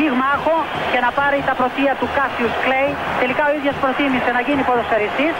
πυγμάχο 0.00 0.56
και 0.92 1.00
να 1.06 1.10
πάρει 1.18 1.38
τα 1.48 1.54
πρωτεία 1.60 1.92
του 2.00 2.08
Κάσιους 2.16 2.54
Κλέη. 2.64 2.90
Τελικά 3.22 3.42
ο 3.50 3.52
ίδιος 3.58 3.76
προτίμησε 3.82 4.30
να 4.36 4.40
γίνει 4.46 4.62
ποδοσφαιριστής 4.68 5.34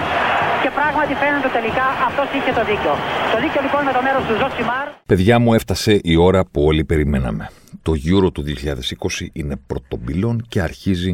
και 0.63 0.71
πράγματι 0.79 1.13
φαίνεται 1.23 1.51
τελικά 1.59 1.87
αυτός 2.09 2.29
είχε 2.37 2.53
το 2.59 2.63
δίκιο. 2.71 2.93
Το 3.33 3.39
δίκιο 3.45 3.61
λοιπόν 3.67 3.81
με 3.89 3.93
το 3.97 4.01
μέρος 4.07 4.23
του 4.29 4.35
Ζωσιμάρ. 4.41 4.87
Παιδιά 5.11 5.37
μου 5.43 5.51
έφτασε 5.59 5.93
η 6.13 6.15
ώρα 6.29 6.41
που 6.53 6.61
όλοι 6.71 6.83
περιμέναμε. 6.93 7.45
Το 7.87 7.93
Euro 8.11 8.29
του 8.35 8.43
2020 8.47 9.27
είναι 9.41 9.55
προ 9.71 9.89
των 9.89 10.07
πυλών 10.07 10.37
και 10.53 10.61
αρχίζει 10.69 11.13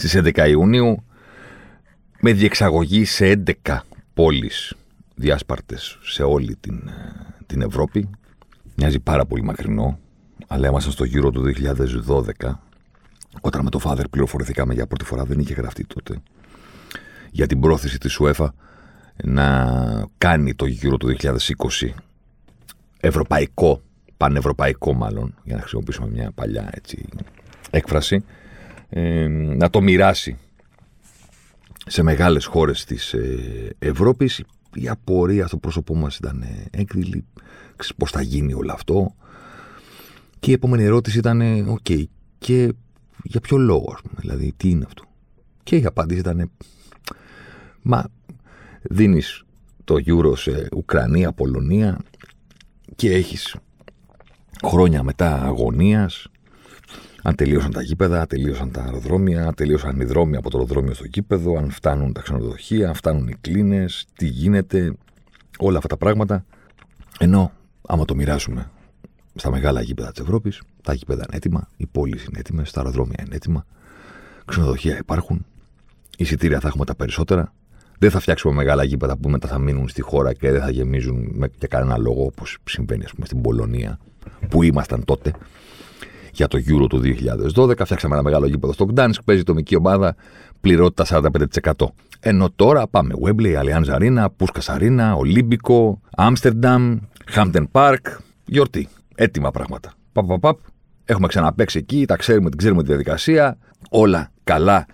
στις 0.00 0.12
11 0.16 0.48
Ιουνίου 0.54 0.92
με 2.20 2.30
διεξαγωγή 2.32 3.04
σε 3.04 3.42
11 3.66 3.78
πόλεις 4.14 4.74
διάσπαρτες 5.14 5.98
σε 6.02 6.22
όλη 6.22 6.56
την, 6.60 6.90
την 7.46 7.60
Ευρώπη. 7.62 8.10
Μοιάζει 8.74 9.00
πάρα 9.00 9.24
πολύ 9.26 9.42
μακρινό, 9.42 9.98
αλλά 10.52 10.68
ήμασταν 10.68 10.92
στο 10.92 11.04
γύρο 11.04 11.30
του 11.30 11.52
2012, 12.06 12.52
όταν 13.40 13.62
με 13.64 13.70
το 13.70 13.80
Father 13.84 14.04
πληροφορηθήκαμε 14.10 14.74
για 14.74 14.86
πρώτη 14.86 15.04
φορά, 15.04 15.24
δεν 15.24 15.38
είχε 15.38 15.54
γραφτεί 15.54 15.86
τότε, 15.86 16.20
για 17.30 17.46
την 17.46 17.60
πρόθεση 17.60 17.98
της 17.98 18.18
UEFA 18.22 18.48
να 19.24 20.06
κάνει 20.18 20.54
το 20.54 20.66
γύρο 20.66 20.96
του 20.96 21.16
2020 21.20 21.30
ευρωπαϊκό, 23.00 23.82
πανευρωπαϊκό 24.16 24.94
μάλλον, 24.94 25.34
για 25.44 25.54
να 25.54 25.60
χρησιμοποιήσουμε 25.60 26.08
μια 26.08 26.30
παλιά 26.34 26.68
έτσι, 26.72 27.08
έκφραση, 27.70 28.24
ε, 28.88 29.26
να 29.28 29.70
το 29.70 29.80
μοιράσει 29.80 30.38
σε 31.86 32.02
μεγάλες 32.02 32.44
χώρες 32.44 32.84
της 32.84 33.12
ε, 33.12 33.74
Ευρώπης. 33.78 34.42
Η 34.74 34.88
απορία 34.88 35.46
στο 35.46 35.56
πρόσωπό 35.56 35.94
μας 35.94 36.16
ήταν 36.16 36.44
έκδηλη, 36.70 37.24
πώς 37.96 38.10
θα 38.10 38.22
γίνει 38.22 38.52
όλο 38.52 38.72
αυτό, 38.72 39.14
και 40.40 40.50
η 40.50 40.54
επόμενη 40.54 40.82
ερώτηση 40.82 41.18
ήταν, 41.18 41.68
οκ, 41.68 41.86
και 42.38 42.74
για 43.22 43.40
ποιο 43.40 43.56
λόγο, 43.56 43.92
ας 43.94 44.00
πούμε, 44.00 44.14
δηλαδή, 44.20 44.52
τι 44.56 44.70
είναι 44.70 44.84
αυτό; 44.86 45.04
Και 45.62 45.76
η 45.76 45.84
απάντηση 45.84 46.20
ήταν, 46.20 46.50
μα 47.82 48.04
δίνεις 48.82 49.44
το 49.84 49.94
Euro 50.06 50.36
σε 50.36 50.68
Ουκρανία, 50.76 51.32
Πολωνία 51.32 51.98
και 52.96 53.12
έχεις 53.12 53.56
χρόνια 54.64 55.02
μετά 55.02 55.42
αγωνίας, 55.42 56.26
αν 57.22 57.34
τελείωσαν 57.34 57.70
τα 57.70 57.82
γήπεδα, 57.82 58.20
αν 58.20 58.26
τελείωσαν 58.26 58.70
τα 58.70 58.82
αεροδρόμια, 58.82 59.46
αν 59.46 59.54
τελείωσαν 59.54 60.00
οι 60.00 60.04
δρόμοι 60.04 60.36
από 60.36 60.50
το 60.50 60.58
αεροδρόμιο 60.58 60.94
στο 60.94 61.04
γήπεδο, 61.04 61.58
αν 61.58 61.70
φτάνουν 61.70 62.12
τα 62.12 62.20
ξενοδοχεία, 62.20 62.88
αν 62.88 62.94
φτάνουν 62.94 63.28
οι 63.28 63.34
κλίνες, 63.40 64.06
τι 64.14 64.26
γίνεται, 64.26 64.96
όλα 65.58 65.76
αυτά 65.76 65.88
τα 65.88 65.96
πράγματα. 65.96 66.44
Ενώ, 67.18 67.52
άμα 67.86 68.04
το 68.04 68.14
μοιράσουμε 68.14 68.70
στα 69.40 69.50
μεγάλα 69.50 69.80
γήπεδα 69.80 70.10
της 70.10 70.20
Ευρώπης. 70.20 70.62
Τα 70.82 70.92
γήπεδα 70.92 71.22
είναι 71.26 71.36
έτοιμα, 71.36 71.68
οι 71.76 71.86
πόλεις 71.86 72.24
είναι 72.24 72.38
έτοιμες, 72.38 72.70
τα 72.72 72.80
αεροδρόμια 72.80 73.16
είναι 73.26 73.34
έτοιμα, 73.34 73.66
ξενοδοχεία 74.44 74.98
υπάρχουν, 74.98 75.46
εισιτήρια 76.16 76.60
θα 76.60 76.68
έχουμε 76.68 76.84
τα 76.84 76.94
περισσότερα. 76.94 77.52
Δεν 77.98 78.10
θα 78.10 78.20
φτιάξουμε 78.20 78.54
μεγάλα 78.54 78.84
γήπεδα 78.84 79.16
που 79.16 79.28
μετά 79.28 79.48
θα 79.48 79.58
μείνουν 79.58 79.88
στη 79.88 80.00
χώρα 80.02 80.32
και 80.32 80.50
δεν 80.50 80.60
θα 80.60 80.70
γεμίζουν 80.70 81.28
με, 81.32 81.50
για 81.58 81.68
κανένα 81.68 81.98
λόγο 81.98 82.24
όπως 82.24 82.58
συμβαίνει 82.64 83.04
ας 83.04 83.12
πούμε, 83.12 83.26
στην 83.26 83.40
Πολωνία 83.40 83.98
που 84.48 84.62
ήμασταν 84.62 85.04
τότε 85.04 85.32
για 86.32 86.48
το 86.48 86.58
Euro 86.58 86.86
του 86.88 87.00
2012. 87.54 87.78
Φτιάξαμε 87.84 88.14
ένα 88.14 88.22
μεγάλο 88.22 88.46
γήπεδο 88.46 88.72
στο 88.72 88.86
Gdansk, 88.94 89.24
παίζει 89.24 89.42
το 89.42 89.54
μικρή 89.54 89.76
ομάδα, 89.76 90.14
πληρότητα 90.60 91.22
45%. 91.62 91.86
Ενώ 92.20 92.50
τώρα 92.56 92.88
πάμε 92.88 93.14
Wembley, 93.24 93.62
Allianz 93.62 93.98
Arena, 93.98 94.26
Puskas 94.36 94.78
Arena, 94.78 95.14
Ολύμπικο, 95.16 96.00
Amsterdam, 96.16 96.98
Hampton 97.34 97.64
Park, 97.72 98.18
γιορτή 98.44 98.88
έτοιμα 99.14 99.50
πράγματα. 99.50 99.92
Παπ, 100.12 100.26
παπ, 100.26 100.40
παπ. 100.40 100.58
Έχουμε 101.04 101.26
ξαναπέξει 101.26 101.78
εκεί, 101.78 102.06
τα 102.06 102.16
ξέρουμε, 102.16 102.48
την 102.48 102.58
ξέρουμε 102.58 102.82
τη 102.82 102.88
διαδικασία. 102.88 103.58
Όλα 103.90 104.30
καλά 104.44 104.86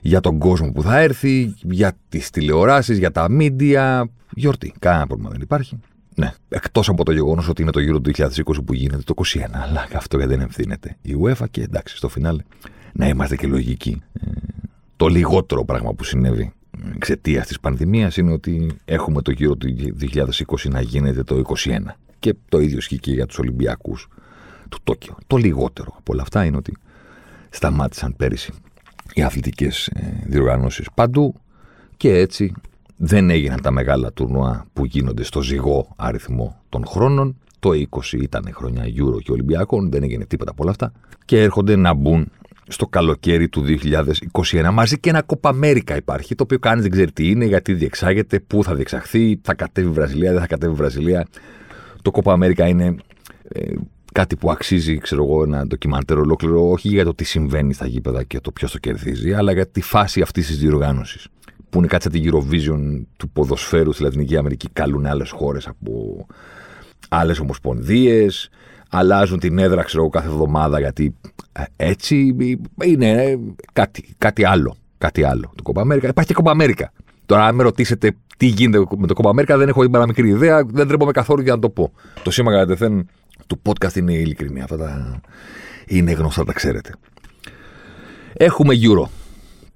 για 0.00 0.20
τον 0.20 0.38
κόσμο 0.38 0.72
που 0.72 0.82
θα 0.82 0.98
έρθει, 0.98 1.54
για 1.62 1.92
τις 2.08 2.30
τηλεοράσεις, 2.30 2.98
για 2.98 3.10
τα 3.10 3.30
μίντια. 3.30 4.10
Γιορτή. 4.30 4.74
Κανένα 4.78 5.06
πρόβλημα 5.06 5.30
δεν 5.30 5.40
υπάρχει. 5.40 5.78
Ναι. 6.14 6.32
Εκτός 6.48 6.88
από 6.88 7.04
το 7.04 7.12
γεγονός 7.12 7.48
ότι 7.48 7.62
είναι 7.62 7.70
το 7.70 7.80
γύρο 7.80 8.00
του 8.00 8.10
2020 8.16 8.28
που 8.64 8.74
γίνεται 8.74 9.02
το 9.02 9.14
2021. 9.34 9.38
Αλλά 9.52 9.88
αυτό 9.94 10.18
δεν 10.18 10.40
ευθύνεται 10.40 10.96
η 11.02 11.16
UEFA 11.22 11.44
και 11.50 11.62
εντάξει, 11.62 11.96
στο 11.96 12.08
φινάλε 12.08 12.42
να 12.92 13.08
είμαστε 13.08 13.36
και 13.36 13.46
λογικοί. 13.46 14.02
Ε, 14.12 14.30
το 14.96 15.06
λιγότερο 15.06 15.64
πράγμα 15.64 15.94
που 15.94 16.04
συνέβη 16.04 16.52
εξαιτίας 16.94 17.46
της 17.46 17.60
πανδημίας 17.60 18.16
είναι 18.16 18.32
ότι 18.32 18.76
έχουμε 18.84 19.22
το 19.22 19.30
γύρο 19.30 19.56
του 19.56 19.76
2020 20.00 20.70
να 20.70 20.80
γίνεται 20.80 21.22
το 21.22 21.42
2021. 21.64 21.78
Και 22.24 22.34
το 22.48 22.60
ίδιο 22.60 22.76
ισχύει 22.76 22.98
και 22.98 23.12
για 23.12 23.26
τους 23.26 23.38
Ολυμπιακούς 23.38 24.08
του 24.68 24.78
Τόκιο. 24.84 25.16
Το 25.26 25.36
λιγότερο 25.36 25.94
από 25.98 26.12
όλα 26.12 26.22
αυτά 26.22 26.44
είναι 26.44 26.56
ότι 26.56 26.76
σταμάτησαν 27.50 28.16
πέρυσι 28.16 28.52
οι 29.14 29.22
αθλητικές 29.22 29.86
ε, 29.86 30.22
διοργανώσεις 30.26 30.88
παντού 30.94 31.34
και 31.96 32.18
έτσι 32.18 32.52
δεν 32.96 33.30
έγιναν 33.30 33.60
τα 33.60 33.70
μεγάλα 33.70 34.12
τουρνουά 34.12 34.66
που 34.72 34.84
γίνονται 34.84 35.22
στο 35.22 35.42
ζυγό 35.42 35.94
αριθμό 35.96 36.60
των 36.68 36.86
χρόνων. 36.86 37.36
Το 37.58 37.70
20 37.90 38.12
ήταν 38.12 38.50
χρονιά 38.52 38.84
Euro 38.84 39.22
και 39.22 39.32
Ολυμπιακών, 39.32 39.90
δεν 39.90 40.02
έγινε 40.02 40.24
τίποτα 40.24 40.50
από 40.50 40.62
όλα 40.62 40.70
αυτά. 40.70 40.92
Και 41.24 41.42
έρχονται 41.42 41.76
να 41.76 41.94
μπουν 41.94 42.30
στο 42.68 42.86
καλοκαίρι 42.86 43.48
του 43.48 43.64
2021 44.52 44.70
μαζί 44.72 44.98
και 44.98 45.08
ένα 45.08 45.22
Κόπα 45.22 45.48
Αμέρικα 45.48 45.96
υπάρχει, 45.96 46.34
το 46.34 46.42
οποίο 46.42 46.58
κανείς 46.58 46.82
δεν 46.82 46.90
ξέρει 46.90 47.12
τι 47.12 47.28
είναι, 47.28 47.44
γιατί 47.44 47.74
διεξάγεται, 47.74 48.40
πού 48.40 48.64
θα 48.64 48.74
διεξαχθεί, 48.74 49.40
θα 49.42 49.54
κατέβει 49.54 49.88
η 49.88 49.90
Βραζιλία, 49.90 50.32
δεν 50.32 50.40
θα 50.40 50.46
κατέβει 50.46 50.72
η 50.72 50.76
Βραζιλία 50.76 51.26
το 52.04 52.10
Κόπα 52.10 52.32
Αμέρικα 52.32 52.68
είναι 52.68 52.96
ε, 53.48 53.72
κάτι 54.12 54.36
που 54.36 54.50
αξίζει, 54.50 54.98
ξέρω 54.98 55.24
εγώ, 55.24 55.42
ένα 55.42 55.66
ντοκιμαντέρ 55.66 56.18
ολόκληρο, 56.18 56.70
όχι 56.70 56.88
για 56.88 57.04
το 57.04 57.14
τι 57.14 57.24
συμβαίνει 57.24 57.72
στα 57.72 57.86
γήπεδα 57.86 58.22
και 58.22 58.40
το 58.40 58.50
ποιος 58.50 58.72
το 58.72 58.78
κερδίζει, 58.78 59.32
αλλά 59.32 59.52
για 59.52 59.66
τη 59.66 59.80
φάση 59.80 60.20
αυτής 60.20 60.46
της 60.46 60.58
διοργάνωσης. 60.58 61.28
Που 61.70 61.78
είναι 61.78 61.86
κάτι 61.86 62.02
σαν 62.02 62.12
την 62.12 62.32
Eurovision 62.32 63.06
του 63.16 63.28
ποδοσφαίρου 63.28 63.92
στη 63.92 64.02
Λατινική 64.02 64.36
Αμερική, 64.36 64.68
καλούν 64.72 65.06
άλλες 65.06 65.30
χώρες 65.30 65.66
από 65.66 66.26
άλλες 67.08 67.38
ομοσπονδίες, 67.38 68.48
αλλάζουν 68.90 69.38
την 69.38 69.58
έδρα, 69.58 69.82
ξέρω 69.82 70.02
εγώ, 70.02 70.10
κάθε 70.10 70.28
εβδομάδα, 70.28 70.78
γιατί 70.78 71.14
ε, 71.52 71.62
έτσι 71.76 72.36
είναι 72.84 73.22
ε, 73.22 73.38
κάτι, 73.72 74.14
κάτι 74.18 74.44
άλλο. 74.44 74.76
Κάτι 74.98 75.22
άλλο. 75.24 75.52
Το 75.54 75.62
Κόπα 75.62 75.80
Αμέρικα. 75.80 76.08
Υπάρχει 76.08 76.30
και 76.30 76.36
Κόπα 76.36 76.50
Αμέρικα. 76.50 76.92
Τώρα, 77.26 77.44
αν 77.44 77.54
με 77.54 77.62
ρωτήσετε 77.62 78.16
τι 78.36 78.46
γίνεται 78.46 78.84
με 78.96 79.06
το 79.06 79.14
Κόπα 79.14 79.30
Αμέρικα, 79.30 79.56
δεν 79.56 79.68
έχω 79.68 79.82
την 79.82 79.90
παραμικρή 79.90 80.28
ιδέα, 80.28 80.64
δεν 80.64 80.88
τρέπομαι 80.88 81.12
καθόλου 81.12 81.42
για 81.42 81.54
να 81.54 81.58
το 81.58 81.70
πω. 81.70 81.92
Το 82.22 82.30
σήμα 82.30 82.52
κατά 82.52 82.66
τεθέν 82.66 83.08
του 83.46 83.62
podcast 83.62 83.94
είναι 83.94 84.12
ειλικρινή. 84.12 84.60
Αυτά 84.60 84.76
τα... 84.76 85.20
είναι 85.86 86.12
γνωστά, 86.12 86.44
τα 86.44 86.52
ξέρετε. 86.52 86.92
Έχουμε 88.32 88.74
Euro 88.82 89.08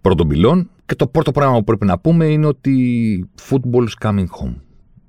πρώτων 0.01 0.29
πυλών 0.29 0.71
και 0.87 0.95
το 0.95 1.07
πρώτο 1.07 1.33
πράγμα 1.33 1.57
που 1.57 1.65
πρέπει 1.65 1.85
να 1.85 1.99
πούμε 1.99 2.27
είναι 2.27 2.47
ότι 2.47 3.31
football's 3.49 4.07
coming 4.07 4.27
home. 4.27 4.55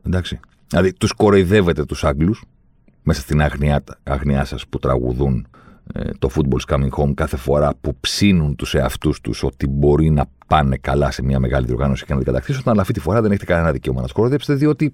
Εντάξει. 0.05 0.39
Δηλαδή, 0.67 0.93
τους 0.93 1.11
κοροϊδεύετε 1.11 1.85
τους 1.85 2.03
Άγγλους 2.03 2.43
μέσα 3.03 3.21
στην 3.21 3.41
αγνιά, 3.41 3.83
αγνιά 4.03 4.45
σας 4.45 4.67
που 4.67 4.79
τραγουδούν 4.79 5.47
ε, 5.55 5.58
το 6.19 6.29
football's 6.35 6.73
coming 6.73 6.89
home 6.89 7.13
κάθε 7.13 7.37
φορά 7.37 7.75
που 7.81 7.95
ψήνουν 7.99 8.55
τους 8.55 8.73
εαυτούς 8.73 9.21
τους 9.21 9.43
ότι 9.43 9.67
μπορεί 9.67 10.09
να 10.09 10.25
πάνε 10.47 10.77
καλά 10.77 11.11
σε 11.11 11.23
μια 11.23 11.39
μεγάλη 11.39 11.65
διοργάνωση 11.65 12.05
και 12.05 12.13
να 12.13 12.17
την 12.17 12.27
κατακτήσουν, 12.27 12.63
αλλά 12.65 12.81
αυτή 12.81 12.93
τη 12.93 12.99
φορά 12.99 13.21
δεν 13.21 13.31
έχετε 13.31 13.45
κανένα 13.45 13.71
δικαίωμα 13.71 14.01
να 14.01 14.07
σκορδέψετε, 14.07 14.53
διότι 14.53 14.91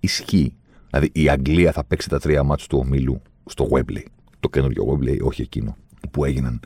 ισχύει. 0.00 0.56
Δηλαδή 0.90 1.10
η 1.12 1.28
Αγγλία 1.28 1.72
θα 1.72 1.84
παίξει 1.84 2.08
τα 2.08 2.18
τρία 2.18 2.42
μάτια 2.42 2.66
του 2.68 2.78
ομίλου 2.78 3.22
στο 3.44 3.68
Webley. 3.70 4.02
Το 4.40 4.48
καινούριο 4.48 4.84
Webley, 4.88 5.18
όχι 5.22 5.42
εκείνο 5.42 5.76
που 6.10 6.24
έγιναν 6.24 6.60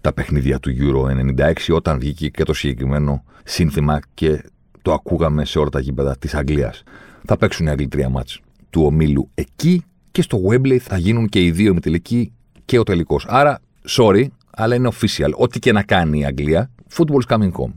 τα 0.00 0.12
παιχνίδια 0.12 0.58
του 0.58 0.70
Euro 0.78 1.34
96 1.36 1.52
όταν 1.70 1.98
βγήκε 1.98 2.28
και 2.28 2.44
το 2.44 2.54
συγκεκριμένο 2.54 3.24
σύνθημα 3.44 4.00
και 4.14 4.44
το 4.82 4.92
ακούγαμε 4.92 5.44
σε 5.44 5.58
όλα 5.58 5.68
τα 5.68 5.80
γήπεδα 5.80 6.16
της 6.18 6.34
Αγγλίας. 6.34 6.82
Θα 7.24 7.36
παίξουν 7.36 7.66
οι 7.66 7.70
Αγγλοί 7.70 7.88
τρία 7.88 8.08
μάτς 8.08 8.40
του 8.70 8.82
ομίλου 8.82 9.30
εκεί 9.34 9.82
και 10.10 10.22
στο 10.22 10.40
Webley 10.48 10.76
θα 10.76 10.98
γίνουν 10.98 11.28
και 11.28 11.44
οι 11.44 11.50
δύο 11.50 11.70
ημιτελικοί 11.70 12.32
και 12.66 12.78
ο 12.78 12.82
τελικός. 12.82 13.26
Άρα, 13.28 13.60
sorry, 13.88 14.26
αλλά 14.50 14.74
είναι 14.74 14.88
official. 14.92 15.30
Ό,τι 15.36 15.58
και 15.58 15.72
να 15.72 15.82
κάνει 15.82 16.18
η 16.18 16.24
Αγγλία, 16.24 16.70
football's 16.96 17.26
coming 17.28 17.52
home. 17.52 17.72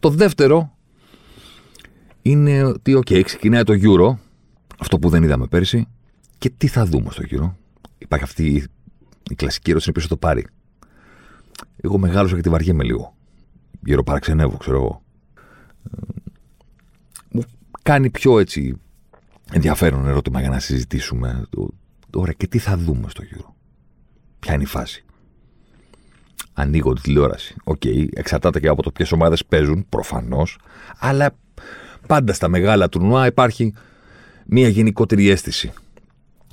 Το 0.00 0.10
δεύτερο 0.10 0.76
είναι 2.22 2.62
ότι, 2.62 2.96
OK, 2.96 3.22
ξεκινάει 3.22 3.62
το 3.62 3.74
Euro, 3.76 4.16
αυτό 4.78 4.98
που 4.98 5.08
δεν 5.08 5.22
είδαμε 5.22 5.46
πέρσι, 5.46 5.88
και 6.38 6.50
τι 6.50 6.66
θα 6.66 6.86
δούμε 6.86 7.10
στο 7.10 7.22
Euro. 7.30 7.52
Υπάρχει 7.98 8.24
αυτή 8.24 8.68
η 9.30 9.34
κλασική 9.34 9.70
ερώτηση, 9.70 9.92
ποιος 9.92 10.04
θα 10.04 10.10
το 10.10 10.16
πάρει. 10.16 10.46
Εγώ 11.76 11.98
μεγάλωσα 11.98 12.34
γιατί 12.34 12.48
βαριέμαι 12.48 12.84
λίγο. 12.84 13.14
Γύρω 13.84 14.02
παραξενεύω, 14.02 14.56
ξέρω 14.56 14.76
εγώ. 14.76 15.02
κάνει 17.82 18.10
πιο 18.10 18.38
έτσι 18.38 18.74
ενδιαφέρον 19.52 20.06
ερώτημα 20.06 20.40
για 20.40 20.48
να 20.48 20.58
συζητήσουμε. 20.58 21.48
Ωραία, 22.14 22.32
και 22.32 22.46
τι 22.46 22.58
θα 22.58 22.76
δούμε 22.76 23.08
στο 23.08 23.22
γύρο. 23.22 23.53
Ποια 24.44 24.54
είναι 24.54 24.62
η 24.62 24.66
φάση. 24.66 25.04
Ανοίγω 26.52 26.92
τη 26.92 27.00
τηλεόραση. 27.00 27.54
Οκ, 27.64 27.80
okay, 27.84 28.06
εξαρτάται 28.12 28.60
και 28.60 28.68
από 28.68 28.82
το 28.82 28.90
ποιες 28.90 29.12
ομάδες 29.12 29.44
παίζουν, 29.44 29.86
προφανώς. 29.88 30.58
Αλλά 30.98 31.36
πάντα 32.06 32.32
στα 32.32 32.48
μεγάλα 32.48 32.88
τουρνουά 32.88 33.26
υπάρχει 33.26 33.74
μια 34.46 34.68
γενικότερη 34.68 35.28
αίσθηση. 35.28 35.72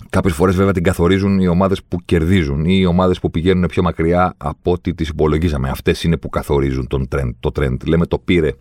Κάποιες 0.09 0.33
φορές 0.33 0.55
βέβαια 0.55 0.73
την 0.73 0.83
καθορίζουν 0.83 1.39
οι 1.39 1.47
ομάδες 1.47 1.83
που 1.83 1.97
κερδίζουν 2.05 2.65
ή 2.65 2.77
οι 2.79 2.85
ομάδες 2.85 3.19
που 3.19 3.31
πηγαίνουν 3.31 3.65
πιο 3.67 3.83
μακριά 3.83 4.33
από 4.37 4.71
ό,τι 4.71 4.94
τις 4.94 5.09
υπολογίζαμε. 5.09 5.69
Αυτές 5.69 6.03
είναι 6.03 6.17
που 6.17 6.29
καθορίζουν 6.29 6.87
τον 6.87 7.07
trend, 7.15 7.31
το 7.39 7.51
trend. 7.55 7.85
Λέμε 7.85 8.05
το 8.05 8.19
πήρε 8.19 8.51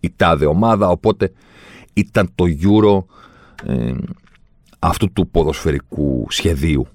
η 0.00 0.12
τάδε 0.16 0.46
ομάδα, 0.46 0.88
οπότε 0.88 1.32
ήταν 1.92 2.30
το 2.34 2.44
Euro 2.44 3.04
ε, 3.70 3.94
αυτού 4.78 5.12
του 5.12 5.28
ποδοσφαιρικού 5.28 6.26
σχεδίου. 6.28 6.86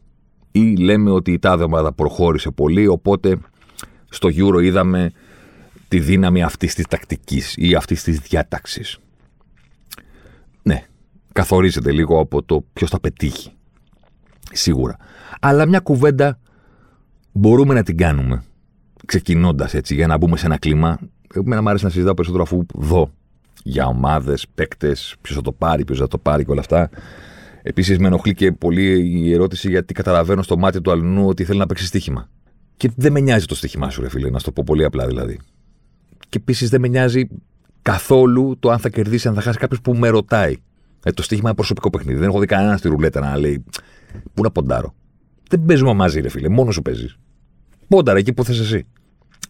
Ή 0.51 0.75
λέμε 0.75 1.11
ότι 1.11 1.31
η 1.31 1.39
τάδε 1.39 1.63
ομάδα 1.63 1.91
προχώρησε 1.93 2.49
πολύ, 2.51 2.87
οπότε 2.87 3.37
στο 4.09 4.29
Euro 4.31 4.63
είδαμε 4.63 5.11
τη 5.87 5.99
δύναμη 5.99 6.43
αυτής 6.43 6.75
της 6.75 6.85
τακτικής 6.85 7.53
ή 7.57 7.75
αυτής 7.75 8.03
της 8.03 8.19
διάταξης. 8.19 8.97
Ναι, 10.61 10.83
καθορίζεται 11.33 11.91
λίγο 11.91 12.19
από 12.19 12.43
το 12.43 12.65
ποιος 12.73 12.89
θα 12.89 12.99
πετύχει. 12.99 13.51
Σίγουρα. 14.51 14.97
Αλλά 15.39 15.65
μια 15.65 15.79
κουβέντα 15.79 16.39
μπορούμε 17.31 17.73
να 17.73 17.83
την 17.83 17.97
κάνουμε. 17.97 18.43
Ξεκινώντας 19.05 19.73
έτσι, 19.73 19.95
για 19.95 20.07
να 20.07 20.17
μπούμε 20.17 20.37
σε 20.37 20.45
ένα 20.45 20.57
κλίμα. 20.57 20.99
Εμένα 21.33 21.61
μου 21.61 21.69
αρέσει 21.69 21.83
να 21.83 21.89
συζητάω 21.89 22.13
περισσότερο 22.13 22.43
αφού 22.43 22.65
δω 22.73 23.11
για 23.63 23.85
ομάδες, 23.85 24.47
παίκτες, 24.55 25.15
ποιος 25.21 25.35
θα 25.35 25.43
το 25.43 25.51
πάρει, 25.51 25.85
ποιος 25.85 25.99
θα 25.99 26.07
το 26.07 26.17
πάρει 26.17 26.45
και 26.45 26.51
όλα 26.51 26.59
αυτά. 26.59 26.89
Επίσης, 27.61 27.99
με 27.99 28.07
ενοχλεί 28.07 28.33
και 28.33 28.51
πολύ 28.51 29.09
η 29.25 29.33
ερώτηση 29.33 29.69
γιατί 29.69 29.93
καταλαβαίνω 29.93 30.41
στο 30.41 30.57
μάτι 30.57 30.81
του 30.81 30.91
αλλού 30.91 31.27
ότι 31.27 31.43
θέλει 31.43 31.59
να 31.59 31.65
παίξει 31.65 31.85
στοίχημα. 31.85 32.29
Και 32.77 32.91
δεν 32.95 33.11
με 33.11 33.19
νοιάζει 33.19 33.45
το 33.45 33.55
στοίχημά 33.55 33.89
σου, 33.89 34.01
ρε 34.01 34.09
φίλε, 34.09 34.29
να 34.29 34.39
σου 34.39 34.45
το 34.45 34.51
πω 34.51 34.63
πολύ 34.65 34.83
απλά 34.83 35.07
δηλαδή. 35.07 35.39
Και 36.29 36.37
επίσης 36.37 36.69
δεν 36.69 36.81
με 36.81 36.87
νοιάζει 36.87 37.27
καθόλου 37.81 38.55
το 38.59 38.69
αν 38.69 38.79
θα 38.79 38.89
κερδίσει, 38.89 39.27
αν 39.27 39.33
θα 39.33 39.41
χάσει 39.41 39.57
κάποιος 39.57 39.81
που 39.81 39.95
με 39.95 40.07
ρωτάει. 40.09 40.55
Ε, 41.03 41.11
το 41.11 41.21
στοίχημα 41.21 41.47
είναι 41.47 41.55
προσωπικό 41.55 41.89
παιχνίδι. 41.89 42.19
Δεν 42.19 42.29
έχω 42.29 42.39
δει 42.39 42.45
κανένας 42.45 42.79
στη 42.79 42.87
ρουλέτα 42.87 43.19
να 43.19 43.37
λέει 43.37 43.63
Πού 44.33 44.43
να 44.43 44.51
ποντάρω. 44.51 44.95
Δεν 45.49 45.65
παίζουμε 45.65 45.93
μαζί, 45.93 46.19
ρε 46.19 46.29
φίλε, 46.29 46.49
μόνος 46.49 46.73
σου 46.73 46.81
παίζεις. 46.81 47.17
Πόνταρα 47.87 48.17
εκεί 48.17 48.33
που 48.33 48.43
θες 48.43 48.59
εσύ. 48.59 48.85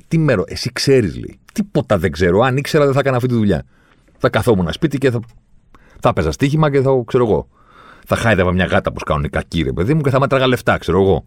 Τι 0.08 0.18
μέρο, 0.18 0.44
εσύ 0.48 0.72
ξέρεις, 0.72 1.16
λέει. 1.16 1.40
Τίποτα 1.54 1.98
δεν 1.98 2.12
ξέρω. 2.12 2.40
Αν 2.40 2.58
ήξερα, 2.58 2.86
δεν 2.86 2.94
θα 2.94 3.00
έκανα 3.00 3.16
αυτή 3.16 3.28
τη 3.28 3.34
δουλειά. 3.34 3.66
Θα 4.18 4.30
καθόμουν 4.30 4.74
σπίτι 4.74 4.98
και 4.98 5.12
θα, 5.12 5.20
θα 6.00 6.14
παίζα 6.14 6.32
στοίχημα 6.32 6.72
και 6.72 6.82
θα, 6.82 7.04
ξέρω 7.06 7.26
εγώ. 7.26 7.48
Θα 8.10 8.16
χάιδευα 8.16 8.52
μια 8.52 8.66
γάτα 8.66 8.92
που 8.92 9.00
κάνουν 9.00 9.24
οι 9.24 9.30
κακοί, 9.30 9.62
ρε 9.62 9.72
παιδί 9.72 9.94
μου, 9.94 10.02
και 10.02 10.10
θα 10.10 10.20
μέτραγα 10.20 10.48
λεφτά, 10.48 10.78
ξέρω 10.78 11.02
εγώ. 11.02 11.24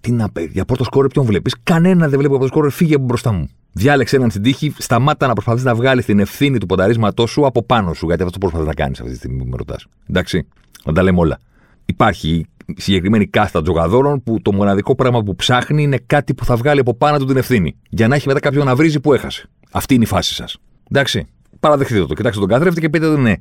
Τι 0.00 0.12
να 0.12 0.30
πει, 0.30 0.50
για 0.52 0.64
πρώτο 0.64 0.84
σκόρε 0.84 1.08
ποιον 1.08 1.24
βλέπεις; 1.24 1.56
Κανένα 1.62 2.08
δεν 2.08 2.18
βλέπει 2.18 2.34
από 2.34 2.42
το 2.42 2.48
σκόρε, 2.48 2.70
φύγε 2.70 2.94
από 2.94 3.04
μπροστά 3.04 3.32
μου. 3.32 3.48
Διάλεξε 3.72 4.16
έναν 4.16 4.30
στην 4.30 4.42
τύχη, 4.42 4.74
σταμάτα 4.78 5.26
να 5.26 5.32
προσπαθείς 5.32 5.64
να 5.64 5.74
βγάλεις 5.74 6.04
την 6.04 6.18
ευθύνη 6.18 6.58
του 6.58 6.66
πονταρίσματός 6.66 7.30
σου 7.30 7.46
από 7.46 7.62
πάνω 7.62 7.92
σου, 7.92 8.06
γιατί 8.06 8.22
αυτό 8.22 8.38
προσπαθείς 8.38 8.66
να 8.66 8.74
κάνεις 8.74 8.98
αυτή 9.00 9.12
τη 9.12 9.18
στιγμή 9.18 9.42
που 9.42 9.48
με 9.48 9.56
ρωτάς. 9.56 9.86
Εντάξει, 10.08 10.46
να 10.84 10.92
τα 10.92 11.02
λέμε 11.02 11.18
όλα. 11.18 11.38
Υπάρχει 11.84 12.46
συγκεκριμένη 12.76 13.26
κάστα 13.26 13.62
τζογαδόρων 13.62 14.22
που 14.22 14.42
το 14.42 14.52
μοναδικό 14.52 14.94
πράγμα 14.94 15.22
που 15.22 15.34
ψάχνει 15.34 15.82
είναι 15.82 15.98
κάτι 16.06 16.34
που 16.34 16.44
θα 16.44 16.56
βγάλει 16.56 16.80
από 16.80 16.94
πάνω 16.94 17.18
του 17.18 17.24
την 17.24 17.36
ευθύνη. 17.36 17.76
Για 17.88 18.08
να 18.08 18.14
έχει 18.14 18.28
μετά 18.28 18.40
κάποιον 18.40 18.66
να 18.66 18.76
βρίζει 18.76 19.00
που 19.00 19.12
έχασε. 19.12 19.48
Αυτή 19.70 19.94
είναι 19.94 20.04
η 20.04 20.06
φάση 20.06 20.34
σας. 20.34 20.56
Εντάξει. 20.90 21.26
Παραδεχτείτε 21.60 22.06
το. 22.06 22.14
Κοιτάξτε 22.14 22.40
τον 22.40 22.48
καθρέφτη 22.48 22.80
και 22.80 22.88
πείτε 22.88 23.16
ναι. 23.16 23.34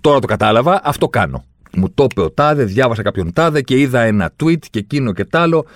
Τώρα 0.00 0.18
το 0.18 0.26
κατάλαβα, 0.26 0.80
αυτό 0.84 1.08
κάνω. 1.08 1.44
Μου 1.76 1.90
το 1.90 2.06
είπε 2.10 2.20
ο 2.20 2.30
τάδε, 2.30 2.64
διάβασα 2.64 3.02
κάποιον 3.02 3.32
τάδε 3.32 3.62
και 3.62 3.78
είδα 3.78 4.00
ένα 4.00 4.32
tweet 4.42 4.58
και 4.70 4.78
εκείνο 4.78 5.12
και 5.12 5.24
τ' 5.24 5.36
άλλο. 5.36 5.66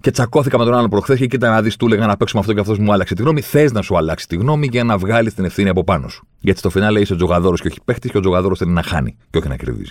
Και 0.00 0.10
τσακώθηκα 0.10 0.58
με 0.58 0.64
τον 0.64 0.74
άλλο 0.74 0.88
προχθές 0.88 1.18
και 1.18 1.26
κοίτα 1.26 1.50
να 1.50 1.62
δεις, 1.62 1.76
του 1.76 1.86
έλεγα 1.86 2.06
να 2.06 2.16
παίξουμε 2.16 2.40
αυτό 2.40 2.52
και 2.52 2.60
αυτός 2.60 2.78
μου 2.78 2.92
άλλαξε 2.92 3.14
τη 3.14 3.22
γνώμη. 3.22 3.40
Θες 3.40 3.72
να 3.72 3.82
σου 3.82 3.96
αλλάξει 3.96 4.28
τη 4.28 4.36
γνώμη 4.36 4.68
για 4.70 4.84
να 4.84 4.98
βγάλεις 4.98 5.34
την 5.34 5.44
ευθύνη 5.44 5.68
από 5.68 5.84
πάνω 5.84 6.08
σου. 6.08 6.26
Γιατί 6.38 6.58
στο 6.58 6.70
φινάλε 6.70 7.00
είσαι 7.00 7.16
τζογαδόρος 7.16 7.60
και 7.60 7.68
όχι 7.68 7.78
παίχτης 7.84 8.10
και 8.10 8.16
ο 8.16 8.20
τζογαδόρος 8.20 8.58
θέλει 8.58 8.70
να 8.70 8.82
χάνει 8.82 9.16
και 9.30 9.38
όχι 9.38 9.48
να 9.48 9.56
κερδίζει. 9.56 9.90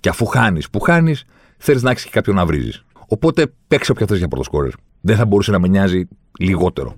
Και 0.00 0.08
αφού 0.08 0.26
χάνεις 0.26 0.70
που 0.70 0.80
χάνεις, 0.80 1.24
θέλεις 1.58 1.82
να 1.82 1.90
έχεις 1.90 2.04
και 2.04 2.10
κάποιον 2.12 2.36
να 2.36 2.46
βρίζεις. 2.46 2.84
Οπότε 3.08 3.52
παίξε 3.68 3.92
όποια 3.92 4.06
θες 4.06 4.18
για 4.18 4.28
πρωτοσκόρερ. 4.28 4.72
Δεν 5.00 5.16
θα 5.16 5.26
μπορούσε 5.26 5.50
να 5.50 5.58
με 5.58 5.68
νοιάζει 5.68 6.08
λιγότερο 6.38 6.94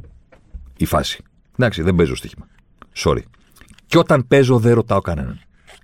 η 0.77 0.85
φάση. 0.85 1.25
Εντάξει, 1.59 1.83
δεν 1.83 1.95
παίζω 1.95 2.17
στοίχημα. 2.17 2.47
Sorry. 2.97 3.23
Και 3.87 3.99
όταν 3.99 4.27
παίζω, 4.29 4.59
δεν 4.59 4.75
ρωτάω 4.75 5.01
κανέναν. 5.01 5.41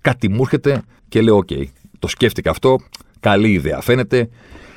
Κάτι 0.07 0.29
μου 0.29 0.41
έρχεται 0.41 0.83
και 1.09 1.21
λέω: 1.21 1.39
OK, 1.39 1.65
το 1.99 2.09
σκέφτηκα 2.09 2.51
αυτό. 2.51 2.79
Καλή 3.21 3.53
ιδέα 3.53 3.81
φαίνεται. 3.81 4.29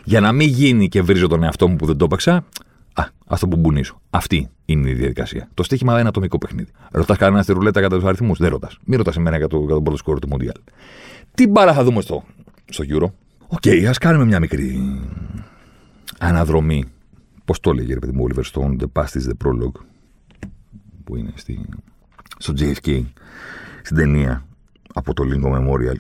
Για 0.04 0.20
να 0.20 0.32
μην 0.32 0.48
γίνει 0.48 0.88
και 0.88 1.02
βρίζω 1.02 1.28
τον 1.28 1.44
εαυτό 1.44 1.68
μου 1.68 1.76
που 1.76 1.86
δεν 1.86 1.98
το 1.98 2.06
έπαιξα, 2.06 2.46
α, 2.94 3.04
αυτό 3.26 3.48
που 3.48 3.58
μπουνίσω. 3.58 4.02
Αυτή 4.10 4.50
είναι 4.66 4.90
η 4.90 4.94
διαδικασία. 4.94 5.50
Το 5.54 5.64
στοίχημα 5.64 5.92
είναι 5.92 6.00
ένα 6.00 6.10
ατομικό 6.10 6.38
παιχνίδι. 6.38 6.72
Ρωτάς 6.92 7.18
κανένας 7.18 7.44
στη 7.44 7.54
ρουλέτα 7.54 7.82
κατά 7.82 7.96
τους 7.96 8.06
αριθμούς; 8.06 8.38
Δεν 8.38 8.50
ρωτάς. 8.50 8.78
Μην 8.84 8.98
ρωτάς 8.98 9.16
εμένα 9.16 9.38
για, 9.38 9.48
το, 9.48 9.58
για 9.58 9.74
τον 9.74 9.84
πρώτο 9.84 9.98
σκόρ 9.98 10.20
του 10.20 10.28
Μοντιάλ. 10.28 10.56
Τι 11.36 11.48
μπάλα 11.48 11.74
θα 11.74 11.84
δούμε 11.84 12.02
στο, 12.02 12.24
στο 12.66 12.84
Euro; 12.88 13.08
OK, 13.48 13.60
okay, 13.62 13.84
ας 13.84 13.98
κάνουμε 13.98 14.26
μια 14.26 14.40
μικρή 14.40 15.00
αναδρομή. 16.18 16.86
Πώς 17.46 17.60
το 17.60 17.70
έλεγε, 17.70 17.94
ρε 17.94 18.00
παιδί 18.00 18.14
μου, 18.14 18.28
Oliver 18.28 18.44
Stone, 18.52 18.76
The 18.80 19.02
Past 19.02 19.20
is 19.20 19.30
the 19.30 19.48
Prologue. 19.48 19.82
Που 21.04 21.16
είναι 21.16 21.32
στη, 21.36 21.66
στο 22.38 22.54
JFK, 22.58 23.04
στην 23.82 23.98
ταινία 23.98 24.44
από 24.94 25.14
το 25.14 25.24
Lincoln 25.24 25.58
Memorial. 25.58 25.96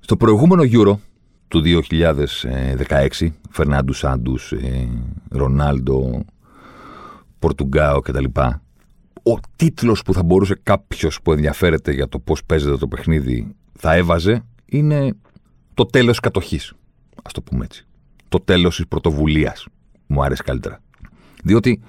Στο 0.00 0.16
προηγούμενο 0.16 0.62
Euro 0.62 0.94
του 1.48 1.62
2016, 2.88 3.32
Φερνάντου 3.50 3.92
Σάντους, 3.92 4.52
Ρονάλντο, 5.28 6.24
Πορτουγκάο 7.38 8.00
κτλ. 8.00 8.24
Ο 9.22 9.38
τίτλος 9.56 10.02
που 10.02 10.14
θα 10.14 10.22
μπορούσε 10.22 10.60
κάποιος 10.62 11.22
που 11.22 11.32
ενδιαφέρεται 11.32 11.92
για 11.92 12.08
το 12.08 12.18
πώς 12.18 12.44
παίζεται 12.44 12.76
το 12.76 12.88
παιχνίδι 12.88 13.54
θα 13.78 13.94
έβαζε 13.94 14.44
είναι 14.66 15.16
το 15.74 15.86
τέλος 15.86 16.20
κατοχής. 16.20 16.72
Ας 17.22 17.32
το 17.32 17.42
πούμε 17.42 17.64
έτσι. 17.64 17.86
Το 18.28 18.40
τέλος 18.40 18.76
της 18.76 18.86
πρωτοβουλίας. 18.86 19.66
Μου 20.06 20.24
άρεσε 20.24 20.42
καλύτερα. 20.42 20.80
Διότι 21.42 21.82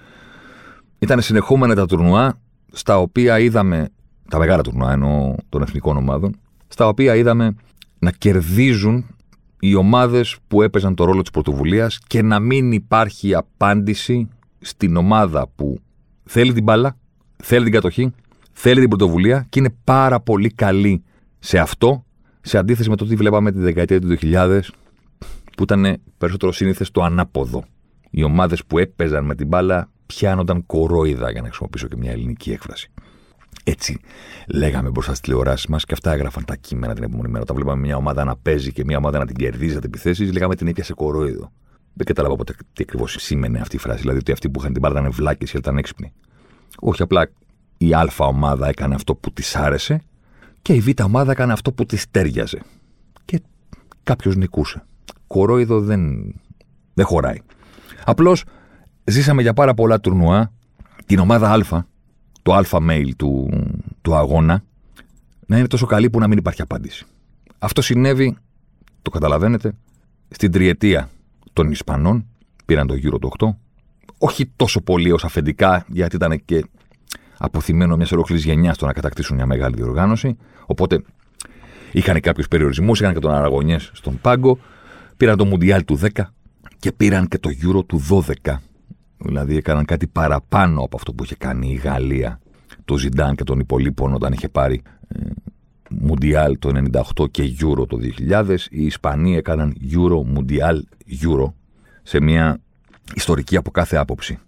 ήταν 1.00 1.22
συνεχόμενα 1.22 1.76
τα 1.76 1.86
τουρνουά 1.86 2.40
στα 2.72 3.00
οποία 3.00 3.40
είδαμε, 3.40 3.90
τα 4.30 4.39
μεγάλα 4.39 4.62
τουρνουά 4.62 4.92
εννοώ 4.92 5.36
των 5.50 5.62
εθνικών 5.62 5.98
ομάδων, 5.98 6.36
στα 6.67 6.88
οποία 6.88 7.15
είδαμε 7.15 7.55
να 8.00 8.12
κερδίζουν 8.12 9.05
οι 9.60 9.75
ομάδες 9.75 10.38
που 10.48 10.62
έπαιζαν 10.62 10.96
το 10.96 11.03
ρόλο 11.03 11.22
της 11.22 11.32
πρωτοβουλίας 11.32 12.00
και 12.08 12.22
να 12.22 12.39
μην 12.39 12.72
υπάρχει 12.72 13.36
απάντηση 13.36 14.29
στην 14.60 14.96
ομάδα 14.96 15.48
που 15.55 15.79
θέλει 16.24 16.53
την 16.53 16.63
μπάλα, 16.63 16.98
θέλει 17.44 17.63
την 17.63 17.74
κατοχή, 17.74 18.13
θέλει 18.51 18.79
την 18.79 18.89
πρωτοβουλία 18.89 19.46
και 19.50 19.60
είναι 19.60 19.75
πάρα 19.84 20.20
πολύ 20.20 20.50
καλή 20.50 21.03
σε 21.39 21.60
αυτό, 21.60 22.05
σε 22.41 22.58
αντίθεση 22.58 22.89
με 22.89 22.96
το 22.96 23.05
τι 23.05 23.15
βλέπαμε 23.15 23.51
τη 23.51 23.60
δεκαετία 23.60 24.01
του 24.01 24.17
2000, 24.22 24.60
που 25.58 25.63
ήταν 25.63 25.98
περισσότερο 26.17 26.51
σύνηθες 26.51 26.91
το 26.91 27.03
ανάποδο. 27.03 27.63
Οι 28.10 28.24
ομάδες 28.24 28.65
που 28.65 28.77
έπαιζαν 28.77 29.25
με 29.25 29.36
την 29.36 29.48
μπάλα 29.48 29.89
πιάνονταν 30.05 30.65
κορόιδα, 30.65 31.32
για 31.32 31.41
να 31.41 31.48
χρησιμοποιήσω 31.48 31.88
και 31.88 31.96
μια 31.98 32.12
ελληνική 32.12 32.51
έκφραση. 32.51 32.91
Έτσι 33.67 34.00
λέγαμε 34.48 34.89
μπροστά 34.89 35.13
στις 35.13 35.22
τηλεοράσεις 35.22 35.67
μας 35.67 35.86
και 35.86 35.93
αυτά 35.93 36.12
έγραφαν 36.12 36.45
τα 36.45 36.55
κείμενα 36.55 36.93
την 36.93 37.03
επόμενη 37.03 37.29
μέρα. 37.29 37.41
Όταν 37.41 37.55
βλέπαμε 37.55 37.81
μια 37.81 37.95
ομάδα 37.95 38.24
να 38.24 38.36
παίζει 38.36 38.72
και 38.72 38.84
μια 38.84 38.98
ομάδα 38.98 39.19
να 39.19 39.25
την 39.25 39.36
κερδίζει 39.36 39.75
από 39.75 39.86
επιθέσεις, 39.86 40.31
λέγαμε 40.34 40.55
την 40.55 40.67
έπιασε 40.67 40.93
κορόιδο. 40.93 41.51
Δεν 41.93 42.05
κατάλαβα 42.05 42.36
ποτέ 42.36 42.53
τι 42.53 42.84
ακριβώς 42.84 43.15
σήμαινε 43.19 43.60
αυτή 43.60 43.75
η 43.75 43.79
φράση. 43.79 44.01
Δηλαδή 44.01 44.19
ότι 44.19 44.31
αυτοί 44.31 44.50
που 44.50 44.60
είχαν 44.60 44.74
την 44.74 44.81
μπάλα 44.81 45.00
ήταν 45.00 45.12
βλάκες 45.12 45.53
ή 45.53 45.55
ήταν 45.57 45.77
έξυπνοι. 45.77 46.13
Όχι 46.79 47.01
απλά 47.01 47.29
η 47.77 47.93
Α 47.93 48.07
ομάδα 48.17 48.67
έκανε 48.67 48.95
αυτό 48.95 49.15
που 49.15 49.31
της 49.31 49.55
άρεσε 49.55 50.01
και 50.62 50.74
η 50.74 50.79
Β 50.79 51.03
ομάδα 51.03 51.31
έκανε 51.31 51.53
αυτό 51.53 51.72
που 51.72 51.86
της 51.86 52.12
τέριαζε. 52.12 52.62
Και 53.25 53.41
κάποιος 54.03 54.36
νικούσε. 54.36 54.84
Κορόιδο 55.27 55.81
δεν, 55.81 56.34
δεν 56.93 57.05
χωράει. 57.05 57.38
Απλώς 58.05 58.43
ζήσαμε 59.03 59.41
για 59.41 59.53
πάρα 59.53 59.74
πολλά 59.74 60.00
τουρνουά 60.00 60.51
την 61.05 61.19
ομάδα 61.19 61.51
Α, 61.51 61.86
το 62.46 62.54
Α 62.54 62.64
mail 62.72 63.10
του, 63.18 63.50
του 64.02 64.16
αγώνα, 64.16 64.64
να 65.46 65.58
είναι 65.58 65.68
τόσο 65.68 65.86
καλή 65.86 66.10
που 66.10 66.20
να 66.20 66.28
μην 66.28 66.38
υπάρχει 66.38 66.62
απάντηση. 66.62 67.06
Αυτό 67.60 67.82
συνέβη, 67.82 68.38
το 69.02 69.10
καταλαβαίνετε, 69.10 69.75
στην 70.30 70.52
τριετία 70.52 71.10
των 71.54 71.72
Ισπανών, 71.72 72.25
πήραν 72.66 72.88
το 72.88 72.96
γύρο 72.96 73.20
του 73.20 73.32
8, 73.40 73.48
όχι 74.18 74.52
τόσο 74.56 74.82
πολύ 74.82 75.12
ως 75.12 75.24
αφεντικά, 75.24 75.86
γιατί 75.88 76.16
ήταν 76.16 76.42
και 76.46 76.66
αποθυμένο 77.38 77.96
μιας 77.96 78.12
ολόκληρης 78.12 78.44
γενιάς 78.44 78.75
στο 78.75 78.86
να 78.86 78.94
κατακτήσουν 78.94 79.36
μια 79.36 79.46
μεγάλη 79.46 79.75
διοργάνωση. 79.75 80.38
Οπότε 80.66 81.02
είχαν 81.92 82.20
κάποιους 82.20 82.48
περιορισμούς, 82.48 83.00
είχαν 83.00 83.14
και 83.14 83.20
τον 83.20 83.32
Αραγωνιές 83.32 83.90
στον 83.94 84.20
πάγκο, 84.22 84.60
πήραν 85.18 85.38
το 85.38 85.46
Μουντιάλ 85.46 85.86
του 85.86 86.00
10 86.02 86.08
και 86.80 86.92
πήραν 86.92 87.28
και 87.28 87.38
το 87.38 87.50
Euro 87.64 87.86
του 87.86 88.02
12. 88.44 88.60
Δηλαδή 89.17 89.57
έκαναν 89.57 89.86
κάτι 89.86 90.07
παραπάνω 90.07 90.81
από 90.81 90.98
αυτό 90.98 91.13
που 91.13 91.24
είχε 91.24 91.36
κάνει 91.36 91.72
η 91.72 91.75
Γαλλία, 91.75 92.39
το 92.86 92.98
Ζιντάν 92.98 93.36
και 93.36 93.43
τον 93.43 93.60
υπολείπων 93.60 94.13
όταν 94.13 94.34
είχε 94.34 94.50
πάρει 94.50 94.81
ε, 95.07 95.19
Μουντιάλ 95.89 96.60
το 96.60 96.72
98 97.17 97.31
και 97.31 97.43
Euro 97.60 97.88
το 97.88 97.98
2000. 98.29 98.57
Οι 98.69 98.86
Ισπανοί 98.86 99.36
έκαναν 99.36 99.75
Euro, 99.91 100.24
Μουντιάλ, 100.25 100.84
Euro 101.22 101.51
σε 102.03 102.22
μια 102.22 102.60
ιστορική 103.15 103.55
από 103.55 103.72
κάθε 103.72 103.95
άποψη 103.95 104.39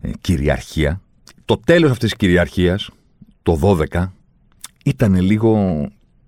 ε, 0.00 0.10
κυριαρχία. 0.20 1.00
Το 1.44 1.58
τέλος 1.58 1.90
αυτής 1.90 2.08
της 2.08 2.18
κυριαρχίας, 2.18 2.90
το 3.42 3.76
12, 3.92 4.08
ήταν 4.84 5.20
λίγο... 5.20 5.56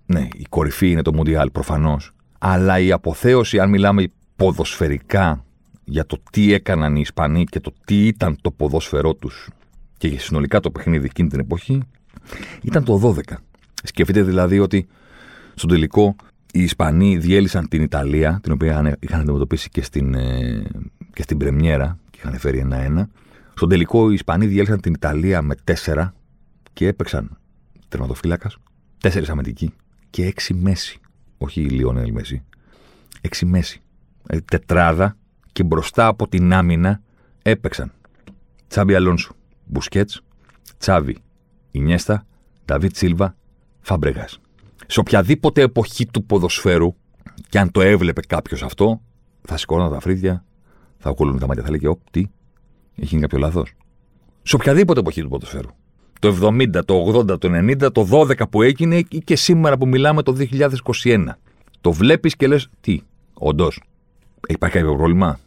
Ναι, 0.05 0.27
η 0.33 0.45
κορυφή 0.49 0.91
είναι 0.91 1.01
το 1.01 1.13
Μουντιάλ 1.13 1.51
προφανώς, 1.51 2.13
αλλά 2.39 2.79
η 2.79 2.91
αποθέωση, 2.91 3.59
αν 3.59 3.69
μιλάμε 3.69 4.11
ποδοσφαιρικά 4.35 5.44
για 5.85 6.05
το 6.05 6.17
τι 6.31 6.53
έκαναν 6.53 6.95
οι 6.95 7.01
Ισπανοί 7.01 7.43
και 7.43 7.59
το 7.59 7.73
τι 7.85 8.07
ήταν 8.07 8.37
το 8.41 8.51
ποδόσφαιρό 8.51 9.13
τους 9.13 9.49
και 9.97 10.19
συνολικά 10.19 10.59
το 10.59 10.71
παιχνίδι 10.71 11.05
εκείνη 11.05 11.29
την 11.29 11.39
εποχή, 11.39 11.81
ήταν 12.61 12.83
το 12.83 13.13
12. 13.27 13.35
Σκεφτείτε 13.83 14.21
δηλαδή 14.21 14.59
ότι 14.59 14.87
στον 15.55 15.69
τελικό 15.69 16.15
οι 16.53 16.61
Ισπανοί 16.63 17.17
διέλυσαν 17.17 17.67
την 17.67 17.81
Ιταλία, 17.81 18.39
την 18.43 18.51
οποία 18.51 18.97
είχαν 18.99 19.19
αντιμετωπίσει 19.19 19.69
και 19.69 19.81
στην, 19.81 20.13
ε, 20.13 20.63
και 21.13 21.21
στην 21.21 21.37
Πρεμιέρα 21.37 21.97
και 22.09 22.19
είχαν 22.21 22.39
φέρει 22.39 22.59
ένα-ένα. 22.59 23.09
Στον 23.53 23.69
τελικό 23.69 24.09
οι 24.09 24.13
Ισπανοί 24.13 24.45
διέλυσαν 24.45 24.81
την 24.81 24.93
Ιταλία 24.93 25.41
με 25.41 25.55
τέσσερα 25.63 26.13
και 26.73 26.87
έπαιξαν 26.87 27.37
τερματοφύλακας, 27.87 28.57
τέσσερις 28.97 29.29
αμυντικοί 29.29 29.73
και 30.09 30.25
έξι 30.25 30.53
μέση. 30.53 30.99
Όχι 31.37 31.61
η 31.61 31.69
Λιόνελ 31.69 32.11
Μέση. 32.11 32.43
Έξι 33.21 33.45
μέση. 33.45 33.81
Δηλαδή 34.23 34.45
τετράδα 34.45 35.17
και 35.55 35.63
μπροστά 35.63 36.07
από 36.07 36.27
την 36.27 36.53
άμυνα 36.53 37.01
έπαιξαν 37.41 37.91
Τσάμπι 38.67 38.95
Αλόνσο, 38.95 39.35
Μπουσκέτς, 39.65 40.21
Τσάβι, 40.77 41.17
Ινιέστα, 41.71 42.25
Νταβίτ 42.65 42.95
Σίλβα, 42.95 43.35
Φαμπρεγά. 43.81 44.27
Σε 44.87 44.99
οποιαδήποτε 44.99 45.61
εποχή 45.61 46.05
του 46.05 46.25
ποδοσφαίρου, 46.25 46.95
και 47.49 47.59
αν 47.59 47.71
το 47.71 47.81
έβλεπε 47.81 48.21
κάποιος 48.21 48.63
αυτό, 48.63 49.01
θα 49.41 49.57
σηκώναν 49.57 49.91
τα 49.91 49.99
φρύδια, 49.99 50.45
θα 50.97 51.09
ακούγονταν 51.09 51.39
τα 51.39 51.47
μάτια, 51.47 51.63
θα 51.63 51.69
λέγε: 51.69 51.91
τι, 52.11 52.19
έχει 52.95 53.07
γίνει 53.07 53.21
κάποιο 53.21 53.37
λάθος. 53.37 53.73
Σε 54.41 54.55
οποιαδήποτε 54.55 54.99
εποχή 54.99 55.21
του 55.21 55.29
ποδοσφαίρου. 55.29 55.69
Το 56.19 56.37
70, 56.41 56.85
το 56.85 57.13
80, 57.15 57.39
το 57.39 57.49
90, 57.51 57.91
το 57.91 58.07
12 58.11 58.49
που 58.49 58.61
έγινε 58.61 58.97
ή 58.97 59.21
και 59.23 59.35
σήμερα 59.35 59.77
που 59.77 59.87
μιλάμε 59.87 60.23
το 60.23 60.35
2021. 61.03 61.25
Το 61.81 61.91
βλέπεις 61.91 62.35
και 62.35 62.47
λες: 62.47 62.69
Τι, 62.81 63.01
όντως, 63.33 63.81
υπάρχει 64.47 64.77
κάποιο 64.77 64.95
πρόβλημα; 64.95 65.39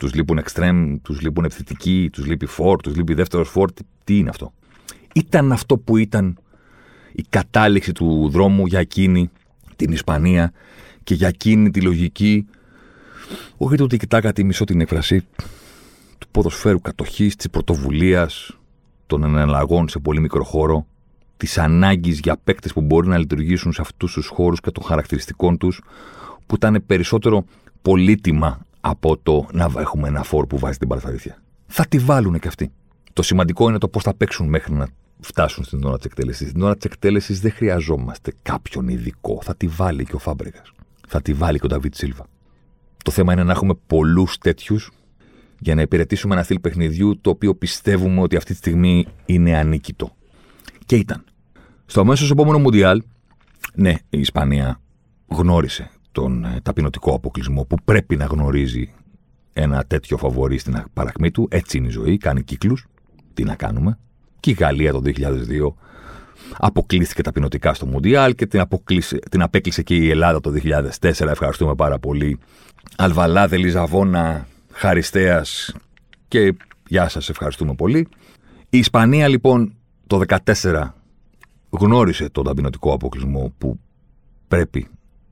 Τους 0.00 0.14
λείπουν 0.14 0.38
εξτρέμ, 0.38 0.96
τους 1.02 1.20
λείπουν 1.20 1.44
επιθετικοί, 1.44 2.08
τους 2.12 2.26
λείπει 2.26 2.46
φόρ, 2.46 2.80
τους 2.80 2.96
λείπει 2.96 3.14
δεύτερος 3.14 3.48
φόρ. 3.48 3.72
Τι, 3.72 3.82
τι 4.04 4.18
είναι 4.18 4.28
αυτό; 4.28 4.52
Ήταν 5.14 5.52
αυτό 5.52 5.78
που 5.78 5.96
ήταν 5.96 6.38
η 7.12 7.24
κατάληξη 7.28 7.92
του 7.92 8.28
δρόμου 8.28 8.66
για 8.66 8.78
εκείνη 8.78 9.30
την 9.76 9.92
Ισπανία 9.92 10.52
και 11.04 11.14
για 11.14 11.28
εκείνη 11.28 11.70
τη 11.70 11.80
λογική, 11.80 12.46
όχι 13.56 13.76
το 13.76 13.84
ότι 13.84 13.96
κοιτάκα 13.96 14.32
τη 14.32 14.44
μισό 14.44 14.64
την 14.64 14.80
έκφραση 14.80 15.26
του 16.18 16.28
ποδοσφαίρου 16.30 16.80
κατοχής, 16.80 17.36
της 17.36 17.50
πρωτοβουλίας 17.50 18.58
των 19.06 19.24
εναλλαγών 19.24 19.88
σε 19.88 19.98
πολύ 19.98 20.20
μικρό 20.20 20.44
χώρο, 20.44 20.86
της 21.36 21.58
ανάγκης 21.58 22.18
για 22.18 22.36
παίκτες 22.44 22.72
που 22.72 22.80
μπορεί 22.80 23.08
να 23.08 23.18
λειτουργήσουν 23.18 23.72
σε 23.72 23.80
αυτούς 23.80 24.12
τους 24.12 24.26
χώρους 24.26 24.60
και 24.60 24.70
των 24.70 24.84
χαρακτηριστικών 24.84 25.58
τους, 25.58 25.80
που 26.46 26.54
ήταν 26.54 26.82
περισσότερο 26.86 27.44
πολύτιμα 27.82 28.68
από 28.80 29.16
το 29.16 29.46
να 29.52 29.70
έχουμε 29.76 30.08
ένα 30.08 30.22
φόρ 30.22 30.46
που 30.46 30.58
βάζει 30.58 30.78
την 30.78 30.88
παραθαλήθεια. 30.88 31.42
Θα 31.66 31.86
τη 31.86 31.98
βάλουν 31.98 32.38
και 32.38 32.48
αυτοί. 32.48 32.72
Το 33.12 33.22
σημαντικό 33.22 33.68
είναι 33.68 33.78
το 33.78 33.88
πώς 33.88 34.02
θα 34.02 34.14
παίξουν 34.14 34.48
μέχρι 34.48 34.72
να 34.72 34.88
φτάσουν 35.20 35.64
στην 35.64 35.84
ώρα 35.84 35.96
της 35.96 36.06
εκτέλεσης. 36.06 36.48
Στην 36.48 36.62
ώρα 36.62 36.76
της 36.76 36.84
εκτέλεσης 36.84 37.40
δεν 37.40 37.52
χρειαζόμαστε 37.52 38.32
κάποιον 38.42 38.88
ειδικό. 38.88 39.38
Θα 39.42 39.56
τη 39.56 39.66
βάλει 39.66 40.04
και 40.04 40.14
ο 40.14 40.18
Φάμπρεγα. 40.18 40.62
Θα 41.08 41.22
τη 41.22 41.32
βάλει 41.32 41.58
και 41.58 41.66
ο 41.66 41.68
Νταβίτ 41.68 41.94
Σίλβα. 41.94 42.26
Το 43.04 43.10
θέμα 43.10 43.32
είναι 43.32 43.44
να 43.44 43.52
έχουμε 43.52 43.74
πολλούς 43.86 44.38
τέτοιους 44.38 44.90
για 45.58 45.74
να 45.74 45.82
υπηρετήσουμε 45.82 46.34
ένα 46.34 46.42
στυλ 46.42 46.60
παιχνιδιού 46.60 47.20
το 47.20 47.30
οποίο 47.30 47.54
πιστεύουμε 47.54 48.20
ότι 48.20 48.36
αυτή 48.36 48.50
τη 48.50 48.56
στιγμή 48.56 49.06
είναι 49.26 49.56
ανίκητο. 49.56 50.16
Και 50.86 50.96
ήταν. 50.96 51.24
Στο 51.86 52.00
αμέσως 52.00 52.30
επόμενο 52.30 52.58
Μουντιάλ, 52.58 53.02
ναι, 53.74 53.94
η 54.10 54.20
Ισπανία 54.20 54.80
γνώρισε 55.26 55.90
τον 56.12 56.44
ε, 56.44 56.60
ταπεινωτικό 56.62 57.14
αποκλεισμό 57.14 57.64
που 57.64 57.76
πρέπει 57.84 58.16
να 58.16 58.24
γνωρίζει 58.24 58.92
ένα 59.52 59.84
τέτοιο 59.86 60.16
φαβορή 60.16 60.58
στην 60.58 60.82
παρακμή 60.92 61.30
του. 61.30 61.48
Έτσι 61.50 61.76
είναι 61.78 61.86
η 61.86 61.90
ζωή, 61.90 62.16
κάνει 62.18 62.42
κύκλους. 62.42 62.86
Τι 63.34 63.44
να 63.44 63.54
κάνουμε; 63.54 63.98
Και 64.40 64.50
η 64.50 64.54
Γαλλία 64.54 64.92
το 64.92 65.02
2002 65.04 65.74
αποκλείστηκε 66.58 67.22
ταπεινωτικά 67.22 67.74
στο 67.74 67.86
Μουντιάλ 67.86 68.34
και 68.34 68.46
την, 68.46 68.62
την 69.30 69.42
απέκλεισε 69.42 69.82
και 69.82 69.94
η 69.94 70.10
Ελλάδα 70.10 70.40
το 70.40 70.52
2004. 71.00 71.26
Ευχαριστούμε 71.26 71.74
πάρα 71.74 71.98
πολύ. 71.98 72.38
Αλβαλάδε, 72.96 73.56
Λιζαβόνα, 73.56 74.46
Χαριστέας 74.72 75.74
και 76.28 76.54
γεια 76.88 77.08
σας, 77.08 77.28
ευχαριστούμε 77.28 77.74
πολύ. 77.74 78.08
Η 78.70 78.78
Ισπανία 78.78 79.28
λοιπόν 79.28 79.74
το 80.06 80.20
2014 80.62 80.90
γνώρισε 81.70 82.28
τον 82.28 82.44
ταπεινωτικό 82.44 82.92
αποκλεισμό 82.92 83.52
που 83.58 83.78
πρέπει 84.48 84.88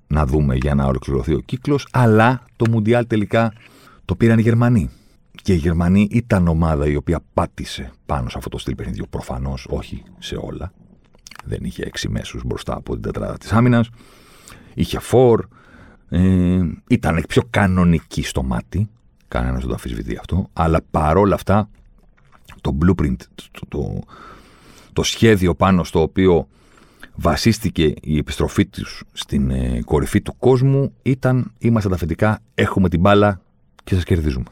να 0.08 0.26
δούμε 0.26 0.54
για 0.54 0.74
να 0.74 0.84
ολοκληρωθεί 0.84 1.34
ο 1.34 1.38
κύκλος, 1.38 1.88
αλλά 1.90 2.42
το 2.56 2.70
Μουντιάλ 2.70 3.06
τελικά 3.06 3.52
το 4.04 4.14
πήραν 4.14 4.38
οι 4.38 4.42
Γερμανοί. 4.42 4.90
Και 5.42 5.52
η 5.52 5.56
Γερμανοί 5.56 6.08
ήταν 6.10 6.48
ομάδα 6.48 6.86
η 6.86 6.96
οποία 6.96 7.20
πάτησε 7.34 7.92
πάνω 8.06 8.28
σε 8.28 8.38
αυτό 8.38 8.50
το 8.50 8.58
στυλ 8.58 8.74
παιχνιδιού. 8.74 9.06
Προφανώς 9.10 9.66
όχι 9.70 10.02
σε 10.18 10.36
όλα. 10.40 10.72
Δεν 11.44 11.58
είχε 11.62 11.82
έξι 11.82 12.08
μέσους 12.08 12.42
μπροστά 12.44 12.76
από 12.76 12.92
την 12.92 13.02
τετράδα 13.02 13.38
της 13.38 13.52
άμυνας. 13.52 13.90
Είχε 14.74 14.98
φόρ. 14.98 15.44
Ε, 16.08 16.60
ήταν 16.88 17.24
πιο 17.28 17.42
κανονική 17.50 18.22
στο 18.22 18.42
μάτι. 18.42 18.88
Κανένας 19.28 19.60
δεν 19.60 19.68
το 19.68 19.74
αφισβητεί 19.74 20.16
αυτό. 20.16 20.48
Αλλά 20.52 20.80
παρόλα 20.90 21.34
αυτά, 21.34 21.68
το 22.60 22.78
blueprint, 22.82 23.16
το, 23.50 23.66
το, 23.68 24.02
το 24.92 25.02
σχέδιο 25.02 25.54
πάνω 25.54 25.84
στο 25.84 26.02
οποίο 26.02 26.48
βασίστηκε 27.20 27.94
η 28.02 28.16
επιστροφή 28.16 28.66
τους 28.66 29.04
στην 29.12 29.50
ε, 29.50 29.80
κορυφή 29.84 30.20
του 30.20 30.36
κόσμου 30.38 30.92
ήταν 31.02 31.52
είμαστε 31.58 31.88
τα 31.88 31.94
αφεντικά, 31.94 32.40
έχουμε 32.54 32.88
την 32.88 33.00
μπάλα 33.00 33.40
και 33.84 33.94
σας 33.94 34.04
κερδίζουμε. 34.04 34.44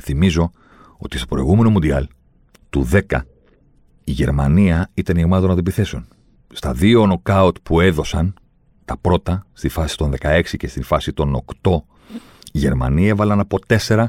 Θυμίζω 0.00 0.50
ότι 0.96 1.18
στο 1.18 1.26
προηγούμενο 1.26 1.70
Μουντιάλ 1.70 2.08
του 2.70 2.88
10 2.92 3.00
η 4.04 4.10
Γερμανία 4.10 4.90
ήταν 4.94 5.16
η 5.16 5.24
ομάδα 5.24 5.42
των 5.42 5.50
αντιπιθέσεων. 5.50 6.06
Στα 6.52 6.72
δύο 6.72 7.06
νοκάουτ 7.06 7.56
που 7.62 7.80
έδωσαν, 7.80 8.34
τα 8.84 8.96
πρώτα, 8.96 9.46
στη 9.52 9.68
φάση 9.68 9.96
των 9.96 10.14
16 10.20 10.42
και 10.56 10.68
στη 10.68 10.82
φάση 10.82 11.12
των 11.12 11.42
8, 11.62 11.70
η 12.52 12.58
Γερμανία 12.58 13.08
έβαλαν 13.08 13.40
από 13.40 13.58
4 13.86 14.04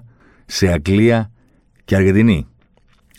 σε 0.46 0.68
Αγγλία 0.68 1.32
και 1.86 1.96
Αργεντινή. 1.96 2.48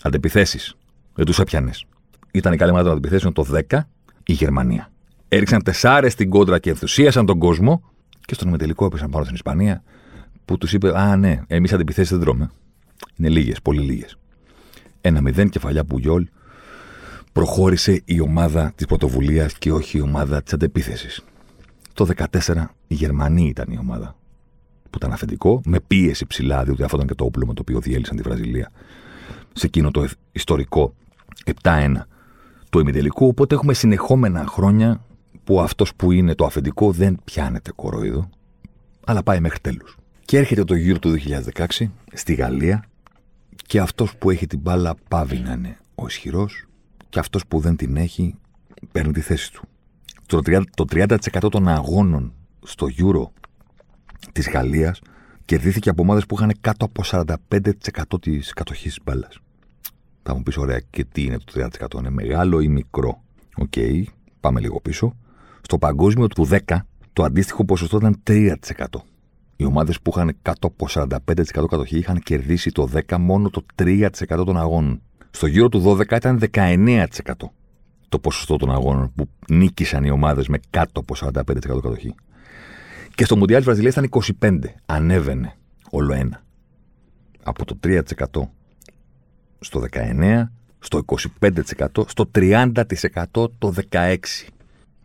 Αντιπιθέσει. 0.02 0.76
Δεν 1.14 1.25
τους 1.25 1.38
έπιανες. 1.38 1.85
Ήταν 2.31 2.52
η 2.52 2.57
καλή 2.57 2.71
ομάδα 2.71 2.88
των 2.88 2.97
αντιπιθέσεων 2.97 3.33
το 3.33 3.47
10 3.69 3.78
η 4.26 4.33
Γερμανία. 4.33 4.90
Έριξαν 5.28 5.62
τεσσάρες 5.62 6.12
στην 6.12 6.30
κόντρα 6.30 6.59
και 6.59 6.71
ενθουσίασαν 6.71 7.26
τον 7.26 7.38
κόσμο 7.38 7.83
και 8.21 8.35
στον 8.35 8.49
ημιτελικό 8.49 8.85
έπεσαν 8.85 9.11
πάνω 9.11 9.25
στην 9.25 9.37
Ισπανία 9.37 9.83
που 10.45 10.59
τους 10.59 10.73
είπε: 10.73 10.99
Α, 10.99 11.16
ναι, 11.16 11.42
εμείς 11.47 11.73
αντιπιθέσεις 11.73 12.11
δεν 12.11 12.21
τρώμε. 12.21 12.50
Είναι 13.16 13.28
λίγες, 13.28 13.62
πολύ 13.62 13.80
λίγες. 13.80 14.18
Ένα 15.00 15.21
μηδέν 15.21 15.49
κεφαλιά 15.49 15.85
που 15.85 15.99
γιόλ 15.99 16.26
προχώρησε 17.33 18.02
η 18.04 18.21
ομάδα 18.21 18.73
της 18.75 18.87
πρωτοβουλίας 18.87 19.59
και 19.59 19.73
όχι 19.73 19.99
η 19.99 20.00
ομάδα 20.00 20.42
της 20.42 20.52
αντεπίθεσης. 20.52 21.25
Το 21.92 22.06
2014 22.06 22.64
η 22.87 22.95
Γερμανία 22.95 23.49
ήταν 23.49 23.66
η 23.71 23.78
ομάδα 23.78 24.16
που 24.90 24.99
ήταν 24.99 25.12
αφεντικό, 25.12 25.61
με 25.64 25.80
πίεση 25.80 26.26
ψηλά, 26.26 26.64
διότι 26.64 26.83
αυτό 26.83 26.97
ήταν 26.97 27.09
και 27.09 27.14
το 27.14 27.25
όπλο 27.25 27.47
με 27.47 27.54
το 27.54 27.61
οποίο 27.61 27.80
διέλυσαν 27.80 28.16
τη 28.16 28.23
Βραζιλία 28.23 28.71
σε 29.52 29.66
εκείνο 29.66 29.90
το 29.90 30.09
ιστορικό 30.33 30.95
7-1 31.62 31.92
του 32.76 32.83
ημιτελικού. 32.83 33.26
Οπότε 33.26 33.54
έχουμε 33.54 33.75
συνεχόμενα 33.75 34.47
χρόνια 34.47 35.00
που 35.45 35.61
αυτός 35.61 35.95
που 35.95 36.12
είναι 36.12 36.35
το 36.35 36.45
αφεντικό 36.45 36.92
δεν 36.92 37.18
πιάνεται 37.25 37.73
κοροϊδό, 37.73 38.28
αλλά 39.06 39.23
πάει 39.23 39.40
μέχρι 39.40 39.59
τέλους. 39.61 39.97
Και 40.25 40.38
έρχεται 40.38 40.64
το 40.64 40.75
γύρο 40.75 40.99
του 40.99 41.16
2016 41.56 41.66
στη 42.12 42.35
Γαλλία 42.35 42.85
και 43.66 43.80
αυτός 43.80 44.16
που 44.16 44.30
έχει 44.30 44.47
την 44.47 44.59
μπάλα 44.59 44.95
παύει 45.09 45.38
να 45.38 45.52
είναι 45.52 45.78
ο 45.95 46.06
ισχυρός 46.06 46.66
και 47.09 47.18
αυτός 47.18 47.47
που 47.47 47.61
δεν 47.61 47.76
την 47.76 47.97
έχει 47.97 48.35
παίρνει 48.92 49.12
τη 49.12 49.21
θέση 49.21 49.52
του. 49.52 49.62
Το 50.26 50.40
30%, 50.47 50.62
το 50.75 50.85
30 50.90 51.49
των 51.50 51.68
αγώνων 51.68 52.33
στο 52.62 52.87
Euro 52.99 53.30
της 54.33 54.49
Γαλλίας 54.50 55.00
κερδίθηκε 55.45 55.88
από 55.88 56.02
ομάδες 56.02 56.26
που 56.26 56.35
είχαν 56.35 56.52
κάτω 56.61 56.85
από 56.85 57.02
45% 57.04 58.21
της 58.21 58.52
κατοχής 58.52 58.99
μπάλας. 59.04 59.38
Θα 60.26 60.35
μου 60.35 60.42
πεις 60.42 60.56
ωραία 60.56 60.80
και 60.90 61.04
τι 61.04 61.23
είναι 61.23 61.38
το 61.38 61.68
30% 61.95 61.99
είναι 61.99 62.11
μεγάλο 62.11 62.61
ή 62.61 62.68
μικρό; 62.68 63.23
OK, 63.57 63.73
okay, 63.76 64.02
πάμε 64.40 64.61
λίγο 64.61 64.80
πίσω. 64.80 65.16
Στο 65.61 65.78
παγκόσμιο 65.78 66.26
του 66.26 66.49
10 66.50 66.59
το 67.12 67.23
αντίστοιχο 67.23 67.64
ποσοστό 67.64 67.97
ήταν 67.97 68.23
3% 68.26 68.52
οι 69.56 69.64
ομάδες 69.64 70.00
που 70.00 70.11
είχαν 70.14 70.37
κάτω 70.42 70.66
από 70.66 70.87
45% 70.88 71.16
κατοχή 71.52 71.99
είχαν 71.99 72.18
κερδίσει 72.18 72.71
το 72.71 72.88
10 73.09 73.16
μόνο 73.18 73.50
το 73.50 73.64
3% 73.83 74.09
των 74.28 74.56
αγώνων. 74.56 75.02
Στο 75.30 75.47
γύρο 75.47 75.68
του 75.68 75.83
12 75.99 76.16
ήταν 76.16 76.40
19% 76.52 77.06
το 78.09 78.18
ποσοστό 78.18 78.56
των 78.56 78.71
αγώνων 78.73 79.12
που 79.14 79.28
νίκησαν 79.49 80.04
οι 80.04 80.11
ομάδες 80.11 80.49
με 80.49 80.59
κάτω 80.71 81.00
από 81.00 81.14
45% 81.21 81.59
κατοχή. 81.59 82.14
Και 83.14 83.25
στο 83.25 83.37
Μουντιάλ 83.37 83.61
τη 83.61 83.66
Βραζιλία 83.66 83.90
ήταν 83.90 84.09
25. 84.40 84.59
Ανέβαινε 84.87 85.54
όλο 85.90 86.12
ένα. 86.12 86.42
Από 87.42 87.64
το 87.64 87.78
3% 87.85 88.00
στο 89.66 89.85
19%, 89.92 90.42
στο 90.78 91.04
25%, 91.40 92.04
στο 92.06 92.30
30% 92.35 92.70
το 93.32 93.75
16%. 93.90 94.16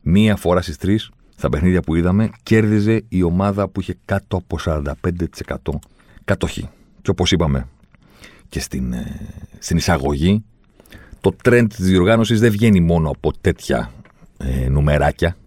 Μία 0.01 0.35
φορά 0.35 0.61
στις 0.61 0.77
τρεις, 0.77 1.09
στα 1.35 1.49
παιχνίδια 1.49 1.81
που 1.81 1.95
είδαμε, 1.95 2.29
κέρδιζε 2.43 3.03
η 3.07 3.23
ομάδα 3.23 3.67
που 3.67 3.81
είχε 3.81 3.97
κάτω 4.05 4.37
από 4.37 4.57
45% 4.59 5.79
κατοχή. 6.25 6.69
Και 7.01 7.09
όπως 7.09 7.31
είπαμε 7.31 7.67
και 8.49 8.59
στην, 8.59 8.93
ε, 8.93 9.29
στην 9.59 9.77
εισαγωγή, 9.77 10.43
το 11.21 11.35
trend 11.43 11.65
της 11.69 11.85
διοργάνωσης 11.85 12.39
δεν 12.39 12.51
βγαίνει 12.51 12.79
μόνο 12.79 13.09
από 13.09 13.31
τέτοια 13.41 13.91
ε, 14.37 14.69
νουμεράκια. 14.69 15.37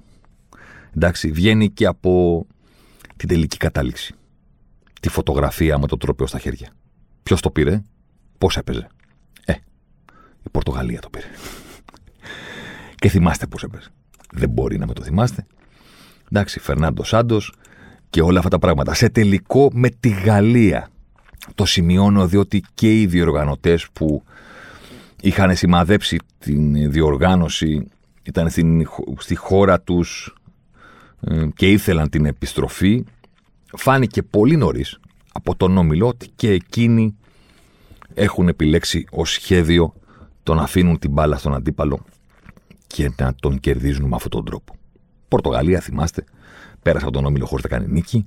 Εντάξει, 0.97 1.31
βγαίνει 1.31 1.71
και 1.71 1.87
από 1.87 2.47
την 3.17 3.29
τελική 3.29 3.57
κατάληξη. 3.57 4.15
Τη 5.01 5.09
φωτογραφία 5.09 5.79
με 5.79 5.87
το 5.87 5.97
τρόπαιο 5.97 6.27
στα 6.27 6.39
χέρια. 6.39 6.69
Ποιος 7.23 7.41
το 7.41 7.51
πήρε, 7.51 7.83
πώς 8.39 8.57
έπαιζε. 8.57 8.87
Ε, 10.45 10.47
η 10.47 10.51
Πορτογαλία 10.51 11.01
το 11.01 11.09
πήρε. 11.11 11.27
και 12.95 13.09
θυμάστε 13.09 13.47
πώς 13.47 13.63
έπαιζε. 13.63 13.89
Δεν 14.33 14.49
μπορεί 14.49 14.79
να 14.79 14.87
με 14.87 14.93
το 14.93 15.03
θυμάστε. 15.03 15.47
Εντάξει, 16.33 16.61
Φερνάντο 16.61 17.05
Σάντος 17.05 17.53
και 18.11 18.23
όλα 18.23 18.39
αυτά 18.39 18.51
τα 18.51 18.59
πράγματα. 18.59 18.95
Σε 18.95 19.09
τελικό 19.09 19.71
με 19.73 19.89
τη 19.89 20.09
Γαλλία. 20.09 20.89
Το 21.55 21.65
σημειώνω 21.65 22.29
διότι 22.29 22.63
και 22.75 23.01
οι 23.01 23.07
διοργανωτές 23.07 23.89
που 23.93 24.25
είχαν 25.21 25.57
σημαδέψει 25.57 26.19
την 26.39 26.91
διοργάνωση, 26.91 27.89
ήταν 28.23 28.51
στην, 28.51 28.89
στη 29.19 29.35
χώρα 29.35 29.81
τους 29.81 30.35
ε, 31.21 31.47
και 31.55 31.71
ήθελαν 31.71 32.09
την 32.09 32.27
επιστροφή, 32.27 33.05
φάνηκε 33.77 34.23
πολύ 34.23 34.57
νωρίς 34.57 34.99
από 35.33 35.57
τον 35.57 35.77
Όμιλο 35.77 36.07
ότι 36.07 36.29
και 36.37 36.51
εκείνοι 36.51 37.17
έχουν 38.15 38.49
επιλέξει 38.49 39.07
ως 39.11 39.31
σχέδιο 39.31 39.95
το 40.45 40.55
να 40.55 40.63
αφήνουν 40.63 40.99
την 40.99 41.11
μπάλα 41.11 41.37
στον 41.37 41.55
αντίπαλο 41.55 42.05
και 42.87 43.13
να 43.17 43.35
τον 43.35 43.61
κερδίζουν 43.61 44.09
με 44.09 44.15
αυτόν 44.17 44.31
τον 44.31 44.45
τρόπο. 44.45 44.75
Πορτογαλία, 45.29 45.81
θυμάστε, 45.81 46.25
πέρασε 46.83 47.05
από 47.05 47.15
τον 47.15 47.25
Όμιλο 47.25 47.47
χωρίς 47.47 47.65
να 47.65 47.71
κάνει 47.71 47.93
νίκη, 47.93 48.27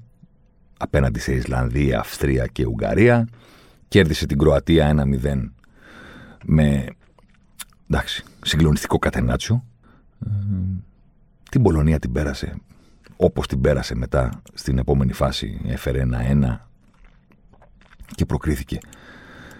απέναντι 0.78 1.20
σε 1.20 1.34
Ισλανδία, 1.34 2.00
Αυστρία 2.00 2.48
και 2.48 2.66
Ουγγαρία, 2.66 3.28
κέρδισε 3.88 4.26
την 4.26 4.38
Κροατία 4.38 5.08
1-0 5.24 5.52
με 6.46 6.86
εντάξει, 7.90 8.24
συγκλονιστικό 8.44 9.00
κατενάτσιο. 9.00 9.64
Ε, 10.26 10.30
την 11.50 11.62
Πολωνία 11.62 12.00
την 12.00 12.12
πέρασε 12.12 12.62
όπως 13.18 13.48
την 13.48 13.62
πέρασε 13.62 13.96
μετά 13.96 14.42
στην 14.54 14.78
επόμενη 14.78 15.14
φάση. 15.14 15.62
Έφερε 15.66 16.00
ένα-ένα 16.00 16.70
και 18.16 18.26
προκρίθηκε. 18.26 18.78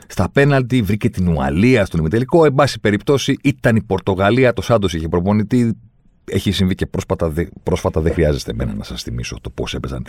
Στα 0.08 0.30
πέναλτι 0.30 0.82
βρήκε 0.82 1.10
την 1.10 1.28
Ουαλία 1.28 1.86
στον 1.86 2.00
ημιτελικό. 2.00 2.46
Εν 2.46 2.54
πάση 2.54 2.80
περιπτώσει 2.80 3.38
ήταν 3.44 3.76
η 3.76 3.82
Πορτογαλία. 3.82 4.54
Το 4.54 4.62
Σάντος 4.62 4.94
είχε 4.94 5.08
προπονητή. 5.08 5.78
Έχει 6.26 6.52
συμβεί 6.52 6.76
και 6.76 6.86
πρόσφατα, 6.86 7.34
πρόσφατα 7.64 8.02
δεν 8.02 8.14
χρειάζεται 8.14 8.52
εμένα 8.52 8.74
να 8.74 8.84
σας 8.84 9.04
θυμίσω 9.04 9.38
το 9.42 9.50
πώς 9.50 9.74
έπαιζαν. 9.74 10.04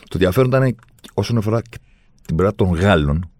Το 0.00 0.12
ενδιαφέρον 0.12 0.48
ήταν 0.48 0.76
όσον 1.14 1.36
αφορά 1.36 1.62
την 2.26 2.36
πλευρά 2.36 2.54
των 2.54 2.72
Γάλλων, 2.72 3.30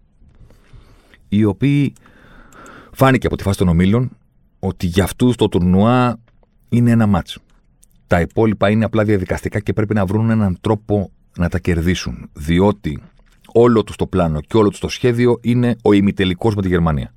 οι 1.29 1.43
οποίοι 1.43 1.93
Φάνηκε 2.95 3.27
από 3.27 3.37
τη 3.37 3.43
φάση 3.43 3.57
των 3.57 3.67
ομίλων 3.67 4.17
ότι 4.59 4.85
για 4.85 5.03
αυτούς 5.03 5.35
το 5.35 5.49
τουρνουά 5.49 6.19
είναι 6.69 6.91
ένα 6.91 7.07
μάτσο. 7.07 7.41
Τα 8.07 8.21
υπόλοιπα 8.21 8.69
είναι 8.69 8.85
απλά 8.85 9.03
διαδικαστικά 9.03 9.59
και 9.59 9.73
πρέπει 9.73 9.93
να 9.93 10.05
βρουν 10.05 10.29
έναν 10.29 10.57
τρόπο 10.61 11.11
να 11.37 11.49
τα 11.49 11.59
κερδίσουν. 11.59 12.29
Διότι 12.33 13.01
όλο 13.53 13.83
του 13.83 13.93
το 13.95 14.07
πλάνο 14.07 14.41
και 14.41 14.57
όλο 14.57 14.69
του 14.69 14.79
το 14.79 14.87
σχέδιο 14.87 15.39
είναι 15.41 15.75
ο 15.81 15.93
ημιτελικός 15.93 16.55
με 16.55 16.61
τη 16.61 16.67
Γερμανία. 16.67 17.13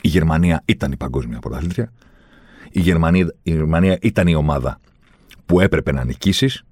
Η 0.00 0.08
Γερμανία 0.08 0.62
ήταν 0.64 0.92
η 0.92 0.96
παγκόσμια 0.96 1.38
πρωταθλήτρια. 1.38 1.92
Η 2.70 2.80
Γερμανία, 2.80 3.34
η 3.42 3.50
Γερμανία 3.50 3.98
ήταν 4.02 4.26
η 4.26 4.34
ομάδα 4.34 4.80
που 5.46 5.60
έπρεπε 5.60 5.92
να 5.92 6.04
νικήσεις 6.04 6.64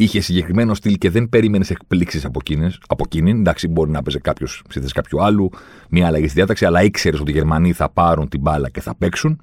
είχε 0.00 0.20
συγκεκριμένο 0.20 0.74
στυλ 0.74 0.94
και 0.94 1.10
δεν 1.10 1.28
περίμενες 1.28 1.70
εκπλήξεις 1.70 2.24
από, 2.24 2.40
από 2.86 3.02
εκείνη. 3.06 3.30
Εντάξει, 3.30 3.68
μπορεί 3.68 3.90
να 3.90 4.02
παίζει 4.02 4.20
κάποιος 4.20 4.62
στη 4.68 4.80
θέση 4.80 4.92
κάποιου 4.92 5.22
άλλου, 5.22 5.50
μια 5.90 6.06
αλλαγή 6.06 6.24
στη 6.24 6.34
διάταξη, 6.34 6.64
αλλά 6.64 6.82
ήξερες 6.82 7.20
ότι 7.20 7.30
οι 7.30 7.34
Γερμανοί 7.34 7.72
θα 7.72 7.90
πάρουν 7.90 8.28
την 8.28 8.40
μπάλα 8.40 8.70
και 8.70 8.80
θα 8.80 8.94
παίξουν. 8.96 9.40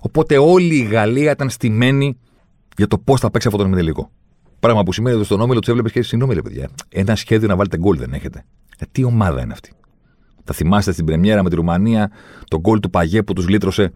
Οπότε 0.00 0.38
όλη 0.38 0.74
η 0.74 0.82
Γαλλία 0.82 1.30
ήταν 1.30 1.50
στημένη 1.50 2.18
για 2.76 2.86
το 2.86 2.98
πώς 2.98 3.20
θα 3.20 3.30
παίξει 3.30 3.46
αυτό 3.48 3.60
το 3.60 3.66
ημιτελικό. 3.66 4.10
Πράγμα 4.60 4.82
που 4.82 4.92
σημαίνει 4.92 5.16
ότι 5.16 5.24
στον 5.24 5.40
όμιλο 5.40 5.58
τους 5.58 5.68
έβλεπες 5.68 5.92
και 5.92 6.02
συγγνώμη, 6.02 6.34
ρε 6.34 6.42
παιδιά. 6.42 6.68
Ένα 6.88 7.16
σχέδιο 7.16 7.48
να 7.48 7.56
βάλετε 7.56 7.78
γκολ 7.78 7.98
δεν 7.98 8.12
έχετε. 8.12 8.44
Ε, 8.78 8.84
τι 8.92 9.04
ομάδα 9.04 9.42
είναι 9.42 9.52
αυτή; 9.52 9.72
Θα 10.44 10.54
θυμάστε 10.54 10.92
στην 10.92 11.04
Πρεμιέρα 11.04 11.42
με 11.42 11.48
τη 11.48 11.56
Ρουμανία 11.56 12.10
τον 12.48 12.60
γκολ 12.60 12.80
του 12.80 12.90
Παγέ 12.90 13.22
που 13.22 13.32
τους 13.32 13.48
λύτρωσε 13.48 13.92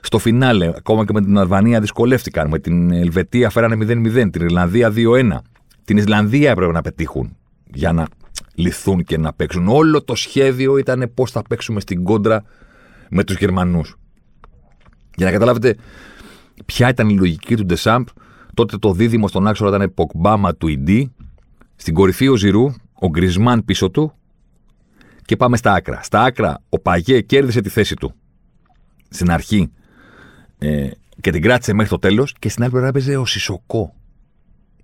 στο 0.00 0.18
φινάλε, 0.18 0.72
ακόμα 0.76 1.04
και 1.04 1.12
με 1.12 1.20
την 1.20 1.38
Αλβανία 1.38 1.80
δυσκολεύτηκαν. 1.80 2.48
Με 2.48 2.58
την 2.58 2.90
Ελβετία 2.90 3.50
φέρανε 3.50 3.74
0-0. 3.74 4.30
Την 4.30 4.42
Ιρλανδία 4.42 4.92
2-1. 4.96 5.38
Την 5.84 5.96
Ισλανδία 5.96 6.50
έπρεπε 6.50 6.72
να 6.72 6.82
πετύχουν 6.82 7.36
για 7.74 7.92
να 7.92 8.06
λυθούν 8.54 9.04
και 9.04 9.18
να 9.18 9.32
παίξουν. 9.32 9.68
Όλο 9.68 10.02
το 10.02 10.14
σχέδιο 10.14 10.76
ήταν 10.76 11.10
πώς 11.14 11.30
θα 11.30 11.42
παίξουμε 11.42 11.80
στην 11.80 12.04
κόντρα 12.04 12.44
με 13.10 13.24
τους 13.24 13.36
Γερμανούς. 13.36 13.96
Για 15.16 15.26
να 15.26 15.32
καταλάβετε 15.32 15.76
ποια 16.66 16.88
ήταν 16.88 17.08
η 17.08 17.16
λογική 17.18 17.56
του 17.56 17.64
Ντεσάμπ, 17.64 18.06
τότε 18.58 18.78
το 18.78 18.92
δίδυμο 18.92 19.28
στον 19.28 19.46
άξονα 19.46 19.76
ήταν 19.76 19.94
Ποκμπάμα 19.94 20.54
του 20.54 20.68
Ιντί, 20.68 21.12
στην 21.76 21.94
κορυφή 21.94 22.28
ο 22.28 22.36
Ζηρού, 22.36 22.72
ο 22.94 23.08
Γκρισμάν 23.08 23.64
πίσω 23.64 23.90
του 23.90 24.12
και 25.24 25.36
πάμε 25.36 25.56
στα 25.56 25.72
άκρα. 25.72 26.02
Στα 26.02 26.22
άκρα 26.22 26.62
ο 26.68 26.78
Παγέ 26.78 27.20
κέρδισε 27.20 27.60
τη 27.60 27.68
θέση 27.68 27.94
του 27.94 28.14
στην 29.08 29.30
αρχή 29.30 29.70
ε, 30.58 30.90
και 31.20 31.30
την 31.30 31.42
κράτησε 31.42 31.72
μέχρι 31.72 31.90
το 31.90 31.98
τέλος 31.98 32.34
και 32.38 32.48
στην 32.48 32.62
άλλη 32.62 32.70
πλευρά 32.70 32.88
έπαιζε 32.88 33.16
ο 33.16 33.26
Σισοκό. 33.26 33.94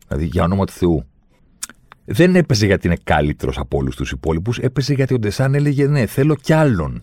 Δηλαδή 0.08 0.26
για 0.26 0.42
όνομα 0.44 0.64
του 0.64 0.72
Θεού. 0.72 1.04
Δεν 2.04 2.36
έπαιζε 2.36 2.66
γιατί 2.66 2.86
είναι 2.86 2.98
καλύτερος 3.04 3.58
από 3.58 3.78
όλους 3.78 3.96
τους 3.96 4.10
υπόλοιπους, 4.10 4.58
έπαιζε 4.58 4.94
γιατί 4.94 5.14
ο 5.14 5.18
Ντεσάν 5.18 5.54
έλεγε 5.54 5.86
ναι, 5.86 6.06
θέλω 6.06 6.34
κι 6.34 6.52
άλλον. 6.52 7.00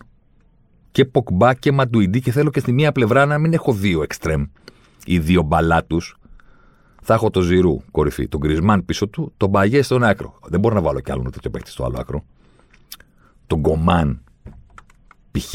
Και 0.92 1.06
Ποκμπά 1.06 1.54
και 1.54 1.72
Μαντουιντή 1.72 2.22
και 2.22 2.32
θέλω 2.32 2.50
και 2.50 2.60
στη 2.60 2.72
μία 2.72 2.92
πλευρά 2.92 3.26
να 3.26 3.38
μην 3.38 3.54
έχω 3.54 3.74
δύο 3.74 4.04
εξτρέμ 4.04 4.46
ή 5.06 5.20
δύο 5.20 5.42
μπαλάτου. 5.42 6.02
Θα 7.02 7.14
έχω 7.14 7.30
το 7.30 7.42
Ζηρού 7.42 7.78
κορυφή, 7.92 8.28
τον 8.28 8.40
Γκρισμάν 8.40 8.86
πίσω 8.86 9.08
του, 9.08 9.34
τον 9.38 9.50
Μπαγιέ 9.50 9.82
στον 9.82 10.04
άκρο. 10.04 10.40
Δεν 10.46 10.60
μπορώ 10.60 10.76
να 10.76 10.82
βάλω 10.82 11.00
κι 11.00 11.12
άλλον 11.12 11.32
τέτοιο 11.32 11.50
παίχτη 11.50 11.70
στο 11.70 11.84
άλλο 11.84 11.98
άκρο. 12.00 12.24
Τον 13.48 13.60
Γκομάν 13.60 14.24
π.χ 15.32 15.54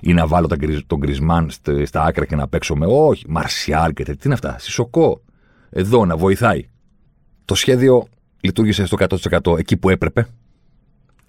ή 0.00 0.12
να 0.12 0.26
βάλω 0.26 0.46
τον 0.86 0.98
Γκρισμάν 0.98 1.50
στα 1.84 2.02
άκρα 2.02 2.24
και 2.24 2.36
να 2.36 2.48
παίξω 2.48 2.76
με. 2.76 2.86
Όχι, 2.88 3.24
Μαρσιάλ 3.28 3.92
και 3.92 4.04
τέτοια. 4.04 4.14
Τι 4.14 4.20
είναι 4.24 4.34
αυτά. 4.34 4.58
Σισοκό. 4.58 5.22
Εδώ 5.70 6.04
να 6.04 6.16
βοηθάει. 6.16 6.68
Το 7.44 7.54
σχέδιο 7.54 8.06
λειτουργήσε 8.40 8.86
στο 8.86 8.96
100% 9.44 9.58
εκεί 9.58 9.76
που 9.76 9.90
έπρεπε. 9.90 10.26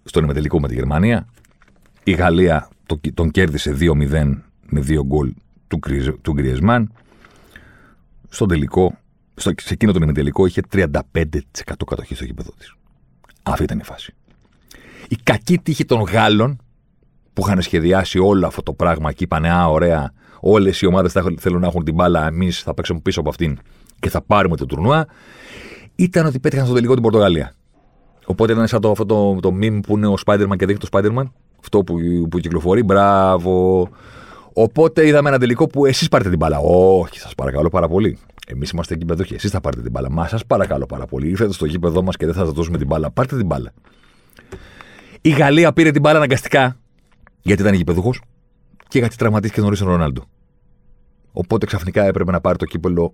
Στον 0.03 0.23
ημετελικό 0.23 0.59
με 0.59 0.67
τη 0.67 0.73
Γερμανία. 0.73 1.27
Η 2.03 2.11
Γαλλία 2.11 2.69
τον 3.13 3.31
κέρδισε 3.31 3.77
2-0 3.79 4.41
με 4.65 4.81
2 4.87 5.03
γκολ 5.05 5.33
του, 5.67 5.79
του 6.21 6.33
Γκριεσμάν. 6.33 6.91
Στον 8.29 8.47
τελικό, 8.47 8.97
στο, 9.35 9.51
σε 9.61 9.73
εκείνο 9.73 9.91
τον 9.91 10.01
ημετελικό 10.01 10.45
είχε 10.45 10.61
35% 10.71 10.83
κατοχής 11.85 12.17
στο 12.17 12.25
γήπεδο 12.25 12.51
της. 12.57 12.75
Αυτή 13.43 13.63
ήταν 13.63 13.79
η 13.79 13.83
φάση. 13.83 14.13
Η 15.07 15.15
κακή 15.23 15.57
τύχη 15.59 15.85
των 15.85 16.01
Γάλλων 16.01 16.57
που 17.33 17.43
είχαν 17.45 17.61
σχεδιάσει 17.61 18.19
όλο 18.19 18.47
αυτό 18.47 18.63
το 18.63 18.73
πράγμα 18.73 19.11
και 19.11 19.23
είπαν 19.23 19.45
Α, 19.45 19.65
ωραία, 19.67 20.13
όλες 20.39 20.81
οι 20.81 20.85
ομάδες 20.85 21.11
θέλουν 21.39 21.59
να 21.59 21.67
έχουν 21.67 21.83
την 21.83 21.93
μπάλα, 21.93 22.27
εμείς 22.27 22.61
θα 22.61 22.73
παίξουμε 22.73 22.99
πίσω 22.99 23.19
από 23.19 23.29
αυτήν 23.29 23.59
και 23.99 24.09
θα 24.09 24.21
πάρουμε 24.21 24.55
το 24.55 24.65
τουρνουά, 24.65 25.07
ήταν 25.95 26.25
ότι 26.25 26.39
πέτυχαν 26.39 26.65
στο 26.65 26.75
τελικό 26.75 26.93
την 26.93 27.01
Πορτογαλία. 27.01 27.53
Οπότε 28.25 28.51
ήταν 28.51 28.67
σαν 28.67 28.81
το, 28.81 28.91
αυτό 28.91 29.05
το, 29.05 29.35
το 29.35 29.53
meme 29.61 29.79
που 29.87 29.97
είναι 29.97 30.07
ο 30.07 30.15
Spider-Man 30.25 30.55
και 30.57 30.65
δείχνει 30.65 30.77
το 30.77 30.87
Spider-Man. 30.91 31.23
Αυτό 31.59 31.83
που, 31.83 31.95
που 32.29 32.39
κυκλοφορεί. 32.39 32.83
Μπράβο. 32.83 33.87
Οπότε 34.53 35.07
είδαμε 35.07 35.29
ένα 35.29 35.39
τελικό 35.39 35.67
που 35.67 35.85
εσείς 35.85 36.09
πάρετε 36.09 36.29
την 36.29 36.37
μπάλα. 36.37 36.59
Όχι, 36.59 37.19
σας 37.19 37.35
παρακαλώ 37.35 37.69
πάρα 37.69 37.87
πολύ. 37.87 38.17
Εμείς 38.45 38.69
είμαστε 38.69 38.93
εκεί 38.93 39.05
παιδοχοί. 39.05 39.33
Εσείς 39.33 39.51
θα 39.51 39.61
πάρετε 39.61 39.81
την 39.81 39.91
μπάλα. 39.91 40.11
Μα 40.11 40.27
σας 40.27 40.45
παρακαλώ 40.45 40.85
πάρα 40.85 41.05
πολύ. 41.05 41.29
Ήρθατε 41.29 41.53
στο 41.53 41.65
γήπεδο 41.65 42.01
μας 42.01 42.17
και 42.17 42.25
δεν 42.25 42.35
θα 42.35 42.45
σας 42.45 42.53
δώσουμε 42.53 42.77
την 42.77 42.87
μπάλα. 42.87 43.11
Πάρτε 43.11 43.37
την 43.37 43.45
μπάλα. 43.45 43.73
Η 45.21 45.29
Γαλλία 45.29 45.73
πήρε 45.73 45.91
την 45.91 46.01
μπάλα 46.01 46.17
αναγκαστικά 46.17 46.77
γιατί 47.41 47.61
ήταν 47.61 47.73
γηπεδούχος 47.73 48.21
και 48.87 48.99
γιατί 48.99 49.15
τραυματίστηκε 49.15 49.61
νωρίς 49.61 49.81
ο 49.81 49.85
Ρονάλντο. 49.85 50.23
Οπότε 51.31 51.65
ξαφνικά 51.65 52.03
έπρεπε 52.03 52.31
να 52.31 52.41
πάρει 52.41 52.57
το 52.57 52.65
κύπελο 52.65 53.13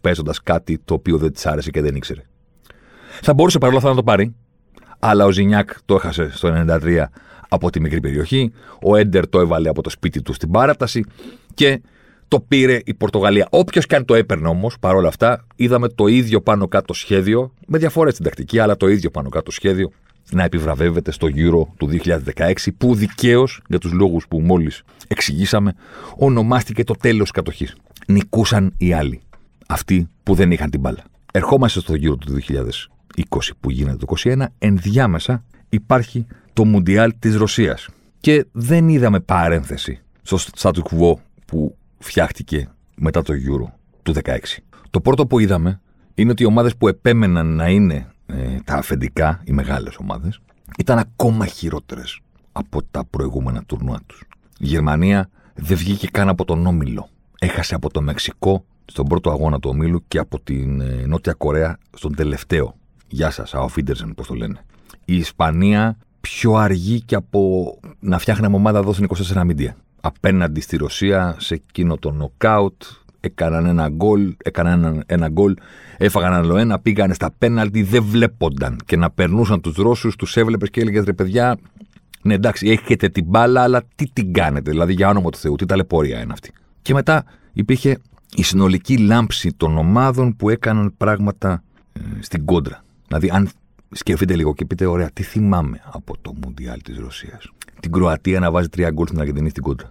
παίζοντας 0.00 0.42
κάτι 0.42 0.78
το 0.84 0.94
οποίο 0.94 1.18
δεν 1.18 1.32
της 1.32 1.46
άρεσε 1.46 1.70
και 1.70 1.80
δεν 1.80 1.94
ήξερε. 1.94 2.22
Θα 3.22 3.34
μπορούσε 3.34 3.58
παρόλα 3.58 3.78
αυτά 3.78 3.90
να 3.90 3.96
το 3.96 4.02
πάρει, 4.02 4.34
αλλά 4.98 5.24
ο 5.24 5.30
Ζινιάκ 5.30 5.70
το 5.84 5.94
έχασε 5.94 6.30
στο 6.30 6.64
93 6.68 7.04
από 7.48 7.70
τη 7.70 7.80
μικρή 7.80 8.00
περιοχή. 8.00 8.52
Ο 8.82 8.96
Έντερ 8.96 9.28
το 9.28 9.40
έβαλε 9.40 9.68
από 9.68 9.82
το 9.82 9.90
σπίτι 9.90 10.22
του 10.22 10.32
στην 10.32 10.50
παράταση 10.50 11.04
και 11.54 11.82
το 12.30 12.40
πήρε 12.40 12.80
η 12.84 12.94
Πορτογαλία. 12.94 13.46
Όποιος 13.50 13.86
και 13.86 13.96
αν 13.96 14.04
το 14.04 14.14
έπαιρνε 14.14 14.48
όμως, 14.48 14.78
παρόλα 14.80 15.08
αυτά, 15.08 15.46
είδαμε 15.56 15.88
το 15.88 16.06
ίδιο 16.06 16.40
πάνω 16.40 16.68
κάτω 16.68 16.92
σχέδιο, 16.92 17.52
με 17.66 17.78
διαφορές 17.78 18.12
στην 18.12 18.24
τακτική, 18.24 18.58
αλλά 18.58 18.76
το 18.76 18.88
ίδιο 18.88 19.10
πάνω 19.10 19.28
κάτω 19.28 19.50
σχέδιο 19.50 19.90
να 20.30 20.44
επιβραβεύεται 20.44 21.10
στο 21.10 21.26
γύρο 21.26 21.74
του 21.76 21.86
2016, 21.86 22.52
που 22.78 22.94
δικαίως, 22.94 23.60
για 23.68 23.78
τους 23.78 23.92
λόγους 23.92 24.28
που 24.28 24.40
μόλις 24.40 24.82
εξηγήσαμε, 25.08 25.74
ονομάστηκε 26.16 26.84
το 26.84 26.94
τέλος 26.94 27.30
κατοχής. 27.30 27.76
Νικούσαν 28.06 28.74
οι 28.78 28.92
άλλοι. 28.92 29.20
Αυτοί 29.66 30.08
που 30.22 30.34
δεν 30.34 30.50
είχαν 30.50 30.70
την 30.70 30.80
μπάλα. 30.80 31.04
Ερχόμαστε 31.32 31.80
στο 31.80 31.94
γύρο 31.94 32.16
του 32.16 32.32
2020 32.32 33.54
που 33.60 33.70
γίνεται 33.70 33.96
το 33.96 34.06
2021, 34.06 34.44
ενδιάμεσα 34.58 35.44
υπάρχει 35.68 36.26
το 36.52 36.64
Μουντιάλ 36.64 37.12
της 37.18 37.36
Ρωσίας. 37.36 37.88
Και 38.20 38.46
δεν 38.52 38.88
είδαμε 38.88 39.20
παρένθεση 39.20 40.00
στο 40.22 40.38
status 40.38 40.82
quo 40.82 41.14
που 41.46 41.74
φτιάχτηκε 42.00 42.68
μετά 42.96 43.22
το 43.22 43.32
Euro 43.32 43.72
του 44.02 44.12
2016. 44.24 44.38
Το 44.90 45.00
πρώτο 45.00 45.26
που 45.26 45.38
είδαμε 45.38 45.80
είναι 46.14 46.30
ότι 46.30 46.42
οι 46.42 46.46
ομάδες 46.46 46.76
που 46.76 46.88
επέμεναν 46.88 47.46
να 47.46 47.68
είναι 47.68 48.06
ε, 48.26 48.56
τα 48.64 48.74
αφεντικά, 48.74 49.40
οι 49.44 49.52
μεγάλες 49.52 49.96
ομάδες, 49.96 50.40
ήταν 50.78 50.98
ακόμα 50.98 51.46
χειρότερες 51.46 52.20
από 52.52 52.82
τα 52.90 53.04
προηγούμενα 53.04 53.62
τουρνουά 53.64 54.00
τους. 54.06 54.22
Η 54.58 54.66
Γερμανία 54.66 55.30
δεν 55.54 55.76
βγήκε 55.76 56.06
καν 56.06 56.28
από 56.28 56.44
τον 56.44 56.66
Όμιλο. 56.66 57.08
Έχασε 57.38 57.74
από 57.74 57.90
το 57.90 58.02
Μεξικό 58.02 58.64
στον 58.84 59.06
πρώτο 59.06 59.30
αγώνα 59.30 59.58
του 59.58 59.70
Ομίλου 59.72 60.04
και 60.08 60.18
από 60.18 60.40
την 60.40 60.80
ε, 60.80 61.06
Νότια 61.06 61.32
Κορέα 61.32 61.78
στον 61.96 62.14
τελευταίο. 62.14 62.74
Γεια 63.08 63.30
σας, 63.30 63.54
Αοφίντερσεν, 63.54 64.14
πώς 64.14 64.26
το 64.26 64.34
λένε. 64.34 64.64
Η 65.04 65.16
Ισπανία 65.16 65.96
πιο 66.20 66.54
αργή 66.54 67.00
και 67.00 67.14
από 67.14 67.74
να 68.00 68.18
φτιάχναμε 68.18 68.56
ομάδα 68.56 68.78
εδώ 68.78 68.92
στην 68.92 69.06
24 69.34 69.42
Μίντια. 69.44 69.76
Απέναντι 70.00 70.60
στη 70.60 70.76
Ρωσία 70.76 71.36
σε 71.38 71.54
εκείνο 71.54 71.96
το 71.96 72.10
νοκάουτ, 72.10 72.82
έκαναν 73.20 73.66
ένα 73.66 73.88
γκολ, 73.88 74.34
έκαναν 74.44 74.84
ένα, 74.84 75.02
ένα 75.06 75.28
γκολ, 75.28 75.54
έφαγαν 75.96 76.32
άλλο 76.32 76.56
ένα, 76.56 76.78
πήγανε 76.78 77.14
στα 77.14 77.34
πέναλτι, 77.38 77.82
δεν 77.82 78.02
βλέπονταν. 78.02 78.78
Και 78.86 78.96
να 78.96 79.10
περνούσαν 79.10 79.60
τους 79.60 79.76
Ρώσους, 79.76 80.16
τους 80.16 80.36
έβλεπες 80.36 80.70
και 80.70 80.80
έλεγες 80.80 81.04
ρε 81.04 81.12
παιδιά, 81.12 81.58
ναι 82.22 82.34
εντάξει, 82.34 82.68
έχετε 82.68 83.08
την 83.08 83.24
μπάλα, 83.24 83.62
αλλά 83.62 83.82
τι 83.94 84.10
την 84.12 84.32
κάνετε, 84.32 84.70
δηλαδή 84.70 84.92
για 84.92 85.08
όνομα 85.08 85.30
του 85.30 85.38
Θεού, 85.38 85.54
τι 85.54 85.66
ταλαιπωρία 85.66 86.20
είναι 86.20 86.32
αυτή. 86.32 86.52
Και 86.82 86.94
μετά 86.94 87.24
υπήρχε 87.52 87.98
η 88.34 88.42
συνολική 88.42 88.96
λάμψη 88.96 89.52
των 89.52 89.78
ομάδων 89.78 90.36
που 90.36 90.48
έκαναν 90.48 90.94
πράγματα 90.96 91.62
ε, 91.92 92.00
στην 92.20 92.44
κόντρα. 92.44 92.84
Δηλαδή, 93.06 93.30
αν 93.32 93.50
σκεφτείτε 93.90 94.36
λίγο 94.36 94.54
και 94.54 94.64
πείτε, 94.64 94.86
ωραία, 94.86 95.10
τι 95.12 95.22
θυμάμαι 95.22 95.80
από 95.84 96.16
το 96.22 96.34
Μουντιάλ 96.42 96.82
της 96.82 96.98
Ρωσίας. 96.98 97.52
Την 97.82 97.92
Κροατία 97.92 98.40
να 98.40 98.50
βάζει 98.50 98.68
τρία 98.68 98.90
γκολ 98.90 99.06
στην 99.06 99.20
Αργεντινή 99.20 99.48
στην 99.48 99.62
κόντρα. 99.62 99.88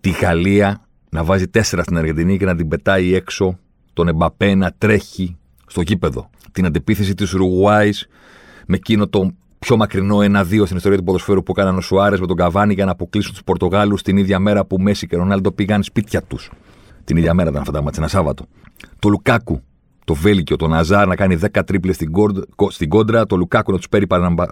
Τη 0.00 0.10
Γαλλία 0.10 0.80
να 1.10 1.24
βάζει 1.24 1.48
τέσσερα 1.48 1.82
στην 1.82 1.98
Αργεντινή 1.98 2.38
και 2.38 2.44
να 2.44 2.56
την 2.56 2.68
πετάει 2.68 3.14
έξω 3.14 3.58
τον 3.92 4.08
Εμπαπέ 4.08 4.54
να 4.54 4.72
τρέχει 4.78 5.36
στο 5.66 5.80
γήπεδο. 5.80 6.30
Την 6.52 6.66
αντεπίθεση 6.66 7.14
της 7.14 7.34
Ουρουάη 7.34 7.90
με 8.66 8.76
εκείνο 8.76 9.08
το 9.08 9.30
πιο 9.58 9.76
μακρινό 9.76 10.18
1-2 10.18 10.62
στην 10.64 10.76
ιστορία 10.76 10.98
του 10.98 11.04
ποδοσφαίρου 11.04 11.42
που 11.42 11.52
έκαναν 11.56 11.76
ο 11.76 11.80
Σουάρες 11.80 12.20
με 12.20 12.26
τον 12.26 12.36
Καβάνη 12.36 12.74
για 12.74 12.84
να 12.84 12.90
αποκλείσουν 12.90 13.32
τους 13.32 13.44
Πορτογάλους 13.44 14.02
την 14.02 14.16
ίδια 14.16 14.38
μέρα 14.38 14.64
που 14.64 14.78
Μέση 14.78 15.06
και 15.06 15.16
Ρονάλντο 15.16 15.52
πήγαν 15.52 15.82
σπίτια 15.82 16.22
τους. 16.22 16.50
Την 17.04 17.16
ίδια 17.16 17.34
μέρα 17.34 17.48
ήταν 17.48 17.60
αυτά 17.60 17.72
τα 17.72 17.82
μάτια, 17.82 17.98
ένα 17.98 18.08
Σάββατο. 18.08 18.44
Το 18.98 19.08
Λουκάκου, 19.08 19.62
το 20.04 20.14
Βέλγιο, 20.14 20.56
τον 20.56 20.74
Αζάρ 20.74 21.06
να 21.06 21.16
κάνει 21.16 21.38
10 21.52 21.62
τρίπλες 21.66 21.94
στην, 21.94 22.12
στην 22.68 22.88
κόντρα, 22.88 23.26
το 23.26 23.36
Λουκάκου 23.36 23.70
να 23.70 23.76
τους 23.76 23.88
παίρνει 23.88 24.06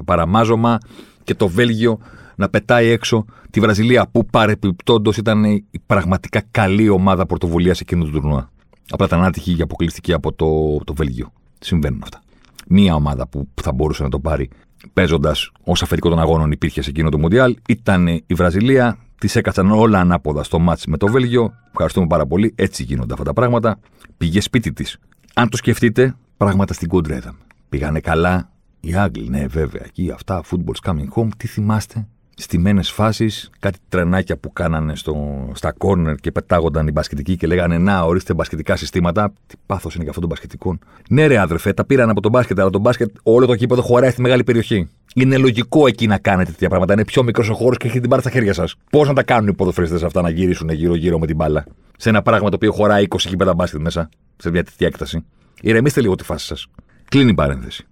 παραμάζωμα 0.05 0.79
και 1.25 1.35
το 1.35 1.49
Βέλγιο 1.49 1.99
να 2.37 2.49
πετάει 2.49 2.88
έξω 2.88 3.25
τη 3.51 3.61
Βραζιλία, 3.61 4.09
που 4.12 4.27
παρεπιπτόντως 4.27 5.16
ήταν 5.16 5.44
η 5.44 5.64
πραγματικά 5.87 6.42
καλή 6.51 6.88
ομάδα 6.88 7.27
πρωτοβουλίας 7.27 7.81
εκείνου 7.81 8.05
του 8.05 8.11
τουρνουά. 8.11 8.51
Απλά 8.90 9.07
ήταν 9.07 9.25
άτυχη 9.25 9.55
και 9.55 9.62
αποκλειστική 9.62 10.12
από 10.12 10.33
το, 10.33 10.79
το 10.85 10.94
Βέλγιο. 10.94 11.33
Συμβαίνουν 11.59 12.01
αυτά. 12.03 12.20
Μία 12.68 12.94
ομάδα 12.94 13.29
που 13.29 13.49
θα 13.62 13.73
μπορούσε 13.73 14.03
να 14.03 14.09
το 14.09 14.20
πάρει 14.20 14.51
παίζοντας 14.92 15.51
ως 15.64 15.83
αφεντικό 15.83 16.09
των 16.09 16.18
αγώνων 16.18 16.51
υπήρχε 16.51 16.83
σε 16.83 16.90
εκείνο 16.90 17.09
το 17.09 17.18
Μουντιάλ 17.18 17.57
ήταν 17.68 18.07
η 18.07 18.35
Βραζιλία. 18.35 18.99
Της 19.18 19.37
έκατσαν 19.37 19.70
όλα 19.70 20.01
ανάποδα 20.01 20.42
στο 20.42 20.59
μάτς 20.59 20.87
με 20.87 20.97
το 20.97 21.07
Βέλγιο. 21.07 21.55
Ευχαριστούμε 21.70 22.07
πάρα 22.07 22.27
πολύ. 22.27 22.53
Έτσι 22.57 22.83
γίνονται 22.83 23.12
αυτά 23.12 23.25
τα 23.25 23.33
πράγματα. 23.33 23.79
Πήγε 24.16 24.40
σπίτι 24.40 24.73
της. 24.73 24.99
Αν 25.35 25.49
το 25.49 25.57
σκεφτείτε, 25.57 26.16
πράγματα 26.37 26.73
στην 26.73 26.88
κόντρα 26.88 27.16
είδαμε. 27.16 27.38
Πήγανε 27.68 28.01
καλά 28.01 28.51
οι 28.81 28.94
Άγγλοι, 28.94 29.29
ναι, 29.29 29.47
βέβαια. 29.47 29.83
Εκεί 29.85 30.11
αυτά, 30.11 30.42
football's 30.51 30.90
coming 30.90 31.09
home. 31.16 31.29
Τι 31.37 31.47
θυμάστε, 31.47 32.07
στημένες 32.37 32.90
φάσεις, 32.90 33.51
κάτι 33.59 33.79
τρενάκια 33.88 34.37
που 34.37 34.53
κάνανε 34.53 34.97
στο, 34.97 35.16
στα 35.55 35.73
κόρνερ 35.73 36.14
και 36.14 36.31
πετάγονταν 36.31 36.87
οι 36.87 36.90
μπασκετικοί 36.90 37.37
και 37.37 37.47
λέγανε 37.47 37.79
Να, 37.79 38.03
ορίστε 38.03 38.35
μπασκετικά 38.35 38.77
συστήματα. 38.77 39.33
Τι 39.47 39.55
πάθος 39.66 39.94
είναι 39.94 40.03
και 40.03 40.09
αυτό 40.09 40.20
των 40.20 40.31
μπασκετικών. 40.31 40.79
Ναι, 41.09 41.27
ρε 41.27 41.38
άδερφε, 41.38 41.73
τα 41.73 41.85
πήραν 41.85 42.11
από 42.11 42.20
τον 42.20 42.31
μπάσκετ, 42.31 42.61
αλλά 42.61 42.70
το 42.70 42.79
μπάσκετ 42.79 43.11
όλο 43.23 43.47
το 43.47 43.57
κήπεδο 43.57 43.83
χωράει 43.83 44.11
στη 44.11 44.20
μεγάλη 44.20 44.44
περιοχή. 44.44 44.88
Είναι 45.14 45.37
λογικό 45.37 45.87
εκεί 45.87 46.07
να 46.07 46.18
κάνετε 46.18 46.51
τέτοια 46.51 46.68
πράγματα. 46.68 46.92
Είναι 46.92 47.05
πιο 47.05 47.23
μικρός 47.23 47.49
ο 47.49 47.55
χώρος 47.55 47.77
και 47.77 47.85
έχετε 47.85 48.01
την 48.01 48.09
μπάλα 48.09 48.23
στα 48.23 48.31
χέρια 48.31 48.53
σας. 48.53 48.75
Πώς 48.90 49.09
να 49.09 49.14
τα 49.14 49.23
κάνουν 49.23 49.49
οι 49.49 49.55
ποδοφρέστε 49.55 50.07
αυτά 50.07 50.23
να 50.23 50.31
γυρίσουν 50.31 50.70
γύρω-γύρω 50.70 51.18
με 51.18 51.27
την 51.27 51.37
μπάλα; 51.37 51.64
Σε 51.97 52.09
ένα 52.09 52.23
πράγμα 52.23 52.49
το 52.49 52.57
οποίο 52.57 52.73
χωράει 52.73 53.05
20 53.09 53.16
κήπεδα 53.29 53.55
μπάσκετ 53.55 53.81
μέσα, 53.81 54.09
σε 54.37 54.51
μια 54.51 54.64
τέτοια 54.64 54.87
έκταση. 54.87 55.25
Ηρεμήστε 55.61 56.01
λίγο 56.01 56.14
τη 56.14 56.25
φάση 56.25 56.47
σας. 56.47 56.66
Κλείνει 57.09 57.31
η 57.31 57.35
παρένθεση. 57.35 57.87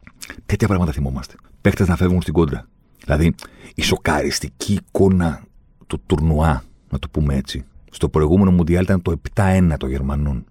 Τέτοια 0.46 0.66
πράγματα 0.68 0.92
θυμόμαστε. 0.92 1.34
Παίχτε 1.60 1.84
να 1.86 1.96
φεύγουν 1.96 2.22
στην 2.22 2.32
κόντρα. 2.32 2.66
Δηλαδή, 3.04 3.34
η 3.74 3.82
σοκαριστική 3.82 4.72
εικόνα 4.72 5.42
του 5.86 6.00
τουρνουά, 6.06 6.62
να 6.90 6.98
το 6.98 7.08
πούμε 7.08 7.34
έτσι. 7.34 7.64
Στο 7.90 8.08
προηγούμενο 8.08 8.50
Μουντιάλ 8.50 8.82
ήταν 8.82 9.02
το 9.02 9.20
7-1 9.34 9.74
των 9.78 9.88
Γερμανών. 9.88 10.44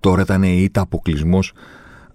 Τώρα 0.00 0.22
ήταν 0.22 0.42
η 0.42 0.62
ήττα 0.62 0.80
αποκλεισμός 0.80 1.52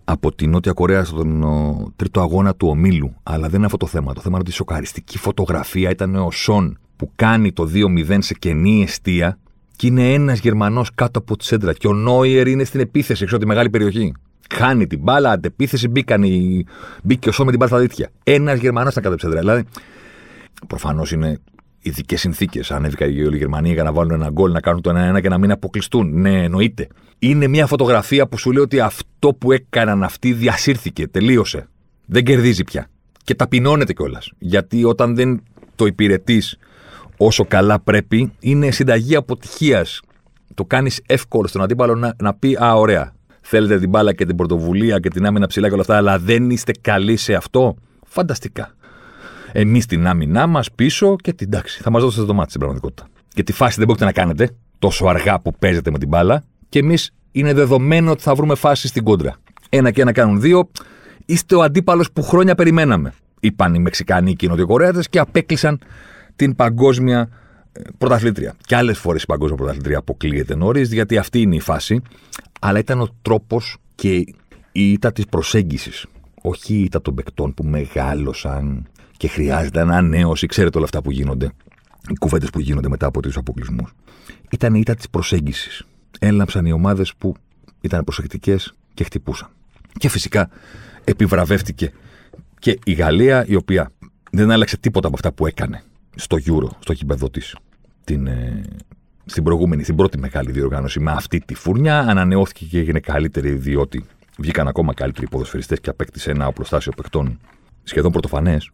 από 0.04 0.36
τη 0.36 0.47
Νότια 0.47 0.71
Κορέα 0.71 1.04
στον 1.04 1.43
ο, 1.43 1.88
τρίτο 1.95 2.21
αγώνα 2.21 2.56
του 2.56 2.67
ομίλου. 2.67 3.15
Αλλά 3.23 3.47
δεν 3.47 3.56
είναι 3.56 3.65
αυτό 3.65 3.78
το 3.78 3.86
θέμα. 3.86 4.13
Το 4.13 4.21
θέμα 4.21 4.34
είναι 4.34 4.41
ότι 4.41 4.50
η 4.50 4.54
σοκαριστική 4.54 5.17
φωτογραφία 5.17 5.89
ήταν 5.89 6.15
ο 6.15 6.32
Σον 6.32 6.78
που 6.95 7.12
κάνει 7.15 7.52
το 7.52 7.69
2-0 7.73 8.17
σε 8.19 8.34
κενή 8.34 8.82
αιστεία 8.82 9.38
και 9.76 9.88
είναι 9.88 10.13
ένας 10.13 10.39
Γερμανός 10.39 10.93
κάτω 10.95 11.19
από 11.19 11.38
τη 11.38 11.45
σέντρα. 11.45 11.73
Και 11.73 11.88
ο 11.88 11.93
Νόιερ 11.93 12.47
είναι 12.47 12.63
στην 12.63 12.80
επίθεση 12.80 13.23
έξω 13.23 13.36
από 13.36 13.43
τη 13.43 13.50
μεγάλη 13.50 13.69
περιοχή. 13.69 14.13
Χάνει 14.55 14.88
την 14.88 14.99
μπάλα, 14.99 15.31
αντεπίθεση, 15.31 15.88
μπήκαν 15.88 16.23
οι... 16.23 16.65
μπήκε 17.03 17.29
ο 17.29 17.31
Σον 17.31 17.45
με 17.45 17.51
την 17.51 17.60
μπάλα 17.60 17.71
στα 17.71 17.81
δίκτυα. 17.81 18.10
Ένας 18.23 18.60
Γερμανός 18.60 18.91
ήταν 18.91 19.03
κάτω 19.03 19.15
από 19.15 19.23
τη 19.23 19.29
σέντρα. 19.29 19.39
Δηλαδή, 19.39 19.69
προφανώς 20.67 21.12
είναι 21.12 21.39
ειδικές 21.81 22.19
συνθήκες. 22.19 22.71
Ανέβηκα 22.71 23.05
η 23.05 23.12
Γερμανία 23.12 23.73
για 23.73 23.83
να 23.83 23.91
βάλουν 23.91 24.12
ένα 24.12 24.29
γκολ, 24.29 24.51
να 24.51 24.60
κάνουν 24.60 24.81
το 24.81 25.15
1-1 25.15 25.21
και 25.21 25.29
να 25.29 25.38
μην 25.38 25.51
αποκλειστούν. 25.51 26.21
Ναι, 26.21 26.43
εννοείται. 26.43 26.88
Είναι 27.19 27.47
μια 27.47 27.65
φωτογραφία 27.65 28.27
που 28.27 28.38
σου 28.38 28.51
λέει 28.51 28.63
ότι 28.63 28.79
αυτό 28.79 29.33
που 29.33 29.51
έκαναν 29.51 30.03
αυτοί 30.03 30.33
διασύρθηκε, 30.33 31.07
τελείωσε. 31.07 31.67
Δεν 32.05 32.23
κερδίζει 32.23 32.63
πια. 32.63 32.88
Και 33.23 33.36
ταπεινώνεται 33.36 33.93
κιόλας. 33.93 34.31
Γιατί 34.38 34.83
όταν 34.83 35.15
δεν 35.15 35.43
το 35.75 35.86
υπηρετείς 35.86 36.57
όσο 37.17 37.45
καλά 37.45 37.79
πρέπει, 37.79 38.31
είναι 38.39 38.71
συνταγή 38.71 39.15
αποτυχίας. 39.15 40.01
Το 40.53 40.65
κάνεις 40.65 41.01
εύκολο 41.05 41.47
στον 41.47 41.62
αντίπαλο 41.62 41.95
να, 41.95 42.15
να 42.21 42.33
πει 42.33 42.57
Α, 42.63 42.73
ωραία. 42.73 43.15
Θέλετε 43.49 43.79
την 43.79 43.89
μπάλα 43.89 44.13
και 44.13 44.25
την 44.25 44.36
πρωτοβουλία 44.36 44.99
και 44.99 45.10
την 45.10 45.25
άμυνα 45.25 45.47
ψηλά 45.47 45.67
και 45.67 45.73
όλα 45.73 45.81
αυτά, 45.81 45.97
αλλά 45.97 46.19
δεν 46.19 46.49
είστε 46.49 46.71
καλοί 46.81 47.15
σε 47.15 47.33
αυτό; 47.33 47.75
Φανταστικά. 48.05 48.75
Εμείς 49.51 49.86
την 49.86 50.07
άμυνά 50.07 50.47
μας 50.47 50.71
πίσω 50.71 51.15
και 51.15 51.33
την 51.33 51.49
τάξη. 51.49 51.81
Θα 51.81 51.89
μας 51.89 52.03
δώσετε 52.03 52.25
το 52.25 52.33
μάτι 52.33 52.47
στην 52.47 52.60
πραγματικότητα. 52.60 53.07
Και 53.27 53.43
τη 53.43 53.53
φάση 53.53 53.75
δεν 53.77 53.86
μπορείτε 53.86 54.05
να 54.05 54.12
κάνετε 54.12 54.49
τόσο 54.79 55.05
αργά 55.05 55.39
που 55.39 55.53
παίζετε 55.60 55.91
με 55.91 55.97
την 55.97 56.07
μπάλα. 56.07 56.43
Και 56.69 56.79
εμείς 56.79 57.12
είναι 57.31 57.53
δεδομένο 57.53 58.12
ότι 58.12 58.21
θα 58.21 58.36
βρούμε 58.36 58.55
φάση 58.55 58.88
στην 58.88 59.03
κόντρα. 59.03 59.36
Ένα 59.69 59.91
και 59.91 60.01
ένα 60.01 60.12
κάνουν 60.12 60.41
δύο. 60.41 60.69
Είστε 61.25 61.55
ο 61.55 61.62
αντίπαλος 61.62 62.12
που 62.12 62.23
χρόνια 62.23 62.55
περιμέναμε. 62.55 63.13
Είπαν 63.39 63.73
οι 63.73 63.79
Μεξικανοί 63.79 64.36
και 64.36 64.45
οι 64.45 64.49
Νοτιοκορέατε 64.49 65.01
και 65.10 65.19
απέκλεισαν 65.19 65.79
την 66.36 66.55
παγκόσμια 66.55 67.29
ε, 67.71 67.81
πρωταθλήτρια. 67.97 68.55
Και 68.65 68.75
άλλες 68.75 68.97
φορές 68.97 69.23
η 69.23 69.25
παγκόσμια 69.25 69.57
πρωταθλήτρια 69.57 69.97
αποκλείεται 69.97 70.55
νωρίς, 70.55 70.93
γιατί 70.93 71.17
αυτή 71.17 71.41
είναι 71.41 71.55
η 71.55 71.60
φάση. 71.60 72.01
Αλλά 72.59 72.79
ήταν 72.79 73.01
ο 73.01 73.07
τρόπος 73.21 73.77
και 73.95 74.15
η 74.71 74.91
ήττα 74.91 75.11
της 75.11 75.25
προσέγγισης. 75.25 76.05
Όχι 76.41 76.73
η 76.73 76.83
ήττα 76.83 77.01
των 77.01 77.15
παικτών 77.15 77.53
που 77.53 77.63
μεγάλωσαν 77.63 78.87
και 79.17 79.27
χρειάζεται 79.27 79.79
ανανέωση. 79.79 80.47
Ξέρετε 80.47 80.77
όλα 80.77 80.85
αυτά 80.85 81.01
που 81.01 81.11
γίνονται. 81.11 81.51
Οι 82.09 82.15
κουβέντες 82.19 82.49
που 82.49 82.59
γίνονται 82.59 82.89
μετά 82.89 83.05
από 83.05 83.21
τους 83.21 83.37
αποκλεισμούς. 83.37 83.93
Ήταν 84.51 84.75
η 84.75 84.79
ήττα 84.79 84.95
της 84.95 85.09
προσέγγισης. 85.09 85.85
Έλαμψαν 86.19 86.65
οι 86.65 86.71
ομάδες 86.71 87.13
που 87.17 87.35
ήταν 87.81 88.03
προσεκτικές 88.03 88.73
και 88.93 89.03
χτυπούσαν. 89.03 89.49
Και 89.97 90.09
φυσικά 90.09 90.49
επιβραβεύτηκε 91.03 91.91
και 92.59 92.79
η 92.83 92.91
Γαλλία, 92.91 93.45
η 93.47 93.55
οποία 93.55 93.91
δεν 94.31 94.51
άλλαξε 94.51 94.77
τίποτα 94.77 95.07
από 95.07 95.15
αυτά 95.15 95.31
που 95.31 95.47
έκανε 95.47 95.83
στο 96.15 96.37
Euro, 96.45 96.69
στο 96.79 96.93
γήπεδο 96.93 97.29
της, 97.29 97.55
την, 98.03 98.27
ε, 98.27 98.61
στην 99.27 99.43
προηγούμενη, 99.43 99.83
στην 99.83 99.95
πρώτη 99.95 100.17
μεγάλη 100.17 100.51
διοργάνωση 100.51 100.99
με 100.99 101.11
αυτή 101.11 101.39
τη 101.39 101.53
φούρνια. 101.53 101.99
Ανανεώθηκε 101.99 102.65
και 102.65 102.79
έγινε 102.79 102.99
καλύτερη, 102.99 103.51
διότι 103.51 104.05
βγήκαν 104.37 104.67
ακόμα 104.67 104.93
καλύτεροι 104.93 105.27
ποδοσφαιριστές 105.27 105.79
και 105.79 105.89
απέκτησε 105.89 106.31
ένα 106.31 106.47
οπλοστάσιο 106.47 106.91
παιχτών 106.95 107.39
σχεδόν 107.83 108.11
πρωτοφανές. 108.11 108.71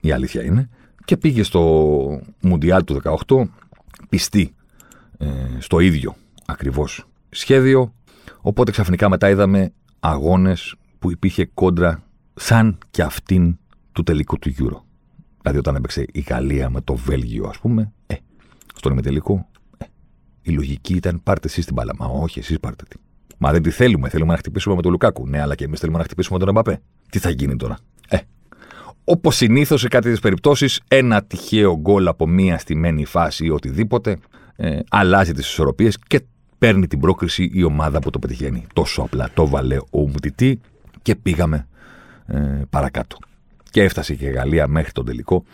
Η 0.00 0.12
αλήθεια 0.12 0.42
είναι. 0.42 0.68
Και 1.04 1.16
πήγε 1.16 1.42
στο 1.42 2.20
Μουντιάλ 2.40 2.84
του 2.84 3.00
18 3.26 3.42
πιστή 4.08 4.54
ε, 5.18 5.26
στο 5.58 5.80
ίδιο 5.80 6.14
ακριβώς 6.46 7.06
σχέδιο. 7.30 7.94
Οπότε 8.40 8.70
ξαφνικά 8.70 9.08
μετά 9.08 9.28
είδαμε 9.28 9.72
αγώνες 10.00 10.74
που 10.98 11.10
υπήρχε 11.10 11.44
κόντρα 11.54 12.02
σαν 12.34 12.78
και 12.90 13.02
αυτήν 13.02 13.58
του 13.92 14.02
τελικού 14.02 14.38
του 14.38 14.50
Euro. 14.58 14.82
Δηλαδή 15.40 15.58
όταν 15.58 15.74
έπαιξε 15.74 16.06
η 16.12 16.20
Γαλλία 16.20 16.70
με 16.70 16.80
το 16.80 16.94
Βέλγιο, 16.94 17.46
ας 17.48 17.58
πούμε, 17.58 17.92
ε, 18.06 18.14
στον 18.74 18.92
ημιτελικό, 18.92 19.48
ε, 19.52 19.53
η 20.44 20.50
λογική 20.50 20.94
ήταν 20.94 21.22
πάρτε 21.22 21.48
εσείς 21.48 21.64
την 21.64 21.74
μπάλα. 21.74 21.94
Μα 21.98 22.06
όχι, 22.06 22.38
εσείς 22.38 22.60
πάρτε 22.60 22.84
την. 22.88 23.00
Μα 23.38 23.52
δεν 23.52 23.62
τη 23.62 23.70
θέλουμε. 23.70 24.08
Θέλουμε 24.08 24.32
να 24.32 24.38
χτυπήσουμε 24.38 24.74
με 24.74 24.82
τον 24.82 24.90
Λουκάκου. 24.90 25.28
Ναι, 25.28 25.40
αλλά 25.40 25.54
και 25.54 25.64
εμείς 25.64 25.80
θέλουμε 25.80 25.98
να 25.98 26.04
χτυπήσουμε 26.04 26.38
με 26.38 26.44
τον 26.44 26.54
Εμπαπέ. 26.54 26.80
Τι 27.10 27.18
θα 27.18 27.30
γίνει 27.30 27.56
τώρα; 27.56 27.78
Ε, 28.08 28.18
Όπως 29.04 29.36
συνήθως 29.36 29.80
σε 29.80 29.88
κάτι 29.88 30.16
περιπτώσεις, 30.22 30.80
ένα 30.88 31.22
τυχαίο 31.22 31.76
γκολ 31.76 32.08
από 32.08 32.26
μία 32.26 32.58
στημένη 32.58 33.04
φάση 33.04 33.44
ή 33.44 33.50
οτιδήποτε 33.50 34.18
ε, 34.56 34.78
αλλάζει 34.90 35.32
τις 35.32 35.46
ισορροπίες 35.46 35.98
και 36.06 36.20
παίρνει 36.58 36.86
την 36.86 37.00
πρόκριση 37.00 37.50
η 37.52 37.62
ομάδα 37.62 37.98
που 37.98 38.10
το 38.10 38.18
πετυχαίνει. 38.18 38.66
Τόσο 38.72 39.02
απλά 39.02 39.30
το 39.34 39.48
βάλε 39.48 39.76
ο 39.90 40.00
Μουτιτή 40.00 40.60
και 41.02 41.16
πήγαμε 41.16 41.66
ε, 42.26 42.38
παρακάτω. 42.70 43.16
Και 43.70 43.82
έφτασε 43.82 44.14
και 44.14 44.26
η 44.26 44.30
Γαλλία 44.30 44.66
μέχρι 44.66 44.92
τον 44.92 45.04
τελικό, 45.04 45.44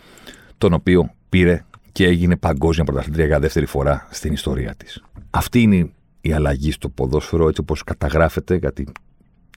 τον 0.57 0.73
οποίο 0.73 1.09
πήρε 1.29 1.65
και 1.91 2.05
έγινε 2.05 2.35
παγκόσμια 2.35 2.85
πρωταθλήτρια 2.85 3.25
για 3.25 3.39
δεύτερη 3.39 3.65
φορά 3.65 4.07
στην 4.11 4.33
ιστορία 4.33 4.75
της. 4.75 5.03
Αυτή 5.29 5.61
είναι 5.61 5.89
η 6.21 6.33
αλλαγή 6.33 6.71
στο 6.71 6.89
ποδόσφαιρο, 6.89 7.47
έτσι 7.47 7.61
όπως 7.61 7.83
καταγράφεται, 7.83 8.55
γιατί 8.55 8.87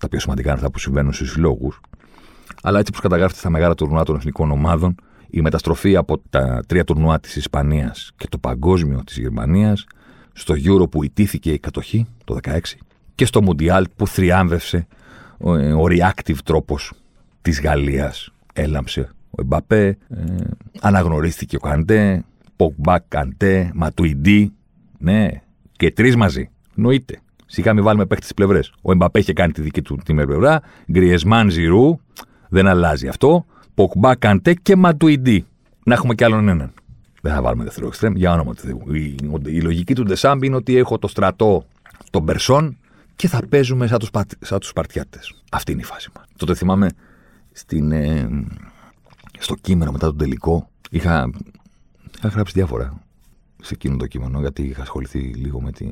τα 0.01 0.09
πιο 0.09 0.21
σημαντικά 0.21 0.49
είναι 0.49 0.59
αυτά 0.59 0.71
που 0.71 0.79
συμβαίνουν 0.79 1.13
στους 1.13 1.31
συλλόγους. 1.31 1.81
Αλλά 2.63 2.79
έτσι 2.79 2.91
όπως 2.91 3.03
καταγράφεται 3.03 3.39
στα 3.39 3.51
μεγάλα 3.51 3.75
τουρνουά 3.75 4.05
των 4.05 4.17
εθνικών 4.17 4.51
ομάδων, 4.51 4.95
η 5.31 5.41
μεταστροφή 5.41 5.97
από 5.97 6.19
τα 6.31 6.63
τρία 6.67 6.85
τουρνουά 6.85 7.21
της 7.21 7.37
Ισπανίας 7.37 8.13
και 8.17 8.27
το 8.29 8.39
παγκόσμιο 8.39 9.03
της 9.05 9.19
Γερμανίας 9.19 9.87
στο 10.33 10.55
Euro 10.65 10.91
που 10.91 11.05
ιτήθηκε 11.05 11.53
η 11.53 11.59
κατοχή 11.59 12.07
το 12.25 12.39
2016 12.43 12.59
και 13.15 13.25
στο 13.25 13.43
Μουντιάλ 13.43 13.87
που 13.97 14.07
θριάμβευσε 14.07 14.87
ο, 15.39 15.51
ο 15.53 15.85
reactive 15.89 16.39
τρόπος 16.45 16.93
της 17.43 17.61
Γαλλίας. 17.61 18.33
Έλαμψε 18.53 19.11
ο 19.37 19.43
Εμπαπέ, 19.43 19.99
ε, 20.09 20.25
αναγνωρίστηκε 20.81 21.57
ο 21.57 21.59
Καντέ, 21.59 22.25
Ποκμπά 22.57 22.99
Καντέ, 22.99 23.71
Ματουιντή, 23.75 24.53
ναι, 24.99 25.29
και 25.73 25.91
τρεις 25.91 26.17
μαζί. 26.17 26.51
Νοείται. 26.75 27.19
Σιγά 27.47 27.75
μην 27.75 27.85
βάλουμε 27.85 28.07
παίχτε 28.07 28.25
στις 28.25 28.35
πλευρές. 28.35 28.73
Ο 28.83 28.93
Εμπαπέ 28.93 29.19
είχε 29.19 29.33
κάνει 29.33 29.53
τη 29.53 29.61
δική 29.61 29.83
του 29.83 29.99
την 30.05 30.17
πλευρά. 30.17 30.63
Γκριεσμάν 30.93 31.51
Ζηρού, 31.51 31.99
δεν 32.49 32.67
αλλάζει 32.67 33.09
αυτό. 33.09 33.47
Ποκμπά 33.75 34.15
Καντέ 34.15 34.55
και 34.55 34.77
Ματουιντή. 34.77 35.47
Να 35.85 35.95
έχουμε 35.95 36.15
κι 36.15 36.25
άλλον 36.25 36.49
έναν. 36.49 36.73
Δεν 37.23 37.33
θα 37.33 37.43
βάλουμε 37.43 37.65
δεύτερο 37.65 37.87
εξτρέμ, 37.87 38.15
για 38.17 38.33
όνομα 38.33 38.55
του 38.55 38.61
Θεού. 38.61 38.95
Η, 38.95 39.17
η, 39.47 39.61
λογική 39.61 39.95
του 39.95 40.03
Ντεσάμπ 40.03 40.43
είναι 40.43 40.57
ότι 40.57 40.77
έχω 40.77 40.99
το 40.99 41.09
στρατό 41.09 41.65
των 42.11 42.25
Περσών 42.25 42.77
και 43.17 43.29
θα 43.29 43.41
παίζουμε 43.49 43.87
σαν 43.87 43.99
τους 43.99 44.11
σαν 44.41 44.59
τους 44.59 44.69
Σπαρτιάτες. 44.69 45.35
Αυτή 45.51 45.73
είναι 45.73 45.81
η 45.81 45.85
φάση 45.85 46.11
μας. 46.17 46.27
Τότε 46.37 46.55
θυμάμαι 46.55 46.89
στην, 47.53 47.93
ε, 47.93 48.29
στο 49.45 49.55
κείμενο 49.55 49.93
μετά 49.93 50.07
τον 50.07 50.19
τελικό. 50.19 50.69
Είχα, 50.91 51.31
είχα 52.17 52.29
γράψει 52.29 52.53
διάφορα 52.53 53.03
σε 53.63 53.75
εκείνο 53.75 53.97
το 53.97 54.07
κείμενο, 54.07 54.41
γιατί 54.41 54.63
είχα 54.63 54.83
ασχοληθεί 54.83 55.19
λίγο 55.19 55.61
με 55.61 55.73
τη, 55.73 55.91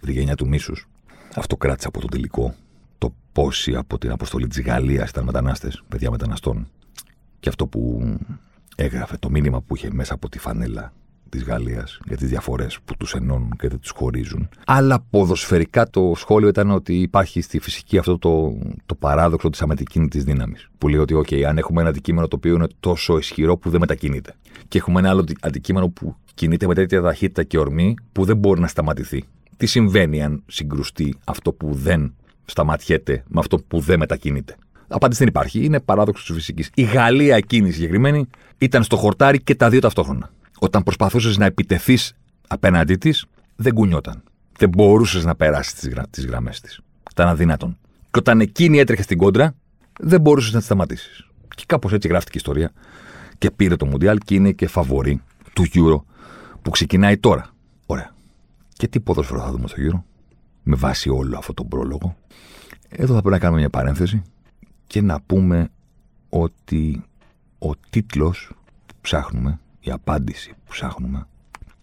τη 0.00 0.12
γενιά 0.12 0.34
του 0.36 0.48
μίσους. 0.48 0.88
Αυτό 1.34 1.56
κράτησα 1.56 1.88
από 1.88 2.00
το 2.00 2.06
τελικό. 2.06 2.54
Το 2.98 3.14
πόσοι 3.32 3.74
από 3.76 3.98
την 3.98 4.10
αποστολή 4.10 4.46
της 4.46 4.60
Γαλλίας 4.60 5.10
ήταν 5.10 5.24
μετανάστες, 5.24 5.82
παιδιά 5.88 6.10
μεταναστών. 6.10 6.68
Και 7.40 7.48
αυτό 7.48 7.66
που 7.66 8.02
έγραφε, 8.76 9.16
το 9.16 9.30
μήνυμα 9.30 9.60
που 9.60 9.76
είχε 9.76 9.90
μέσα 9.92 10.14
από 10.14 10.28
τη 10.28 10.38
φανέλα 10.38 10.92
της 11.32 11.44
Γαλλίας 11.44 11.98
για 12.04 12.16
τις 12.16 12.28
διαφορές 12.28 12.78
που 12.84 12.96
τους 12.96 13.14
ενώνουν 13.14 13.52
και 13.58 13.68
δεν 13.68 13.78
τους 13.78 13.90
χωρίζουν. 13.90 14.48
Αλλά 14.66 15.04
ποδοσφαιρικά 15.10 15.90
το 15.90 16.12
σχόλιο 16.16 16.48
ήταν 16.48 16.70
ότι 16.70 16.94
υπάρχει 16.94 17.40
στη 17.40 17.58
φυσική 17.58 17.98
αυτό 17.98 18.18
το, 18.18 18.58
το 18.86 18.94
παράδοξο 18.94 19.50
της 19.50 19.62
αμετικίνητη 19.62 20.18
δύναμης. 20.18 20.68
Που 20.78 20.88
λέει 20.88 21.00
ότι, 21.00 21.14
OK, 21.16 21.42
αν 21.42 21.58
έχουμε 21.58 21.80
ένα 21.80 21.90
αντικείμενο 21.90 22.28
το 22.28 22.36
οποίο 22.36 22.54
είναι 22.54 22.66
τόσο 22.80 23.18
ισχυρό 23.18 23.56
που 23.56 23.70
δεν 23.70 23.80
μετακινείται. 23.80 24.34
Και 24.68 24.78
έχουμε 24.78 25.00
ένα 25.00 25.08
άλλο 25.10 25.24
αντικείμενο 25.40 25.88
που 25.88 26.16
κινείται 26.34 26.66
με 26.66 26.74
τέτοια 26.74 27.02
ταχύτητα 27.02 27.42
και 27.42 27.58
ορμή 27.58 27.94
που 28.12 28.24
δεν 28.24 28.36
μπορεί 28.36 28.60
να 28.60 28.66
σταματηθεί. 28.66 29.24
Τι 29.56 29.66
συμβαίνει 29.66 30.22
αν 30.22 30.42
συγκρουστεί 30.46 31.14
αυτό 31.24 31.52
που 31.52 31.74
δεν 31.74 32.14
σταματιέται 32.44 33.24
με 33.28 33.40
αυτό 33.40 33.58
που 33.58 33.80
δεν 33.80 33.98
μετακινείται; 33.98 34.56
Απάντηση 34.88 35.18
δεν 35.18 35.28
υπάρχει. 35.28 35.64
Είναι 35.64 35.80
παράδοξο 35.80 36.24
της 36.24 36.34
φυσικής. 36.34 36.70
Η 36.74 36.82
Γαλλία 36.82 37.36
εκείνη 37.36 37.70
συγκεκριμένη 37.70 38.26
ήταν 38.58 38.82
στο 38.82 38.96
χορτάρι 38.96 39.40
και 39.40 39.54
τα 39.54 39.68
δύο 39.68 39.80
ταυτόχρονα. 39.80 40.30
Όταν 40.62 40.82
προσπαθούσες 40.82 41.36
να 41.38 41.44
επιτεθείς 41.44 42.14
απέναντί 42.48 42.94
της, 42.96 43.26
δεν 43.56 43.74
κουνιόταν. 43.74 44.22
Δεν 44.58 44.68
μπορούσες 44.68 45.24
να 45.24 45.34
περάσεις 45.34 45.74
τις 45.74 45.88
γρα... 45.88 46.04
γραμμές 46.26 46.60
της. 46.60 46.80
Ήταν 47.10 47.28
αδύνατον. 47.28 47.78
Και 48.10 48.18
όταν 48.18 48.40
εκείνη 48.40 48.78
έτρεχε 48.78 49.02
στην 49.02 49.18
κόντρα, 49.18 49.54
δεν 50.00 50.20
μπορούσες 50.20 50.52
να 50.52 50.58
τη 50.58 50.64
σταματήσεις. 50.64 51.26
Και 51.54 51.64
κάπως 51.66 51.92
έτσι 51.92 52.08
γράφτηκε 52.08 52.38
η 52.38 52.40
ιστορία 52.44 52.72
και 53.38 53.50
πήρε 53.50 53.76
το 53.76 53.86
Μουντιάλ 53.86 54.18
και 54.18 54.34
είναι 54.34 54.52
και 54.52 54.66
φαβορή 54.66 55.22
του 55.52 55.64
Euro 55.74 56.02
που 56.62 56.70
ξεκινάει 56.70 57.18
τώρα. 57.18 57.50
Ωραία. 57.86 58.14
Και 58.72 58.88
τι 58.88 59.00
ποδόσφαιρο 59.00 59.40
θα 59.40 59.50
δούμε 59.50 59.68
στο 59.68 59.76
Euro, 59.78 60.02
με 60.62 60.76
βάση 60.76 61.08
όλο 61.08 61.38
αυτό 61.38 61.54
τον 61.54 61.68
πρόλογο. 61.68 62.16
Εδώ 62.88 63.14
θα 63.14 63.20
πρέπει 63.20 63.34
να 63.34 63.38
κάνουμε 63.38 63.60
μια 63.60 63.70
παρένθεση 63.70 64.22
και 64.86 65.02
να 65.02 65.20
πούμε 65.20 65.68
ότι 66.28 67.04
ο 67.58 67.76
τίτλος 67.90 68.52
που 68.86 68.94
ψάχνουμε, 69.00 69.60
η 69.82 69.90
απάντηση 69.90 70.48
που 70.50 70.70
ψάχνουμε 70.70 71.26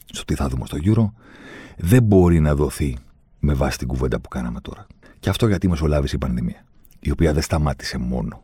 στο 0.05 0.25
τι 0.25 0.35
θα 0.35 0.47
δούμε 0.47 0.65
στο 0.65 0.77
Euro 0.83 1.21
δεν 1.77 2.03
μπορεί 2.03 2.39
να 2.39 2.55
δοθεί 2.55 2.97
με 3.39 3.53
βάση 3.53 3.77
την 3.77 3.87
κουβέντα 3.87 4.19
που 4.19 4.29
κάναμε 4.29 4.59
τώρα. 4.61 4.87
Και 5.19 5.29
αυτό 5.29 5.47
γιατί 5.47 5.67
μεσολάβησε 5.67 6.15
η 6.15 6.19
πανδημία, 6.19 6.65
η 6.99 7.11
οποία 7.11 7.33
δεν 7.33 7.41
σταμάτησε 7.41 7.97
μόνο 7.97 8.43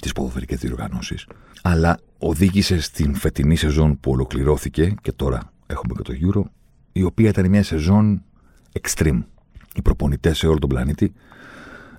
τις 0.00 0.12
ποδοφερικέ 0.12 0.56
διοργανώσεις, 0.56 1.26
αλλά 1.62 1.98
οδήγησε 2.18 2.80
στην 2.80 3.14
φετινή 3.14 3.56
σεζόν 3.56 4.00
που 4.00 4.10
ολοκληρώθηκε 4.10 4.94
και 5.02 5.12
τώρα 5.12 5.52
έχουμε 5.66 5.94
και 5.96 6.02
το 6.02 6.12
Euro, 6.22 6.42
η 6.92 7.02
οποία 7.02 7.28
ήταν 7.28 7.48
μια 7.48 7.62
σεζόν 7.62 8.22
extreme. 8.80 9.22
Οι 9.74 9.82
προπονητές 9.82 10.38
σε 10.38 10.46
όλο 10.46 10.58
τον 10.58 10.68
πλανήτη 10.68 11.12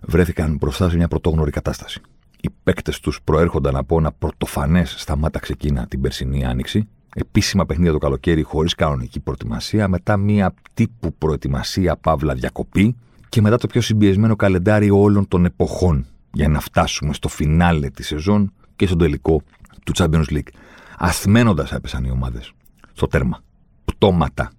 βρέθηκαν 0.01 0.55
μπροστά 0.55 0.89
σε 0.89 0.95
μια 0.95 1.07
πρωτόγνωρη 1.07 1.51
κατάσταση. 1.51 2.01
Οι 2.41 2.49
παίκτες 2.63 2.99
τους 2.99 3.21
προέρχονταν 3.23 3.75
από 3.75 3.97
ένα 3.97 4.11
πρωτοφανές 4.11 4.95
σταμάτα 4.97 5.39
ξεκίνα 5.39 5.87
την 5.87 6.01
περσινή 6.01 6.45
άνοιξη, 6.45 6.87
επίσημα 7.15 7.65
παιχνίδια 7.65 7.91
το 7.91 7.97
καλοκαίρι 7.97 8.41
χωρίς 8.41 8.75
κανονική 8.75 9.19
προετοιμασία, 9.19 9.87
μετά 9.87 10.17
μια 10.17 10.53
τύπου 10.73 11.13
προετοιμασία 11.13 11.95
παύλα 11.95 12.33
διακοπή 12.33 12.95
και 13.29 13.41
μετά 13.41 13.57
το 13.57 13.67
πιο 13.67 13.81
συμπιεσμένο 13.81 14.35
καλεντάριο 14.35 15.01
όλων 15.01 15.27
των 15.27 15.45
εποχών 15.45 16.05
για 16.33 16.47
να 16.47 16.59
φτάσουμε 16.59 17.13
στο 17.13 17.27
φινάλε 17.27 17.89
της 17.89 18.07
σεζόν 18.07 18.53
και 18.75 18.85
στον 18.85 18.97
τελικό 18.97 19.41
του 19.83 19.91
Champions 19.95 20.25
League. 20.29 20.49
Αθμένοντας 20.97 21.71
έπεσαν 21.71 22.03
οι 22.03 22.09
ομάδες 22.11 22.51
στο 22.93 23.07
τέρμα. 23.07 23.39
Πτώματα. 23.85 24.51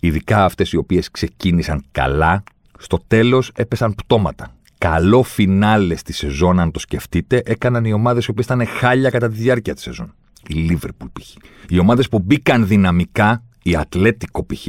Ειδικά 0.00 0.44
αυτές 0.44 0.72
οι 0.72 0.76
οποίες 0.76 1.10
ξεκίνησαν 1.10 1.84
καλά, 1.92 2.42
στο 2.78 2.98
τέλος 3.06 3.52
έπεσαν 3.54 3.94
πτώματα 3.94 4.54
καλό 4.80 5.22
φινάλε 5.22 5.96
στη 5.96 6.12
σεζόν, 6.12 6.60
αν 6.60 6.70
το 6.70 6.78
σκεφτείτε, 6.78 7.42
έκαναν 7.44 7.84
οι 7.84 7.92
ομάδες 7.92 8.26
οι 8.26 8.30
οποίες 8.30 8.46
ήταν 8.46 8.66
χάλια 8.66 9.10
κατά 9.10 9.28
τη 9.28 9.36
διάρκεια 9.36 9.74
της 9.74 9.82
σεζόν. 9.82 10.14
Η 10.48 10.54
Λίβερπουλ 10.54 11.08
π.χ. 11.12 11.34
Οι 11.68 11.78
ομάδες 11.78 12.08
που 12.08 12.18
μπήκαν 12.18 12.66
δυναμικά, 12.66 13.42
η 13.62 13.76
Ατλέτικο 13.76 14.46
π.χ., 14.46 14.66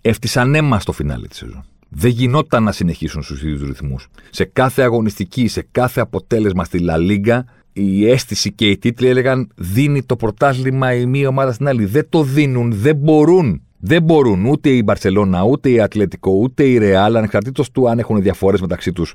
έφτισαν 0.00 0.54
αίμα 0.54 0.80
στο 0.80 0.92
φινάλε 0.92 1.26
της 1.26 1.38
σεζόν. 1.38 1.64
Δεν 1.88 2.10
γινόταν 2.10 2.62
να 2.62 2.72
συνεχίσουν 2.72 3.22
στους 3.22 3.42
ίδιους 3.42 3.62
ρυθμούς. 3.62 4.08
Σε 4.30 4.44
κάθε 4.44 4.82
αγωνιστική, 4.82 5.48
σε 5.48 5.66
κάθε 5.72 6.00
αποτέλεσμα 6.00 6.64
στη 6.64 6.78
Λα 6.78 6.96
Λίγκα, 6.96 7.44
η 7.72 8.10
αίσθηση 8.10 8.52
και 8.52 8.70
οι 8.70 8.78
τίτλοι 8.78 9.08
έλεγαν 9.08 9.48
δίνει 9.54 10.02
το 10.02 10.16
πρωτάθλημα 10.16 10.94
η 10.94 11.06
μία 11.06 11.28
ομάδα 11.28 11.52
στην 11.52 11.68
άλλη. 11.68 11.84
Δεν 11.84 12.08
το 12.08 12.22
δίνουν, 12.22 12.72
δεν 12.72 12.96
μπορούν. 12.96 13.62
Δεν 13.80 14.02
μπορούν 14.02 14.44
ούτε 14.44 14.68
η 14.68 14.82
Μπαρσελόνα, 14.84 15.42
ούτε 15.42 15.70
η 15.70 15.80
Ατλετικό, 15.80 16.32
ούτε 16.32 16.64
η 16.64 16.78
Ρεάλ, 16.78 17.16
ανεξαρτήτως 17.16 17.70
του 17.70 17.88
αν 17.88 17.98
έχουν 17.98 18.22
διαφορές 18.22 18.60
μεταξύ 18.60 18.92
τους 18.92 19.14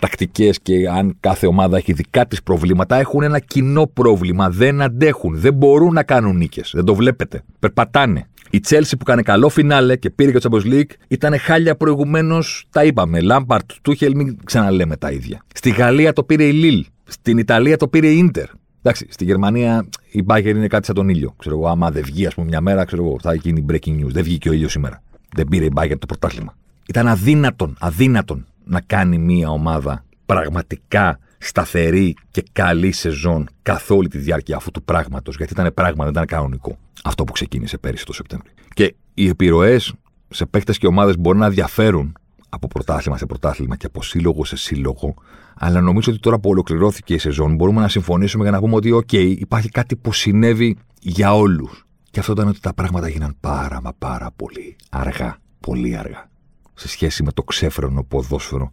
τακτικές 0.00 0.60
και 0.60 0.88
αν 0.88 1.16
κάθε 1.20 1.46
ομάδα 1.46 1.76
έχει 1.76 1.92
δικά 1.92 2.26
της 2.26 2.42
προβλήματα, 2.42 2.96
έχουν 2.96 3.22
ένα 3.22 3.38
κοινό 3.38 3.86
πρόβλημα. 3.86 4.50
Δεν 4.50 4.82
αντέχουν. 4.82 5.36
Δεν 5.36 5.54
μπορούν 5.54 5.92
να 5.92 6.02
κάνουν 6.02 6.36
νίκες. 6.36 6.70
Δεν 6.74 6.84
το 6.84 6.94
βλέπετε. 6.94 7.42
Περπατάνε. 7.58 8.26
Η 8.50 8.60
Τσέλση 8.60 8.96
που 8.96 9.04
κάνει 9.04 9.22
καλό 9.22 9.48
φινάλε 9.48 9.96
και 9.96 10.10
πήρε 10.10 10.32
και 10.32 10.38
το 10.38 10.48
Champions 10.52 10.72
League 10.72 10.90
ήταν 11.08 11.38
χάλια 11.38 11.76
προηγουμένως. 11.76 12.66
Τα 12.70 12.84
είπαμε. 12.84 13.20
Λάμπαρτ, 13.20 13.70
Τούχελ, 13.82 14.12
μην 14.16 14.36
ξαναλέμε 14.44 14.96
τα 14.96 15.10
ίδια. 15.10 15.44
Στη 15.54 15.70
Γαλλία 15.70 16.12
το 16.12 16.22
πήρε 16.22 16.44
η 16.44 16.52
Λίλ. 16.52 16.84
Στην 17.04 17.38
Ιταλία 17.38 17.76
το 17.76 17.88
πήρε 17.88 18.08
η 18.08 18.16
Ίντερ. 18.16 18.46
Εντάξει, 18.82 19.06
στη 19.10 19.24
Γερμανία 19.24 19.88
η 20.10 20.22
Μπάγκερ 20.22 20.56
είναι 20.56 20.66
κάτι 20.66 20.86
σαν 20.86 20.94
τον 20.94 21.08
ήλιο. 21.08 21.34
Ξέρω 21.38 21.56
εγώ, 21.56 21.68
άμα 21.68 21.90
δεν 21.90 22.02
βγει, 22.02 22.26
ας 22.26 22.34
πούμε, 22.34 22.46
μια 22.46 22.60
μέρα, 22.60 22.84
ξέρω 22.84 23.04
εγώ, 23.04 23.16
θα 23.20 23.34
γίνει 23.34 23.64
breaking 23.68 24.00
news. 24.00 24.10
Δεν 24.10 24.22
βγήκε 24.22 24.48
ο 24.48 24.52
ήλιος 24.52 24.72
σήμερα. 24.72 25.02
Δεν 25.34 25.46
πήρε 25.48 25.64
η 25.64 25.70
Μπάγκερ 25.72 25.98
το 25.98 26.06
πρωτάθλημα. 26.06 26.56
Ήταν 26.88 27.08
αδύνατον, 27.08 27.76
αδύνατον 27.80 28.46
να 28.64 28.80
κάνει 28.80 29.18
μια 29.18 29.50
ομάδα 29.50 30.04
πραγματικά 30.26 31.18
σταθερή 31.38 32.14
και 32.30 32.44
καλή 32.52 32.92
σεζόν 32.92 33.48
καθ' 33.62 33.90
όλη 33.90 34.08
τη 34.08 34.18
διάρκεια 34.18 34.56
αυτού 34.56 34.70
του 34.70 34.82
πράγματος. 34.82 35.36
Γιατί 35.36 35.52
ήταν 35.52 35.74
πράγμα, 35.74 36.04
δεν 36.04 36.12
ήταν 36.12 36.26
κανονικό. 36.26 36.78
Αυτό 37.04 37.24
που 37.24 37.32
ξεκίνησε 37.32 37.78
πέρυσι 37.78 38.04
το 38.04 38.12
Σεπτέμβριο. 38.12 38.52
Και 38.74 38.94
οι 39.14 39.28
επιρροές 39.28 39.94
σε 40.28 40.46
παίχτε 40.46 40.72
και 40.72 40.86
ομάδες 40.86 41.18
μπορεί 41.18 41.38
να 41.38 41.50
διαφέρουν 41.50 42.12
από 42.50 42.66
πρωτάθλημα 42.66 43.18
σε 43.18 43.26
πρωτάθλημα 43.26 43.76
και 43.76 43.86
από 43.86 44.02
σύλλογο 44.02 44.44
σε 44.44 44.56
σύλλογο. 44.56 45.14
Αλλά 45.56 45.80
νομίζω 45.80 46.12
ότι 46.12 46.20
τώρα 46.20 46.38
που 46.38 46.50
ολοκληρώθηκε 46.50 47.14
η 47.14 47.18
σεζόν 47.18 47.54
μπορούμε 47.54 47.80
να 47.80 47.88
συμφωνήσουμε 47.88 48.42
για 48.42 48.52
να 48.52 48.58
πούμε 48.58 48.74
ότι, 48.74 49.04
OK, 49.04 49.12
υπάρχει 49.38 49.68
κάτι 49.68 49.96
που 49.96 50.12
συνέβη 50.12 50.76
για 51.00 51.34
όλους. 51.34 51.84
Και 52.10 52.20
αυτό 52.20 52.32
ήταν 52.32 52.48
ότι 52.48 52.60
τα 52.60 52.74
πράγματα 52.74 53.06
έγιναν 53.06 53.36
πάρα 53.40 53.80
μα 53.82 53.92
πάρα 53.98 54.30
πολύ 54.36 54.76
αργά. 54.90 55.38
Πολύ 55.60 55.96
αργά. 55.96 56.28
Σε 56.74 56.88
σχέση 56.88 57.22
με 57.22 57.32
το 57.32 57.42
ξέφρενο 57.42 58.04
ποδόσφαιρο 58.04 58.70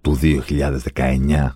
του 0.00 0.18
2019, 0.94 1.48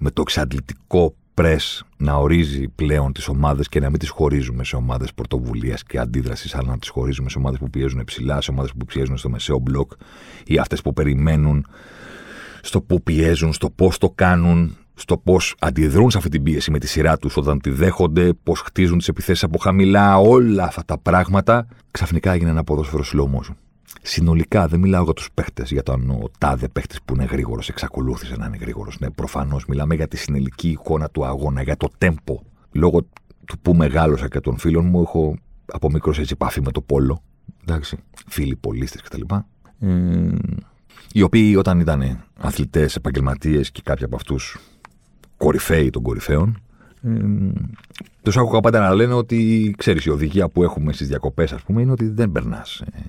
με 0.00 0.10
το 0.10 0.20
εξαντλητικό 0.20 1.14
πρες 1.34 1.84
να 1.96 2.14
ορίζει 2.14 2.68
πλέον 2.68 3.12
τις 3.12 3.28
ομάδες 3.28 3.68
και 3.68 3.80
να 3.80 3.90
μην 3.90 3.98
τις 3.98 4.08
χωρίζουμε 4.08 4.64
σε 4.64 4.76
ομάδες 4.76 5.14
πρωτοβουλίας 5.14 5.82
και 5.82 5.98
αντίδρασης, 5.98 6.54
αλλά 6.54 6.68
να 6.68 6.78
τις 6.78 6.88
χωρίζουμε 6.88 7.30
σε 7.30 7.38
ομάδες 7.38 7.58
που 7.58 7.70
πιέζουν 7.70 8.04
ψηλά, 8.04 8.40
σε 8.40 8.50
ομάδες 8.50 8.72
που 8.78 8.84
πιέζουν 8.84 9.16
στο 9.16 9.28
μεσαίο 9.28 9.58
μπλοκ 9.58 9.92
ή 10.46 10.58
αυτές 10.58 10.82
που 10.82 10.92
περιμένουν 10.92 11.66
στο 12.62 12.80
που 12.80 13.02
πιέζουν, 13.02 13.52
στο 13.52 13.70
πώς 13.70 13.98
το 13.98 14.10
κάνουν, 14.10 14.76
στο 14.94 15.16
πώς 15.16 15.54
αντιδρούν 15.58 16.10
σε 16.10 16.18
αυτή 16.18 16.30
την 16.30 16.42
πίεση 16.42 16.70
με 16.70 16.78
τη 16.78 16.86
σειρά 16.86 17.16
τους 17.16 17.36
όταν 17.36 17.60
τη 17.60 17.70
δέχονται, 17.70 18.32
πώς 18.42 18.60
χτίζουν 18.60 18.98
τις 18.98 19.08
επιθέσεις 19.08 19.42
από 19.42 19.58
χαμηλά, 19.58 20.18
όλα 20.18 20.64
αυτά 20.64 20.84
τα 20.84 20.98
πράγματα 20.98 21.66
ξαφνικά 21.90 22.32
έγινε 22.32 22.50
ένα 22.50 22.64
ποδόσφαιρο 22.64 23.04
slow 23.12 23.38
motion. 23.38 23.54
Συνολικά 24.02 24.68
δεν 24.68 24.80
μιλάω 24.80 25.04
για 25.04 25.12
τους 25.12 25.28
παίχτες, 25.34 25.70
για 25.70 25.82
τον 25.82 26.10
ο 26.10 26.30
τάδε 26.38 26.68
παίχτη 26.68 26.96
που 27.04 27.14
είναι 27.14 27.24
γρήγορος, 27.24 27.68
εξακολούθησε 27.68 28.36
να 28.36 28.46
είναι 28.46 28.56
γρήγορος. 28.56 28.98
Ναι, 28.98 29.10
προφανώς 29.10 29.66
μιλάμε 29.66 29.94
για 29.94 30.08
τη 30.08 30.16
συνολική 30.16 30.68
εικόνα 30.68 31.08
του 31.08 31.24
αγώνα, 31.24 31.62
για 31.62 31.76
το 31.76 31.88
τέμπο. 31.98 32.40
Λόγω 32.72 33.02
του 33.44 33.58
που 33.62 33.74
μεγάλωσα 33.74 34.28
και 34.28 34.40
των 34.40 34.58
φίλων 34.58 34.86
μου, 34.86 35.02
έχω 35.02 35.36
από 35.66 35.90
μικρός 35.90 36.18
έτσι 36.18 36.32
επαφή 36.32 36.60
με 36.60 36.70
το 36.70 36.80
πόλο. 36.80 37.22
Εντάξει, 37.62 37.96
φίλοι 38.26 38.56
πολίστες 38.56 39.02
κτλ. 39.02 39.22
Ε, 39.80 40.30
οι 41.12 41.22
οποίοι 41.22 41.54
όταν 41.58 41.80
ήταν 41.80 42.24
αθλητές, 42.38 42.96
επαγγελματίες 42.96 43.70
και 43.70 43.80
κάποιοι 43.84 44.04
από 44.04 44.16
αυτούς 44.16 44.58
κορυφαίοι 45.36 45.90
των 45.90 46.02
κορυφαίων, 46.02 46.62
ε, 47.02 47.10
τους 48.22 48.36
άκουγα 48.36 48.60
πάντα 48.60 48.80
να 48.80 48.94
λένε 48.94 49.14
ότι 49.14 49.74
ξέρεις, 49.78 50.04
η 50.04 50.10
οδηγία 50.10 50.48
που 50.48 50.62
έχουμε 50.62 50.92
στις 50.92 51.08
διακοπές, 51.08 51.52
ας 51.52 51.62
πούμε, 51.62 51.82
είναι 51.82 51.92
ότι 51.92 52.08
δεν 52.08 52.32
περνάς 52.32 52.80
ε, 52.80 53.00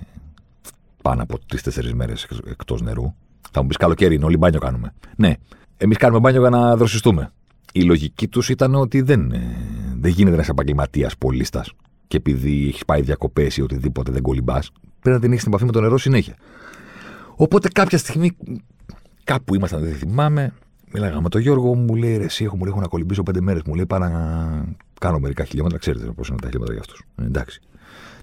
πάνω 1.03 1.23
από 1.23 1.39
τρει-τέσσερι 1.45 1.93
μέρες 1.93 2.27
εκτός 2.45 2.81
νερού. 2.81 3.13
Θα 3.51 3.61
μου 3.61 3.67
πεις 3.67 3.77
καλοκαίρι, 3.77 4.15
είναι 4.15 4.25
όλοι 4.25 4.37
μπάνιο 4.37 4.59
κάνουμε. 4.59 4.93
Ναι, 5.15 5.33
εμείς 5.77 5.97
κάνουμε 5.97 6.19
μπάνιο 6.19 6.39
για 6.39 6.49
να 6.49 6.75
δροσιστούμε. 6.75 7.31
Η 7.71 7.81
λογική 7.81 8.27
τους 8.27 8.49
ήταν 8.49 8.75
ότι 8.75 9.01
δεν, 9.01 9.31
ε, 9.31 9.57
δεν 9.99 10.11
γίνεται 10.11 10.35
ένας 10.35 10.49
επαγγελματίας 10.49 11.17
πολίστα 11.17 11.65
και 12.07 12.17
επειδή 12.17 12.67
έχεις 12.67 12.85
πάει 12.85 13.01
διακοπές 13.01 13.57
ή 13.57 13.61
οτιδήποτε 13.61 14.11
δεν 14.11 14.21
κολυμπάς, 14.21 14.71
πρέπει 14.99 15.15
να 15.15 15.19
την 15.19 15.29
έχεις 15.29 15.41
στην 15.41 15.53
επαφή 15.53 15.65
με 15.65 15.71
το 15.71 15.81
νερό 15.81 15.97
συνέχεια. 15.97 16.35
Οπότε 17.35 17.67
κάποια 17.67 17.97
στιγμή, 17.97 18.31
κάπου 19.23 19.55
ήμασταν, 19.55 19.81
δεν 19.83 19.93
θυμάμαι, 19.93 20.53
μιλάγαμε 20.93 21.21
με 21.21 21.29
τον 21.29 21.41
Γιώργο, 21.41 21.75
μου 21.75 21.95
λέει 21.95 22.17
ρε, 22.17 22.23
εσύ 22.23 22.43
έχω, 22.43 22.55
μου 22.55 22.63
λέει, 22.63 22.71
έχω 22.71 22.81
να 22.81 22.87
κολυμπήσω 22.87 23.23
πέντε 23.23 23.41
μέρες. 23.41 23.61
Μου 23.65 23.75
λέει 23.75 23.85
πάρα 23.85 24.09
να 24.09 24.65
κάνω 24.99 25.19
μερικά 25.19 25.43
χιλιόμετρα, 25.43 25.77
ξέρετε 25.77 26.05
πώ 26.05 26.23
είναι 26.29 26.37
τα 26.37 26.45
χιλιόμετρα 26.45 26.73
για 26.73 26.81
αυτούς. 26.81 27.03
Ε, 27.15 27.25
εντάξει. 27.25 27.61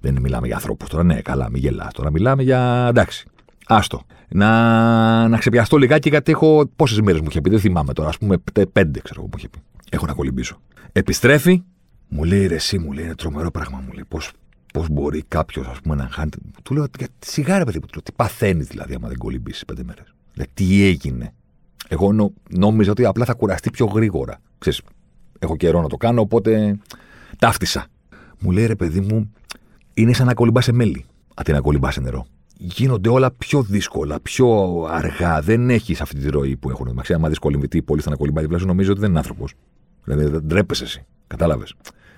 Δεν 0.01 0.19
μιλάμε 0.21 0.47
για 0.47 0.57
ανθρώπους 0.57 0.89
τώρα, 0.89 1.05
ναι, 1.05 1.21
καλά, 1.21 1.51
μην 1.51 1.63
γελάς. 1.63 1.93
Τώρα 1.93 2.11
μιλάμε 2.11 2.43
για. 2.43 2.87
εντάξει. 2.89 3.27
Άστο. 3.67 4.03
Να, 4.29 5.29
να 5.29 5.39
ξεπιαστώ 5.39 5.77
λιγάκι 5.77 6.09
γιατί 6.09 6.33
έχω. 6.33 6.71
Πόσες 6.77 7.01
μέρες 7.01 7.21
μου 7.21 7.27
είχε 7.31 7.41
πει, 7.41 7.51
δεν 7.51 7.61
θυμάμαι 7.61 7.93
τώρα. 7.93 8.09
Α 8.09 8.13
πούμε, 8.21 8.37
πέντε 8.73 9.01
ξέρω 9.01 9.21
εγώ 9.21 9.29
μου 9.33 9.37
είχε 9.37 9.49
πει. 9.49 9.59
Έχω 9.91 10.07
να 10.07 10.13
κολυμπήσω. 10.13 10.61
Επιστρέφει, 10.93 11.63
μου 12.09 12.25
λέει 12.25 12.47
ρε, 12.47 12.55
εσύ 12.55 12.79
μου 12.79 12.93
λέει, 12.93 13.05
είναι 13.05 13.15
τρομερό 13.15 13.51
πράγμα. 13.51 13.83
Μου 13.87 13.93
λέει, 13.93 14.05
πώς 14.09 14.31
πώς 14.73 14.89
μπορεί 14.89 15.25
κάποιος 15.29 15.81
να 15.83 16.09
χάνει. 16.11 16.31
Του 16.63 16.75
λέω, 16.75 16.87
σιγάρα 17.19 17.65
παιδί, 17.65 17.81
του 17.81 18.03
τι 18.03 18.13
παθαίνεις 18.13 18.67
δηλαδή, 18.67 18.95
άμα 18.95 19.09
δεν 19.09 19.17
κολυμπήσεις 19.19 19.65
πέντε 19.65 19.83
μέρες. 19.87 20.15
Δηλαδή, 20.33 20.51
τι 20.55 20.85
έγινε. 20.85 21.33
Εγώ 21.89 22.13
νο, 22.13 22.33
νόμιζα 22.49 22.91
ότι 22.91 23.05
απλά 23.05 23.25
θα 23.25 23.35
κουραστεί 23.35 23.71
πιο 23.71 23.87
γρήγορα. 23.87 24.41
Ξέρεις, 24.59 24.81
έχω 25.39 25.57
καιρό 25.57 25.81
να 25.81 25.89
το 25.89 25.97
κάνω, 25.97 26.21
οπότε 26.21 26.79
ταύτισα. 27.39 27.87
Μου 28.39 28.51
λέει 28.51 28.67
ρε 28.67 28.77
παιδί 28.77 29.01
μου, 29.01 29.33
είναι 30.01 30.13
σαν 30.13 30.27
να 30.27 30.35
κολυμπάς 30.35 30.65
σε 30.65 30.73
μέλι, 30.73 31.05
αντί 31.35 31.53
να 31.53 31.61
κολυμπάς 31.61 31.95
σε 31.95 32.01
νερό. 32.01 32.27
Γίνονται 32.57 33.09
όλα 33.09 33.31
πιο 33.31 33.63
δύσκολα, 33.63 34.21
πιο 34.21 34.49
αργά. 34.91 35.41
Δεν 35.41 35.71
έχεις 35.71 36.01
αυτή 36.01 36.21
τη 36.21 36.29
ροή 36.29 36.57
που 36.57 36.71
έχουν. 36.71 36.91
Μα 36.95 37.03
ξέρει, 37.03 37.19
άμα 37.19 37.29
δεις 37.29 37.39
κολυμπητή, 37.39 37.83
πολύ 37.83 38.01
θα 38.01 38.11
να 38.11 38.17
κολυμπάει 38.17 38.45
δίπλα 38.45 38.59
σου, 38.59 38.67
νομίζω 38.67 38.91
ότι 38.91 39.01
δεν 39.01 39.09
είναι 39.09 39.19
άνθρωπος. 39.19 39.55
Δηλαδή 40.05 40.25
δεν 40.25 40.43
ντρέπεσαι 40.47 40.85
εσύ. 40.85 41.05
Κατάλαβες. 41.27 41.75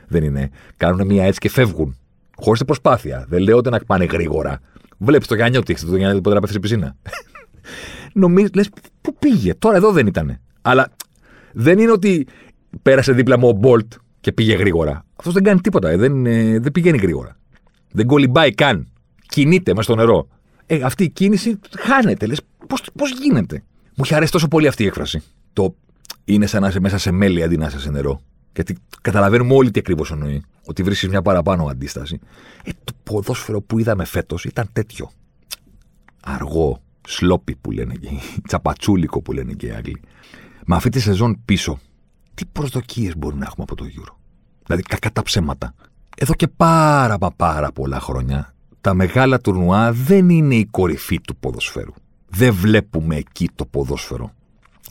Δεν 0.08 0.24
είναι. 0.24 0.50
Κάνουν 0.76 1.06
μία 1.06 1.24
έτσι 1.24 1.38
και 1.38 1.48
φεύγουν. 1.48 1.96
Χωρίς 2.36 2.64
προσπάθεια. 2.64 3.26
Δεν 3.28 3.42
λέω 3.42 3.56
ότι 3.56 3.70
να 3.70 3.78
πάνε 3.86 4.04
γρήγορα. 4.04 4.60
Βλέπεις 4.98 5.26
το 5.26 5.34
Γιάννη 5.34 5.56
ότι 5.56 5.72
έχεις 5.72 5.84
το 5.84 5.96
Γιάννη 5.96 6.20
πότε 6.20 6.34
να 6.34 6.40
πέφτει 6.40 6.60
πισίνα. 6.60 6.96
Νομίζω, 8.12 8.48
λες, 8.54 8.68
πού 9.00 9.16
πήγε; 9.18 9.54
Τώρα 9.54 9.76
εδώ 9.76 9.92
δεν 9.92 10.06
ήταν. 10.06 10.40
Αλλά 10.62 10.88
δεν 11.52 11.78
είναι 11.78 11.90
ότι 11.90 12.26
πέρασε 12.82 13.12
δίπλα 13.12 13.38
μου 13.38 13.48
ο 13.48 13.52
Μπολτ 13.52 13.92
και 14.20 14.32
πήγε 14.32 14.54
γρήγορα. 14.54 15.04
Αυτός 15.16 15.34
δεν 15.34 15.42
κάνει 15.42 15.60
τίποτα. 15.60 15.90
Ε, 15.90 15.96
δεν, 15.96 16.26
ε, 16.26 16.58
δεν 16.58 16.72
πηγαίνει 16.72 16.98
γρήγορα. 16.98 17.36
Δεν 17.92 18.06
κολυμπάει 18.06 18.54
καν. 18.54 18.86
Κινείται 19.28 19.70
μέσα 19.70 19.82
στο 19.82 19.94
νερό. 19.94 20.28
Ε, 20.66 20.82
αυτή 20.82 21.04
η 21.04 21.08
κίνηση 21.08 21.58
χάνεται. 21.78 22.26
Λες, 22.26 22.40
πώς 22.94 23.10
γίνεται; 23.22 23.62
Μου 23.94 24.04
είχε 24.04 24.14
αρέσει 24.14 24.32
τόσο 24.32 24.48
πολύ 24.48 24.66
αυτή 24.66 24.82
η 24.82 24.86
έκφραση. 24.86 25.22
Το 25.52 25.74
είναι 26.24 26.46
σαν 26.46 26.62
να 26.62 26.68
είσαι 26.68 26.80
μέσα 26.80 26.98
σε 26.98 27.10
μέλι 27.10 27.42
αντί 27.42 27.56
να 27.56 27.66
είσαι 27.66 27.80
σε 27.80 27.90
νερό. 27.90 28.20
Γιατί 28.54 28.78
καταλαβαίνουμε 29.00 29.54
όλοι 29.54 29.70
τι 29.70 29.78
ακριβώς 29.78 30.10
εννοεί. 30.10 30.42
Ότι 30.66 30.82
βρίσκεις 30.82 31.08
μια 31.08 31.22
παραπάνω 31.22 31.66
αντίσταση. 31.66 32.18
Ε, 32.64 32.70
το 32.84 32.92
ποδόσφαιρο 33.02 33.60
που 33.60 33.78
είδαμε 33.78 34.04
φέτος 34.04 34.44
ήταν 34.44 34.68
τέτοιο. 34.72 35.10
Αργό, 36.22 36.82
σλόπι 37.06 37.56
που 37.60 37.70
λένε 37.70 37.94
και 37.94 38.08
τσαπατσούλικο 38.46 39.22
που 39.22 39.32
λένε 39.32 39.52
και 39.52 39.66
οι 39.66 39.70
Άγγλοι. 39.70 40.00
Με 40.66 40.76
αυτή 40.76 40.88
τη 40.88 41.00
σεζόν 41.00 41.42
πίσω, 41.44 41.78
τι 42.34 42.44
προσδοκίες 42.44 43.16
μπορούμε 43.16 43.40
να 43.40 43.46
έχουμε 43.46 43.66
από 43.68 43.76
το 43.76 43.84
Euro; 43.84 44.14
Δηλαδή, 44.66 44.82
κακά 44.82 45.12
τα 45.12 45.22
ψέματα 45.22 45.74
εδώ 46.16 46.34
και 46.34 46.48
πάρα 46.48 47.16
μα 47.20 47.30
πάρα 47.30 47.72
πολλά 47.72 48.00
χρόνια 48.00 48.52
τα 48.82 48.94
μεγάλα 48.94 49.40
τουρνουά 49.40 49.92
δεν 49.92 50.28
είναι 50.28 50.54
η 50.54 50.66
κορυφή 50.70 51.20
του 51.20 51.36
ποδοσφαίρου. 51.36 51.92
Δεν 52.28 52.54
βλέπουμε 52.54 53.16
εκεί 53.16 53.50
το 53.54 53.66
ποδόσφαιρο 53.66 54.32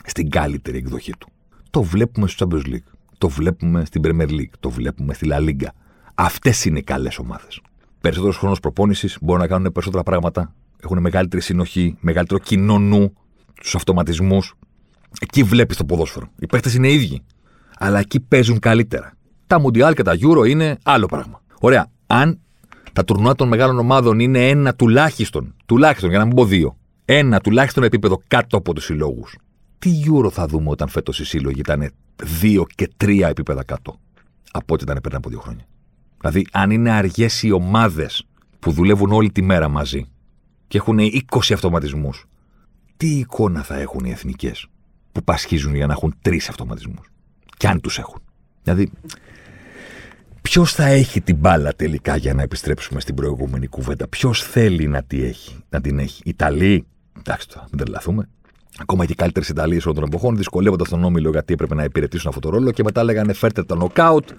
στην 0.05 0.29
καλύτερη 0.29 0.77
εκδοχή 0.77 1.11
του. 1.17 1.29
Το 1.69 1.83
βλέπουμε 1.83 2.27
στο 2.27 2.47
Champions 2.47 2.67
League. 2.67 2.91
Το 3.17 3.29
βλέπουμε 3.29 3.85
στην 3.85 4.01
Premier 4.05 4.29
League. 4.29 4.51
Το 4.59 4.69
βλέπουμε 4.69 5.13
στη 5.13 5.27
La 5.31 5.37
Liga. 5.37 5.67
Αυτές 6.15 6.65
είναι 6.65 6.79
οι 6.79 6.83
καλές 6.83 7.17
ομάδες. 7.17 7.61
Περισσότερος 8.01 8.37
χρόνος 8.37 8.59
προπόνησης 8.59 9.17
μπορούν 9.21 9.41
να 9.41 9.47
κάνουν 9.47 9.71
περισσότερα 9.71 10.03
πράγματα. 10.03 10.53
Έχουν 10.83 10.99
μεγαλύτερη 10.99 11.41
συνοχή, 11.41 11.97
μεγαλύτερο 11.99 12.39
κοινό 12.39 12.79
νου, 12.79 13.13
τους 13.61 13.75
αυτοματισμούς. 13.75 14.53
Εκεί 15.21 15.43
βλέπεις 15.43 15.77
το 15.77 15.85
ποδόσφαιρο. 15.85 16.27
Οι 16.39 16.45
παίχτε 16.45 16.71
είναι 16.75 16.91
ίδιοι. 16.91 17.21
Αλλά 17.77 17.99
εκεί 17.99 18.19
παίζουν 18.19 18.59
καλύτερα. 18.59 19.13
Τα 19.51 19.59
Μουντιάλ 19.59 19.93
και 19.93 20.03
τα 20.03 20.17
Euro 20.21 20.47
είναι 20.47 20.77
άλλο 20.83 21.05
πράγμα. 21.05 21.41
Ωραία. 21.59 21.87
Αν 22.07 22.39
τα 22.93 23.03
τουρνουά 23.03 23.35
των 23.35 23.47
μεγάλων 23.47 23.79
ομάδων 23.79 24.19
είναι 24.19 24.49
ένα 24.49 24.75
τουλάχιστον, 24.75 25.55
τουλάχιστον 25.65 26.09
για 26.09 26.19
να 26.19 26.25
μην 26.25 26.35
πω 26.35 26.45
δύο, 26.45 26.77
ένα 27.05 27.39
τουλάχιστον 27.39 27.83
επίπεδο 27.83 28.21
κάτω 28.27 28.57
από 28.57 28.73
τους 28.73 28.83
συλλόγους, 28.83 29.37
τι 29.79 30.03
Euro 30.05 30.31
θα 30.31 30.47
δούμε 30.47 30.69
όταν 30.69 30.87
φέτος 30.87 31.19
οι 31.19 31.25
σύλλογοι 31.25 31.59
ήταν 31.59 31.91
δύο 32.23 32.65
και 32.75 32.89
τρία 32.97 33.27
επίπεδα 33.27 33.63
κάτω 33.63 33.99
από 34.51 34.73
ό,τι 34.73 34.83
ήταν 34.83 34.99
πριν 35.01 35.15
από 35.15 35.29
δύο 35.29 35.39
χρόνια; 35.39 35.65
Δηλαδή, 36.19 36.47
αν 36.51 36.71
είναι 36.71 36.91
αργές 36.91 37.43
οι 37.43 37.51
ομάδες 37.51 38.25
που 38.59 38.71
δουλεύουν 38.71 39.11
όλη 39.11 39.31
τη 39.31 39.41
μέρα 39.41 39.67
μαζί 39.67 40.05
και 40.67 40.77
έχουν 40.77 40.97
20 40.99 41.53
αυτοματισμούς, 41.53 42.25
τι 42.97 43.07
εικόνα 43.07 43.63
θα 43.63 43.79
έχουν 43.79 44.05
οι 44.05 44.11
εθνικές 44.11 44.67
που 45.11 45.23
πασχίζουν 45.23 45.75
για 45.75 45.85
να 45.85 45.93
έχουν 45.93 46.15
τρεις 46.21 46.49
αυτοματισμούς; 46.49 47.11
Κι 47.57 47.67
αν 47.67 47.81
τους 47.81 47.97
έχουν. 47.97 48.21
Δηλαδή, 48.63 48.91
Ποιος 50.41 50.73
θα 50.73 50.85
έχει 50.85 51.21
την 51.21 51.35
μπάλα 51.35 51.73
τελικά 51.73 52.15
για 52.15 52.33
να 52.33 52.41
επιστρέψουμε 52.41 52.99
στην 52.99 53.15
προηγούμενη 53.15 53.67
κουβέντα; 53.67 54.07
Ποιος 54.07 54.43
θέλει 54.43 54.87
να, 54.87 55.03
τη 55.03 55.23
έχει, 55.23 55.55
να 55.69 55.81
την 55.81 55.99
έχει; 55.99 56.21
Ιταλοί. 56.25 56.85
Εντάξει 57.19 57.47
τώρα, 57.47 57.67
μην 57.71 57.83
τρελαθούμε. 57.83 58.29
Ακόμα 58.77 59.05
και 59.05 59.11
οι 59.11 59.15
καλύτερες 59.15 59.49
Ιταλίες 59.49 59.83
όλων 59.85 59.95
των 59.95 60.07
εποχών 60.07 60.37
δυσκολεύονταν 60.37 60.87
στον 60.87 61.03
όμιλο 61.03 61.29
γιατί 61.29 61.53
έπρεπε 61.53 61.75
να 61.75 61.83
υπηρετήσουν 61.83 62.27
αυτό 62.29 62.39
το 62.39 62.49
ρόλο 62.49 62.71
και 62.71 62.83
μετά 62.83 63.03
λέγανε 63.03 63.33
φέρτε 63.33 63.63
το 63.63 63.75
νοκάουτ 63.75 64.29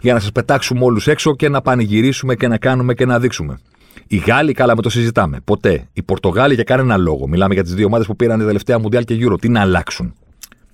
για 0.00 0.12
να 0.12 0.20
σας 0.20 0.32
πετάξουμε 0.32 0.84
όλους 0.84 1.06
έξω 1.06 1.36
και 1.36 1.48
να 1.48 1.62
πανηγυρίσουμε 1.62 2.34
και 2.34 2.48
να 2.48 2.58
κάνουμε 2.58 2.94
και 2.94 3.06
να 3.06 3.18
δείξουμε. 3.20 3.58
Οι 4.06 4.16
Γάλλοι, 4.16 4.52
καλά 4.52 4.76
με 4.76 4.82
το 4.82 4.90
συζητάμε. 4.90 5.40
Ποτέ. 5.44 5.88
Οι 5.92 6.02
Πορτογάλοι 6.02 6.54
για 6.54 6.64
κανένα 6.64 6.96
λόγο. 6.96 7.28
Μιλάμε 7.28 7.54
για 7.54 7.62
τις 7.62 7.74
δύο 7.74 7.86
ομάδες 7.86 8.06
που 8.06 8.16
πήραν 8.16 8.38
τα 8.38 8.46
τελευταία 8.46 8.78
Μουντιάλ 8.78 9.04
και 9.04 9.18
Euro. 9.20 9.40
Τι 9.40 9.48
να 9.48 9.60
αλλάξουν. 9.60 10.14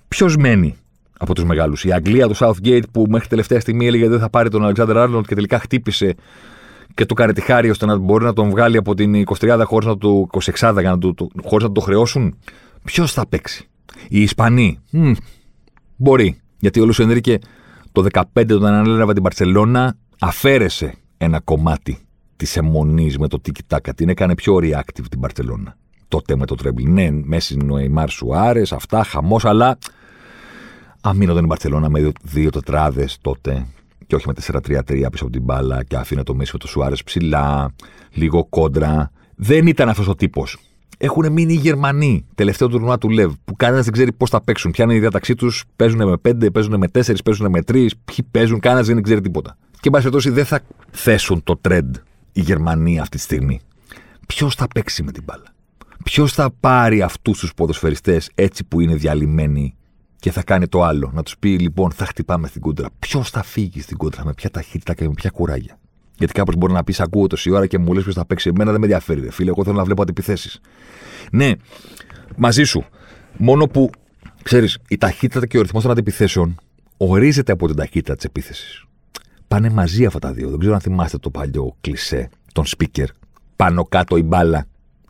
Ποιος 0.07 0.37
μένει; 0.37 0.75
Από 1.19 1.35
τους 1.35 1.43
μεγάλους. 1.43 1.83
Η 1.83 1.91
Αγγλία 1.91 2.27
του 2.27 2.35
Southgate 2.37 2.83
που 2.91 3.05
μέχρι 3.09 3.27
τελευταία 3.27 3.59
στιγμή 3.59 3.87
έλεγε 3.87 4.09
δεν 4.09 4.19
θα 4.19 4.29
πάρει 4.29 4.49
τον 4.49 4.63
Αλεξάνδρ 4.63 4.97
Άρνοντ 4.97 5.25
και 5.25 5.35
τελικά 5.35 5.59
χτύπησε 5.59 6.15
και 6.93 7.05
του 7.05 7.13
κάνει 7.13 7.33
τη 7.33 7.41
χάρη 7.41 7.69
ώστε 7.69 7.85
να 7.85 7.97
μπορεί 7.97 8.23
να 8.23 8.33
τον 8.33 8.49
βγάλει 8.49 8.77
από 8.77 8.93
την 8.93 9.23
23 9.39 9.61
χωρίς 9.65 9.87
να 9.87 9.97
του 9.97 10.29
26 10.59 10.77
για 10.79 10.89
να 10.89 10.97
του, 10.97 11.31
χωρίς 11.43 11.67
να 11.67 11.71
το 11.71 11.81
χρεώσουν. 11.81 12.37
Ποιος 12.83 13.11
θα 13.11 13.27
παίξει; 13.27 13.67
Οι 14.09 14.21
Ισπανοί. 14.21 14.79
Μ, 14.91 15.11
μπορεί. 15.95 16.39
Γιατί 16.59 16.79
ο 16.79 16.85
Λουσενρίκε 16.85 17.39
το 17.91 18.05
15 18.11 18.21
όταν 18.35 18.73
ανέλαβε 18.73 19.13
την 19.13 19.23
Παρσελώνα 19.23 19.97
αφαίρεσε 20.19 20.93
ένα 21.17 21.39
κομμάτι 21.39 21.97
της 22.35 22.57
αιμονής 22.57 23.17
με 23.17 23.27
το 23.27 23.39
τίκι 23.39 23.63
τάκα. 23.67 23.93
Την 23.93 24.09
έκανε 24.09 24.35
πιο 24.35 24.55
reactive 24.55 25.05
την 25.09 25.19
Παρσελώνα. 25.19 25.77
Τότε 26.07 26.35
με 26.35 26.45
το 26.45 26.55
τρέμπλ. 26.55 26.83
Ναι, 26.83 27.09
Μέση 27.11 27.57
Νοημάρ 27.57 28.09
Σουάρες, 28.09 28.71
αυτά, 28.71 29.03
χαμός, 29.03 29.45
αλλά. 29.45 29.77
Αμήνονταν 31.07 31.43
η 31.43 31.47
Μπαρσελόνα 31.47 31.89
με 31.89 32.11
δύο 32.23 32.49
τετράδες 32.49 33.17
τότε 33.21 33.65
και 34.07 34.15
όχι 34.15 34.27
με 34.27 34.33
4-3-3 34.41 35.07
πίσω 35.11 35.23
από 35.23 35.29
την 35.29 35.41
μπάλα 35.41 35.83
και 35.83 35.95
αφήνε 35.95 36.23
το 36.23 36.35
Μέση 36.35 36.49
με 36.53 36.59
το 36.59 36.67
Σουάρες 36.67 37.03
ψηλά, 37.03 37.73
λίγο 38.13 38.45
κόντρα. 38.45 39.11
Δεν 39.35 39.67
ήταν 39.67 39.89
αυτός 39.89 40.07
ο 40.07 40.15
τύπος. 40.15 40.57
Έχουν 40.97 41.31
μείνει 41.31 41.53
οι 41.53 41.57
Γερμανοί, 41.57 42.25
τελευταίο 42.35 42.67
τουρνουά 42.67 42.97
του 42.97 43.09
Λεβ, 43.09 43.33
που 43.45 43.55
κανένας 43.55 43.83
δεν 43.83 43.93
ξέρει 43.93 44.11
πώς 44.11 44.29
θα 44.29 44.41
παίξουν. 44.41 44.71
Ποια 44.71 44.83
είναι 44.83 44.95
η 44.95 44.99
διάταξή 44.99 45.35
τους, 45.35 45.63
παίζουν 45.75 46.07
με 46.09 46.17
5, 46.17 46.51
παίζουν 46.51 46.77
με 46.77 46.87
4, 46.87 47.23
παίζουν 47.23 47.49
με 47.49 47.59
3, 47.59 47.87
ποιοι 48.05 48.25
παίζουν, 48.31 48.59
κανένας 48.59 48.87
δεν 48.87 49.01
ξέρει 49.01 49.21
τίποτα. 49.21 49.57
Και 49.71 49.89
εν 49.93 50.09
πάση 50.11 50.29
δεν 50.29 50.45
θα 50.45 50.61
θέσουν 50.91 51.43
το 51.43 51.61
trend 51.69 51.91
οι 52.31 52.41
Γερμανοί 52.41 52.99
αυτή 52.99 53.17
τη 53.17 53.23
στιγμή. 53.23 53.59
Ποιος 54.27 54.55
θα 54.55 54.67
παίξει 54.73 55.03
με 55.03 55.11
την 55.11 55.23
μπάλα; 55.25 55.53
Ποιος 56.03 56.33
θα 56.33 56.51
πάρει 56.59 57.01
αυτούς 57.01 57.39
τους 57.39 57.53
ποδοσφαιριστές 57.53 58.29
έτσι 58.35 58.63
που 58.63 58.79
είναι 58.79 58.95
διαλυμένοι 58.95 59.75
και 60.25 60.31
θα 60.31 60.43
κάνει 60.43 60.67
το 60.67 60.83
άλλο. 60.83 61.11
Να 61.13 61.23
τους 61.23 61.37
πει 61.37 61.49
λοιπόν, 61.49 61.91
θα 61.91 62.05
χτυπάμε 62.05 62.47
στην 62.47 62.61
κόντρα. 62.61 62.87
Ποιος 62.99 63.29
θα 63.29 63.43
φύγει 63.43 63.81
στην 63.81 63.97
κόντρα, 63.97 64.25
με 64.25 64.33
ποια 64.33 64.49
ταχύτητα 64.49 64.93
και 64.93 65.07
με 65.07 65.13
ποια 65.13 65.29
κουράγια. 65.29 65.79
Γιατί 66.17 66.33
κάπως 66.33 66.55
μπορεί 66.55 66.73
να 66.73 66.83
πεις: 66.83 66.99
Ακούω 66.99 67.27
τόση 67.27 67.49
ώρα 67.49 67.67
και 67.67 67.77
μου 67.77 67.93
λες 67.93 68.03
ποιος 68.03 68.15
θα 68.15 68.25
παίξει. 68.25 68.49
Εμένα 68.49 68.71
δεν 68.71 68.79
με 68.79 68.85
ενδιαφέρει, 68.85 69.21
ρε 69.21 69.31
φίλε. 69.31 69.49
Εγώ 69.49 69.63
θέλω 69.63 69.75
να 69.75 69.83
βλέπω 69.83 70.01
αντιπιθέσεις. 70.01 70.59
Ναι, 71.31 71.51
μαζί 72.37 72.63
σου. 72.63 72.83
Μόνο 73.37 73.67
που 73.67 73.89
ξέρεις, 74.43 74.77
η 74.87 74.97
ταχύτητα 74.97 75.47
και 75.47 75.57
ο 75.57 75.61
ρυθμός 75.61 75.81
των 75.81 75.91
αντιπιθέσεων 75.91 76.59
ορίζεται 76.97 77.51
από 77.51 77.67
την 77.67 77.75
ταχύτητα 77.75 78.15
της 78.15 78.25
επίθεσης. 78.25 78.85
Πάνε 79.47 79.69
μαζί 79.69 80.05
αυτά 80.05 80.19
τα 80.19 80.31
δύο. 80.31 80.49
Δεν 80.49 80.59
ξέρω 80.59 80.73
αν 80.73 80.81
θυμάστε 80.81 81.17
το 81.17 81.29
παλιό 81.29 81.75
κλισέ, 81.81 82.29
τον 82.53 82.63
speaker. 82.77 83.07
Πάνω 83.55 83.83
κάτω 83.83 84.17
η 84.17 84.23
μπάλα 84.23 84.65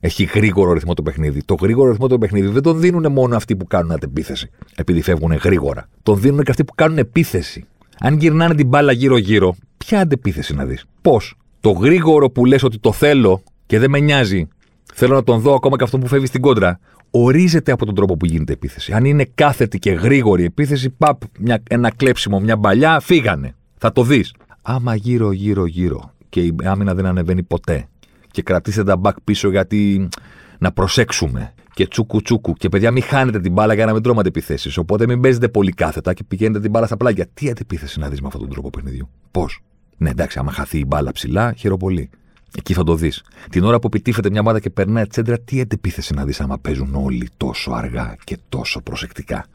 έχει 0.06 0.24
γρήγορο 0.24 0.74
ρυθμό 0.74 0.93
το 0.93 1.01
παιχνίδι. 1.01 1.43
Το 1.43 1.56
γρήγορο 1.62 1.89
ρυθμό 1.89 2.08
το 2.08 2.18
παιχνίδι 2.18 2.47
δεν 2.47 2.62
τον 2.62 2.80
δίνουν 2.80 3.12
μόνο 3.12 3.36
αυτοί 3.36 3.56
που 3.56 3.68
κάνουν 3.68 3.91
αντεπίθεση, 3.91 4.49
επειδή 4.76 5.01
φεύγουν 5.01 5.34
γρήγορα. 5.34 5.89
Τον 6.03 6.20
δίνουν 6.20 6.43
και 6.43 6.51
αυτοί 6.51 6.64
που 6.64 6.74
κάνουν 6.76 6.97
επίθεση. 6.97 7.66
Αν 7.99 8.18
γυρνάνε 8.18 8.56
την 8.56 8.68
μπάλα 8.68 8.91
γύρω-γύρω, 8.91 9.56
ποια 9.78 9.99
αντεπίθεση 9.99 10.56
να 10.56 10.66
δεις; 10.66 10.86
Πώς; 11.01 11.36
Το 11.60 11.72
γρήγορο 11.72 12.30
που 12.30 12.45
λες 12.45 12.64
ότι 12.64 12.80
το 12.80 12.91
θέλω 12.91 13.43
και 13.66 13.80
δεν 13.80 13.89
με 13.89 13.99
νοιάζει, 13.99 14.47
θέλω 14.93 15.14
να 15.14 15.24
τον 15.24 15.39
δω 15.39 15.53
ακόμα 15.53 15.78
και 15.78 15.84
αυτό 15.84 15.97
που 15.97 16.08
φεύγει 16.08 16.26
στην 16.26 16.41
κόντρα, 16.41 16.80
ορίζεται 17.12 17.72
από 17.72 17.86
τον 17.86 17.95
τρόπο 17.95 18.18
που 18.18 18.26
γίνεται 18.26 18.53
επίθεση. 18.53 18.93
Αν 18.93 19.06
είναι 19.06 19.26
κάθετη 19.36 19.80
και 19.80 19.91
γρήγορη 19.91 20.43
επίθεση, 20.43 20.89
παπ, 20.89 21.22
μια, 21.39 21.64
ένα 21.70 21.91
κλέψιμο, 21.95 22.39
μια 22.39 22.56
μπαλιά, 22.58 22.99
φύγανε. 22.99 23.56
Θα 23.78 23.91
το 23.91 24.03
δεις. 24.03 24.34
Άμα 24.62 24.95
γύρω-γύρω-γύρω 24.95 26.14
και 26.30 26.41
η 26.41 26.56
άμυνα 26.64 26.93
δεν 26.93 27.06
ανεβαίνει 27.06 27.43
ποτέ 27.43 27.88
και 28.36 28.41
κρατήστε 28.41 28.83
τα 28.83 28.97
μπακ 28.97 29.21
πίσω 29.23 29.49
γιατί 29.49 30.09
να 30.59 30.71
προσέξουμε. 30.71 31.53
Και 31.73 31.88
τσούκου 31.88 32.21
τσούκου. 32.21 32.53
Και 32.53 32.69
παιδιά, 32.69 32.91
μην 32.91 33.03
χάνετε 33.03 33.39
την 33.39 33.51
μπάλα 33.51 33.73
για 33.73 33.86
να 33.86 33.93
μην 33.93 34.01
τρώματε 34.01 34.27
επιθέσεις. 34.27 34.77
Οπότε 34.77 35.07
μην 35.07 35.21
παίζετε 35.21 35.49
πολύ 35.49 35.71
κάθετα 35.71 36.13
και 36.13 36.23
πηγαίνετε 36.23 36.59
την 36.59 36.71
μπάλα 36.71 36.86
στα 36.86 36.97
πλάγια. 36.97 37.27
Τι 37.33 37.49
αντιπίθεση 37.49 37.99
να 37.99 38.09
δεις 38.09 38.21
με 38.21 38.27
αυτόν 38.27 38.41
τον 38.41 38.49
τρόπο 38.51 38.69
παιχνιδιού; 38.69 39.09
Πώς; 39.31 39.59
Ναι, 39.97 40.09
εντάξει, 40.09 40.39
άμα 40.39 40.51
χαθεί 40.51 40.77
η 40.79 40.86
μπάλα 40.88 41.11
ψηλά, 41.11 41.53
χειροπολί. 41.53 42.09
Εκεί 42.57 42.73
θα 42.73 42.83
το 42.83 42.95
δεις. 42.95 43.23
Την 43.49 43.63
ώρα 43.63 43.79
που 43.79 43.88
επιτίθεται 43.88 44.29
μια 44.29 44.39
ομάδα 44.39 44.59
και 44.59 44.69
περνάει 44.69 45.07
τσέντρα, 45.07 45.39
τι 45.39 45.61
αντιπίθεση 45.61 46.13
να 46.13 46.25
δεις 46.25 46.41
άμα 46.41 46.57
παίζουν 46.57 46.95
όλοι 46.95 47.29
τόσο 47.38 47.71
αργά 47.71 48.15
και 48.23 48.38
τόσο 48.49 48.81
προσεκτικά; 48.81 49.45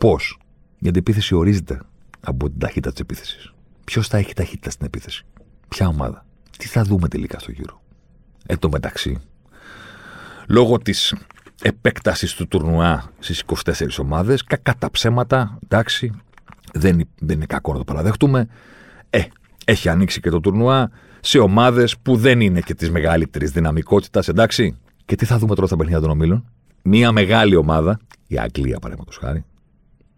Πώς; 0.00 0.38
Η 0.78 0.88
αντιπίθεση 0.88 1.34
ορίζεται 1.34 1.80
από 2.20 2.50
την 2.50 2.58
ταχύτητα 2.58 2.90
της 2.90 3.00
επίθεσης. 3.00 3.52
Ποιος 3.84 4.08
θα 4.08 4.16
έχει 4.16 4.34
ταχύτητα 4.34 4.70
στην 4.70 4.86
επίθεση; 4.86 5.24
Ποια 5.68 5.88
ομάδα; 5.88 6.24
Τι 6.58 6.66
θα 6.66 6.82
δούμε 6.82 7.08
τελικά 7.08 7.38
στο 7.38 7.52
γύρο; 7.52 7.81
Εν 8.46 8.58
τω 8.58 8.68
μεταξύ, 8.68 9.20
λόγω 10.48 10.78
της 10.78 11.14
επέκτασης 11.62 12.34
του 12.34 12.48
τουρνουά 12.48 13.10
στις 13.18 13.42
24 13.64 13.98
ομάδες, 13.98 14.44
κακά 14.44 14.74
τα 14.78 14.90
ψέματα, 14.90 15.58
εντάξει, 15.62 16.12
δεν, 16.72 17.08
δεν 17.18 17.36
είναι 17.36 17.46
κακό 17.46 17.72
να 17.72 17.78
το 17.78 17.84
παραδεχτούμε. 17.84 18.48
Ε, 19.10 19.22
έχει 19.64 19.88
ανοίξει 19.88 20.20
και 20.20 20.30
το 20.30 20.40
τουρνουά 20.40 20.90
σε 21.20 21.38
ομάδες 21.38 21.98
που 21.98 22.16
δεν 22.16 22.40
είναι 22.40 22.60
και 22.60 22.74
της 22.74 22.90
μεγαλύτερης 22.90 23.50
δυναμικότητας, 23.50 24.28
εντάξει. 24.28 24.78
Και 25.04 25.16
τι 25.16 25.24
θα 25.24 25.38
δούμε 25.38 25.54
τώρα 25.54 25.66
στα 25.66 25.76
παιχνίδια 25.76 26.00
των 26.00 26.10
ομίλων; 26.10 26.44
Μία 26.82 27.12
μεγάλη 27.12 27.56
ομάδα, 27.56 28.00
η 28.26 28.38
Αγγλία 28.38 28.78
παραδείγματος 28.78 29.16
χάρη, 29.16 29.44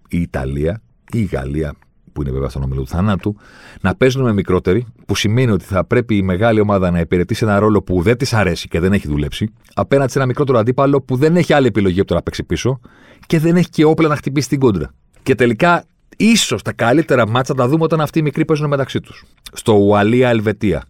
η 0.09 0.21
Ιταλία, 0.21 0.83
η 1.13 1.23
Γαλλία 1.23 1.75
που 2.15 2.23
είναι 2.23 2.31
βέβαια 2.31 2.49
στον 2.49 2.63
όμιλο 2.63 2.81
του 2.81 2.89
θανάτου, 2.89 3.37
να 3.81 3.95
παίζουν 3.95 4.23
με 4.23 4.33
μικρότεροι, 4.33 4.87
που 5.07 5.15
σημαίνει 5.15 5.51
ότι 5.51 5.65
θα 5.65 5.85
πρέπει 5.85 6.17
η 6.17 6.23
μεγάλη 6.23 6.61
ομάδα 6.61 6.91
να 6.91 7.01
υπηρετήσει 7.01 7.45
ένα 7.45 7.59
ρόλο 7.59 7.83
που 7.83 8.03
δεν 8.03 8.17
της 8.17 8.33
αρέσει 8.33 8.69
και 8.69 8.81
δεν 8.81 8.93
έχει 8.93 9.09
δουλέψει, 9.09 9.53
απέναντι 9.75 10.11
σε 10.11 10.19
ένα 10.19 10.27
μικρότερο 10.27 10.59
αντίπαλο 10.59 11.01
που 11.03 11.17
δεν 11.17 11.37
έχει 11.37 11.53
άλλη 11.53 11.67
επιλογή 11.67 11.99
από 11.99 12.09
το 12.09 12.15
να 12.15 12.23
παίξει 12.23 12.45
πίσω 12.45 12.81
και 13.27 13.39
δεν 13.39 13.57
έχει 13.57 13.69
και 13.69 13.85
όπλα 13.85 14.09
να 14.09 14.17
χτυπήσει 14.17 14.49
την 14.49 14.59
κόντρα. 14.59 14.95
Και 15.23 15.35
τελικά, 15.35 15.85
ίσως 16.17 16.63
τα 16.63 16.73
καλύτερα 16.73 17.29
μάτσα 17.29 17.55
τα 17.55 17.69
δούμε 17.69 17.85
όταν 17.85 18.01
αυτοί 18.01 18.19
οι 18.19 18.23
μικροί 18.23 18.45
παίζουν 18.45 18.69
μεταξύ 18.69 19.01
τους. 19.01 19.25
Στο 19.53 19.73
Ουαλία 19.73 20.29
Ελβετία. 20.29 20.85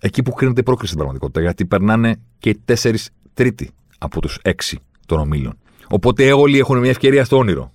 Εκεί 0.00 0.22
που 0.22 0.32
κρίνεται 0.32 0.60
η 0.60 0.62
πρόκριση 0.62 0.86
στην 0.86 0.96
πραγματικότητα, 0.98 1.40
γιατί 1.40 1.66
περνάνε 1.66 2.16
και 2.38 2.48
οι 2.48 2.60
τέσσερις 2.64 3.10
τρίτη 3.34 3.70
από 3.98 4.20
τους 4.20 4.38
έξι 4.42 4.78
των 5.06 5.18
ομίλων. 5.18 5.58
Οπότε 5.88 6.32
όλοι 6.32 6.58
έχουν 6.58 6.78
μια 6.78 6.90
ευκαιρία 6.90 7.24
στο 7.24 7.36
όνειρο. 7.36 7.70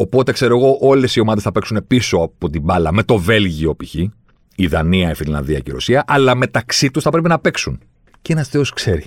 Οπότε 0.00 0.32
ξέρω 0.32 0.56
εγώ, 0.58 0.78
όλες 0.80 1.16
οι 1.16 1.20
ομάδες 1.20 1.42
θα 1.42 1.52
παίξουν 1.52 1.84
πίσω 1.86 2.16
από 2.16 2.50
την 2.50 2.62
μπάλα 2.62 2.92
με 2.92 3.02
το 3.02 3.18
Βέλγιο 3.18 3.76
π.χ. 3.76 3.94
Η 4.54 4.66
Δανία, 4.66 5.10
η 5.10 5.14
Φιλανδία 5.14 5.58
και 5.58 5.70
η 5.70 5.72
Ρωσία, 5.72 6.04
αλλά 6.06 6.34
μεταξύ 6.34 6.90
τους 6.90 7.02
θα 7.02 7.10
πρέπει 7.10 7.28
να 7.28 7.38
παίξουν. 7.38 7.80
Και 8.22 8.32
ένας 8.32 8.48
Θεός 8.48 8.72
ξέρει 8.72 9.06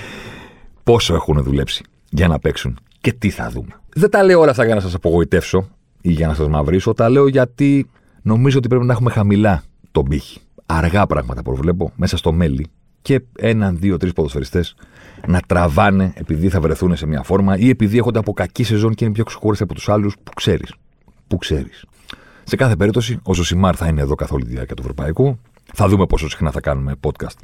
πόσο 0.84 1.14
έχουν 1.14 1.42
δουλέψει 1.42 1.84
για 2.10 2.28
να 2.28 2.38
παίξουν 2.38 2.78
και 3.00 3.12
τι 3.12 3.30
θα 3.30 3.50
δούμε. 3.50 3.80
Δεν 3.94 4.10
τα 4.10 4.22
λέω 4.22 4.40
όλα 4.40 4.50
αυτά 4.50 4.64
για 4.64 4.74
να 4.74 4.80
σας 4.80 4.94
απογοητεύσω 4.94 5.68
ή 6.00 6.10
για 6.10 6.26
να 6.26 6.34
σας 6.34 6.48
μαυρίσω. 6.48 6.94
Τα 6.94 7.08
λέω 7.08 7.28
γιατί 7.28 7.90
νομίζω 8.22 8.58
ότι 8.58 8.68
πρέπει 8.68 8.84
να 8.84 8.92
έχουμε 8.92 9.10
χαμηλά 9.10 9.62
τον 9.92 10.04
πύχη. 10.04 10.40
Αργά 10.66 11.06
πράγματα 11.06 11.42
προβλέπω 11.42 11.92
μέσα 11.96 12.16
στο 12.16 12.32
μέλι 12.32 12.66
και 13.02 13.22
έναν, 13.38 13.78
δύο, 13.78 13.96
τρεις 13.96 14.12
ποδοσφαιριστές 14.12 14.74
να 15.26 15.40
τραβάνε 15.46 16.12
επειδή 16.16 16.48
θα 16.48 16.60
βρεθούν 16.60 16.96
σε 16.96 17.06
μια 17.06 17.22
φόρμα 17.22 17.56
ή 17.56 17.68
επειδή 17.68 17.98
έχονται 17.98 18.18
από 18.18 18.32
κακή 18.32 18.64
σεζόν 18.64 18.94
και 18.94 19.04
είναι 19.04 19.12
πιο 19.14 19.24
ξεχωριστοί 19.24 19.62
από 19.64 19.74
τους 19.74 19.88
άλλους 19.88 20.16
που 20.22 20.32
ξέρεις. 20.34 20.74
Που 21.26 21.36
ξέρεις. 21.36 21.84
Σε 22.44 22.56
κάθε 22.56 22.76
περίπτωση, 22.76 23.18
ο 23.22 23.34
Ζωσιμάρ 23.34 23.74
θα 23.76 23.86
είναι 23.86 24.00
εδώ 24.00 24.14
καθ' 24.14 24.32
όλη 24.32 24.44
τη 24.44 24.50
διάρκεια 24.50 24.74
του 24.74 24.82
Ευρωπαϊκού. 24.82 25.38
Θα 25.74 25.88
δούμε 25.88 26.06
πόσο 26.06 26.28
συχνά 26.28 26.50
θα 26.50 26.60
κάνουμε 26.60 26.94
podcast 27.00 27.36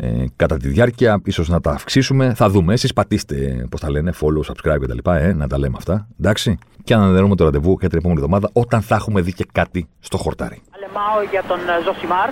ε, 0.00 0.24
κατά 0.36 0.56
τη 0.56 0.68
διάρκεια, 0.68 1.20
ίσως 1.24 1.48
να 1.48 1.60
τα 1.60 1.70
αυξήσουμε. 1.70 2.34
Θα 2.34 2.48
δούμε. 2.48 2.72
Εσείς 2.72 2.92
πατήστε, 2.92 3.66
πώς 3.70 3.80
τα 3.80 3.90
λένε, 3.90 4.12
follow, 4.20 4.42
subscribe 4.50 4.80
κτλ. 4.80 5.10
Ε, 5.10 5.32
να 5.32 5.46
τα 5.46 5.58
λέμε 5.58 5.74
αυτά. 5.76 6.06
Εντάξει. 6.20 6.58
Και 6.84 6.94
ανανεώνουμε 6.94 7.36
το 7.36 7.44
ραντεβού 7.44 7.76
για 7.80 7.88
την 7.88 7.98
επόμενη 7.98 8.20
εβδομάδα 8.20 8.50
όταν 8.52 8.80
θα 8.82 8.94
έχουμε 8.94 9.20
δει 9.20 9.32
και 9.32 9.46
κάτι 9.52 9.88
στο 10.00 10.16
χορτάρι. 10.16 10.62
Αλεμάω 10.74 11.18
για 11.30 11.42
τον 11.48 11.58
Ζωσιμάρ. 11.84 12.28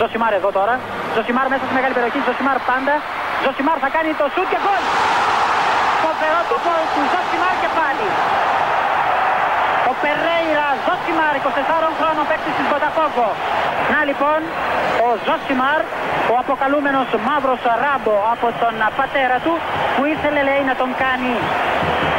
Ζωσιμάρ 0.00 0.32
εδώ 0.32 0.50
τώρα. 0.58 0.74
Ζωσιμάρ 1.16 1.46
μέσα 1.52 1.64
στη 1.66 1.74
μεγάλη 1.78 1.94
περιοχή. 1.98 2.18
Ζωσιμάρ 2.28 2.58
πάντα. 2.70 2.94
Ζωσιμάρ 3.44 3.78
θα 3.84 3.90
κάνει 3.96 4.10
το 4.20 4.26
σουτ 4.34 4.48
και 4.52 4.60
γκολ. 4.64 4.82
Φοβερό 6.04 6.40
το 6.50 6.56
γκολ 6.64 6.82
του 6.94 7.02
Ζωσιμάρ 7.12 7.54
και 7.62 7.70
πάλι. 7.78 8.08
Ο 9.90 9.92
Περέιρα 10.02 10.68
Ζωσιμάρ, 10.86 11.34
24 11.40 11.90
χρόνων 11.98 12.24
παίκτης 12.30 12.54
της 12.58 12.66
Μποταφόγκο. 12.72 13.28
Να 13.92 14.00
λοιπόν, 14.08 14.40
ο 15.06 15.08
Ζωσιμάρ, 15.26 15.80
ο 16.32 16.34
αποκαλούμενος 16.42 17.08
μαύρος 17.26 17.62
ράμπο 17.82 18.16
από 18.34 18.46
τον 18.62 18.74
πατέρα 18.98 19.36
του, 19.44 19.54
που 19.94 20.02
ήθελε 20.12 20.40
λέει 20.48 20.62
να 20.70 20.74
τον 20.80 20.90
κάνει 21.02 21.32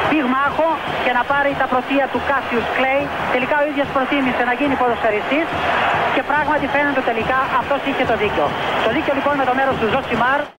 πυγμάχο 0.10 0.70
και 1.04 1.12
να 1.18 1.24
πάρει 1.32 1.52
τα 1.62 1.66
πρωτεία 1.72 2.06
του 2.12 2.20
Κάσιους 2.30 2.66
Κλέη. 2.78 3.04
Τελικά 3.34 3.56
ο 3.62 3.64
ίδιος 3.72 3.88
προτίμησε 3.96 4.44
να 4.50 4.54
γίνει 4.60 4.74
ποδοσφαιριστής 4.82 5.48
και 6.16 6.24
πράγματι 6.32 6.66
φαίνεται 6.74 7.02
τελικά 7.10 7.40
αυτός 7.62 7.80
είχε 7.90 8.04
το 8.12 8.16
δίκιο. 8.24 8.46
Το 8.86 8.90
δίκιο 8.96 9.14
λοιπόν 9.18 9.34
με 9.42 9.46
το 9.50 9.54
μέρος 9.60 9.76
του 9.80 9.88
Ζωσιμάρ. 9.94 10.42